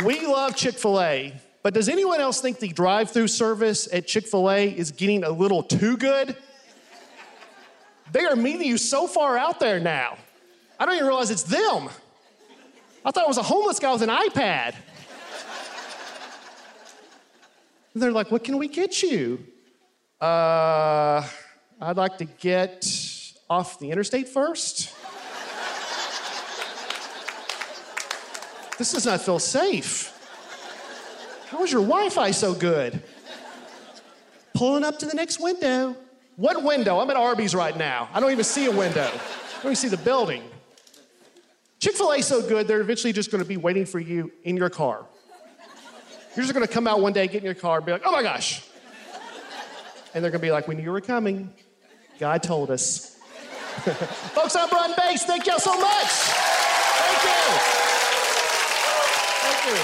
We 0.05 0.25
love 0.25 0.55
Chick 0.55 0.75
fil 0.75 1.01
A. 1.01 1.33
But 1.61 1.73
does 1.73 1.89
anyone 1.89 2.21
else 2.21 2.41
think 2.41 2.59
the 2.59 2.67
drive 2.67 3.11
through 3.11 3.27
service 3.27 3.87
at 3.91 4.07
Chick 4.07 4.27
fil 4.27 4.49
A 4.49 4.69
is 4.69 4.91
getting 4.91 5.23
a 5.23 5.31
little 5.31 5.63
too 5.63 5.97
good? 5.97 6.35
They 8.11 8.25
are 8.25 8.35
meeting 8.35 8.67
you 8.67 8.77
so 8.77 9.07
far 9.07 9.37
out 9.37 9.59
there 9.59 9.79
now. 9.79 10.17
I 10.83 10.85
don't 10.85 10.95
even 10.95 11.07
realize 11.07 11.31
it's 11.31 11.43
them. 11.43 11.89
I 13.05 13.11
thought 13.11 13.23
it 13.23 13.27
was 13.29 13.37
a 13.37 13.41
homeless 13.41 13.79
guy 13.79 13.93
with 13.93 14.01
an 14.01 14.09
iPad. 14.09 14.75
And 17.93 18.03
they're 18.03 18.11
like, 18.11 18.31
What 18.31 18.43
can 18.43 18.57
we 18.57 18.67
get 18.67 19.01
you? 19.01 19.45
Uh, 20.19 21.25
I'd 21.79 21.95
like 21.95 22.17
to 22.17 22.25
get 22.25 22.85
off 23.49 23.79
the 23.79 23.91
interstate 23.91 24.27
first. 24.27 24.93
this 28.77 28.91
does 28.91 29.05
not 29.05 29.21
feel 29.21 29.39
safe. 29.39 30.09
How 31.47 31.63
is 31.63 31.71
your 31.71 31.83
Wi 31.83 32.09
Fi 32.09 32.31
so 32.31 32.53
good? 32.53 33.01
Pulling 34.53 34.83
up 34.83 34.99
to 34.99 35.05
the 35.05 35.15
next 35.15 35.39
window. 35.39 35.95
What 36.35 36.61
window? 36.61 36.99
I'm 36.99 37.09
at 37.09 37.15
Arby's 37.15 37.55
right 37.55 37.77
now. 37.77 38.09
I 38.13 38.19
don't 38.19 38.33
even 38.33 38.43
see 38.43 38.65
a 38.65 38.71
window, 38.71 39.07
I 39.07 39.63
don't 39.63 39.65
even 39.67 39.75
see 39.77 39.87
the 39.87 39.95
building. 39.95 40.43
Chick 41.83 41.97
fil 41.97 42.13
A's 42.13 42.25
so 42.25 42.41
good, 42.41 42.65
they're 42.65 42.79
eventually 42.79 43.11
just 43.11 43.29
gonna 43.29 43.43
be 43.43 43.57
waiting 43.57 43.85
for 43.85 43.99
you 43.99 44.31
in 44.45 44.55
your 44.55 44.69
car. 44.69 45.03
You're 46.33 46.43
just 46.43 46.53
gonna 46.53 46.65
come 46.65 46.87
out 46.87 47.01
one 47.01 47.11
day, 47.11 47.27
get 47.27 47.39
in 47.39 47.43
your 47.43 47.55
car, 47.55 47.75
and 47.75 47.85
be 47.85 47.91
like, 47.91 48.03
oh 48.05 48.11
my 48.13 48.23
gosh. 48.23 48.63
And 50.13 50.23
they're 50.23 50.31
gonna 50.31 50.41
be 50.41 50.49
like, 50.49 50.65
we 50.65 50.75
knew 50.75 50.83
you 50.83 50.93
were 50.93 51.01
coming. 51.01 51.53
God 52.19 52.41
told 52.41 52.71
us. 52.71 53.17
Folks, 54.31 54.55
I'm 54.55 54.69
Brian 54.69 54.93
Bates. 54.97 55.25
Thank 55.25 55.45
y'all 55.45 55.59
so 55.59 55.77
much. 55.77 56.07
Thank 56.07 57.23
you. 57.27 57.43
Thank 59.43 59.67
you. 59.67 59.83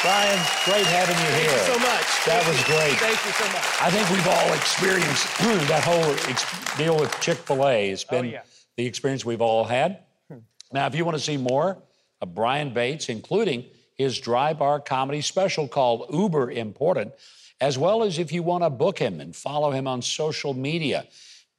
Brian, 0.00 0.40
great 0.64 0.86
having 0.86 1.18
you 1.18 1.30
here. 1.42 1.50
Thank 1.50 1.68
you 1.68 1.74
so 1.74 1.78
much. 1.78 2.08
That 2.24 2.42
Thank 2.42 2.48
was 2.48 2.58
you. 2.60 2.74
great. 2.74 2.96
Thank 2.96 3.26
you 3.26 3.32
so 3.32 3.44
much. 3.52 3.82
I 3.82 3.90
think 3.90 4.08
we've 4.08 4.26
all 4.26 4.54
experienced 4.54 5.26
that 5.68 5.84
whole 5.84 6.08
ex- 6.26 6.78
deal 6.78 6.96
with 6.98 7.14
Chick 7.20 7.36
fil 7.36 7.68
A. 7.68 7.90
It's 7.90 8.06
oh, 8.08 8.12
been 8.12 8.24
Oh, 8.24 8.28
yeah. 8.30 8.40
The 8.80 8.86
experience 8.86 9.24
we've 9.24 9.42
all 9.42 9.64
had. 9.64 9.98
Hmm. 10.28 10.38
Now, 10.72 10.86
if 10.86 10.94
you 10.94 11.04
want 11.04 11.16
to 11.16 11.22
see 11.22 11.36
more 11.36 11.82
of 12.20 12.34
Brian 12.34 12.72
Bates, 12.72 13.08
including 13.08 13.66
his 13.96 14.18
dry 14.18 14.54
bar 14.54 14.80
comedy 14.80 15.20
special 15.20 15.68
called 15.68 16.06
Uber 16.10 16.50
Important, 16.50 17.12
as 17.60 17.76
well 17.76 18.02
as 18.02 18.18
if 18.18 18.32
you 18.32 18.42
want 18.42 18.64
to 18.64 18.70
book 18.70 18.98
him 18.98 19.20
and 19.20 19.36
follow 19.36 19.70
him 19.70 19.86
on 19.86 20.00
social 20.00 20.54
media, 20.54 21.06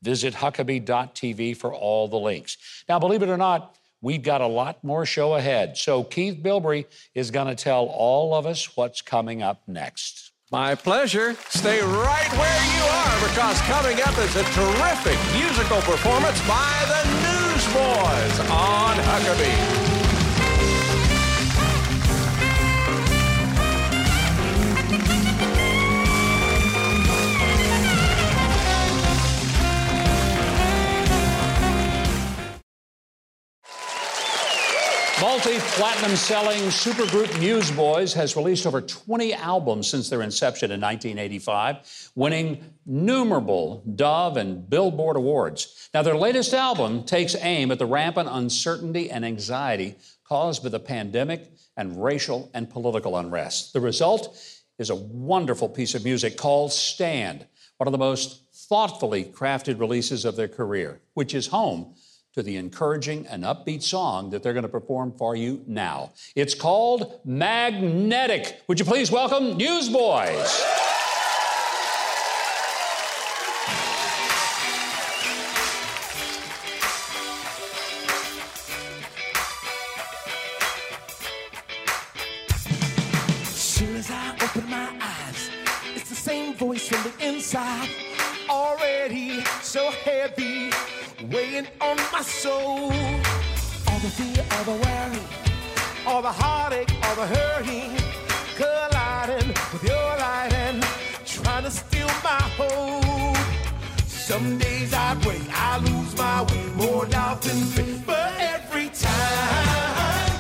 visit 0.02 0.34
Huckabee.tv 0.34 1.56
for 1.56 1.72
all 1.72 2.08
the 2.08 2.18
links. 2.18 2.58
Now, 2.90 2.98
believe 2.98 3.22
it 3.22 3.30
or 3.30 3.38
not, 3.38 3.78
we've 4.02 4.24
got 4.24 4.42
a 4.42 4.48
lot 4.48 4.84
more 4.84 5.06
show 5.06 5.36
ahead. 5.36 5.78
So 5.78 6.04
Keith 6.04 6.42
Bilbrey 6.42 6.86
is 7.14 7.30
going 7.30 7.48
to 7.48 7.56
tell 7.56 7.86
all 7.86 8.34
of 8.34 8.48
us 8.48 8.76
what's 8.76 9.04
coming 9.04 9.44
up 9.44 9.62
next. 9.68 10.31
My 10.52 10.76
pleasure. 10.76 11.34
Stay 11.48 11.80
right 11.80 12.32
where 12.34 12.64
you 12.76 12.84
are 12.84 13.30
because 13.30 13.62
coming 13.62 14.02
up 14.02 14.18
is 14.18 14.36
a 14.36 14.44
terrific 14.52 15.18
musical 15.32 15.80
performance 15.80 16.46
by 16.46 16.76
the 16.90 17.08
Newsboys 17.24 18.52
on 18.52 18.98
Huckabee. 18.98 19.81
Multi 35.22 35.60
platinum 35.60 36.16
selling 36.16 36.64
supergroup 36.64 37.40
Newsboys 37.40 38.12
has 38.16 38.36
released 38.36 38.66
over 38.66 38.82
20 38.82 39.36
albums 39.36 39.88
since 39.88 40.10
their 40.10 40.24
inception 40.24 40.72
in 40.72 40.82
1985, 40.82 42.12
winning 42.16 42.74
numerable 42.88 43.84
Dove 43.96 44.38
and 44.38 44.68
Billboard 44.68 45.18
awards. 45.18 45.90
Now, 45.94 46.02
their 46.02 46.16
latest 46.16 46.56
album 46.56 47.04
takes 47.04 47.36
aim 47.36 47.70
at 47.70 47.78
the 47.78 47.86
rampant 47.86 48.30
uncertainty 48.32 49.12
and 49.12 49.24
anxiety 49.24 49.96
caused 50.24 50.64
by 50.64 50.70
the 50.70 50.80
pandemic 50.80 51.52
and 51.78 52.04
racial 52.04 52.50
and 52.56 52.68
political 52.68 53.16
unrest. 53.16 53.74
The 53.74 53.80
result 53.80 54.36
is 54.80 54.90
a 54.90 54.96
wonderful 54.96 55.70
piece 55.70 55.94
of 55.94 56.04
music 56.04 56.36
called 56.36 56.74
Stand, 56.74 57.46
one 57.78 57.88
of 57.88 57.92
the 57.92 58.00
most 58.00 58.42
thoughtfully 58.56 59.26
crafted 59.26 59.80
releases 59.80 60.26
of 60.26 60.36
their 60.36 60.48
career, 60.48 61.00
which 61.14 61.36
is 61.36 61.46
home 61.46 61.94
to 62.34 62.42
the 62.42 62.56
encouraging 62.56 63.28
and 63.28 63.44
upbeat 63.44 63.84
song 63.84 64.30
that 64.30 64.42
they're 64.42 64.54
going 64.54 64.64
to 64.64 64.70
perform 64.70 65.12
for 65.18 65.36
you 65.36 65.64
now. 65.68 66.14
It's 66.36 66.56
called 66.56 67.20
Magnetic. 67.26 68.62
Would 68.68 68.80
you 68.80 68.86
please 68.86 69.12
welcome 69.12 69.58
Newsboys? 69.58 70.50
Soon 83.44 83.96
as 83.96 84.10
I 84.10 84.36
open 84.42 84.70
my 84.70 84.90
eyes, 85.02 85.50
it's 85.96 86.08
the 86.08 86.16
same 86.16 86.54
voice 86.54 86.88
from 86.88 87.12
the 87.12 87.28
inside. 87.28 87.90
Already 88.50 89.44
so 89.62 89.92
heavy, 89.92 90.70
weighing 91.32 91.68
on 91.80 91.98
my 92.12 92.22
soul. 92.22 92.92
All 93.88 94.00
the 94.00 94.12
fear, 94.18 94.46
all 94.52 94.64
the 94.66 94.78
worry, 94.86 95.24
all 96.06 96.22
the 96.22 96.32
heartache, 96.32 96.92
all 97.04 97.16
the 97.16 97.28
hurting, 97.28 97.96
colliding 98.56 99.48
with 99.72 99.84
your 99.84 100.10
light 100.24 100.54
and 100.54 100.84
trying 101.26 101.64
to 101.64 101.72
steal 101.72 102.12
my 102.24 102.42
hope. 102.60 103.38
Some 104.08 104.58
days 104.58 104.94
I 104.94 105.16
break, 105.16 105.44
I 105.52 105.78
lose 105.80 106.16
my 106.18 106.44
way, 106.44 106.66
more 106.76 107.06
doubt 107.06 107.42
than 107.42 107.58
faith. 107.76 108.04
But 108.06 108.34
every 108.40 108.90
time 108.90 110.31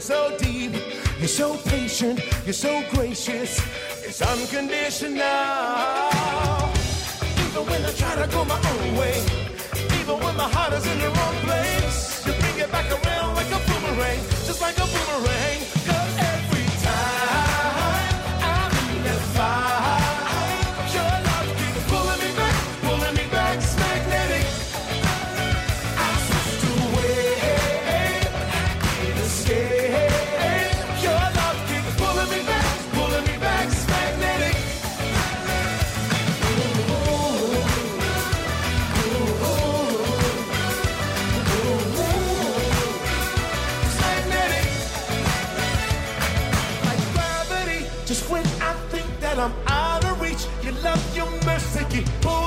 flowing 0.00 0.30
so 0.30 0.38
deep. 0.38 0.72
You're 1.18 1.28
so 1.28 1.56
patient, 1.68 2.20
you're 2.44 2.52
so 2.52 2.82
gracious. 2.90 3.60
It's 4.04 4.22
unconditional. 4.22 5.16
Even 7.44 7.66
when 7.66 7.84
I 7.84 7.92
try 7.96 8.14
to 8.16 8.28
go 8.30 8.44
my 8.44 8.56
own 8.56 8.96
way, 8.96 9.22
even 10.00 10.18
when 10.20 10.36
my 10.36 10.48
heart 10.48 10.72
is 10.72 10.86
in 10.86 10.98
the 10.98 11.08
wrong 11.08 11.34
place, 11.46 12.26
you 12.26 12.32
bring 12.32 12.58
it 12.58 12.72
back 12.72 12.90
around 12.90 13.34
like 13.34 13.50
a 13.50 13.60
boomerang, 13.66 14.20
just 14.46 14.60
like 14.60 14.76
a 14.78 14.86
boomerang. 14.86 15.39
Mercy 51.92 52.39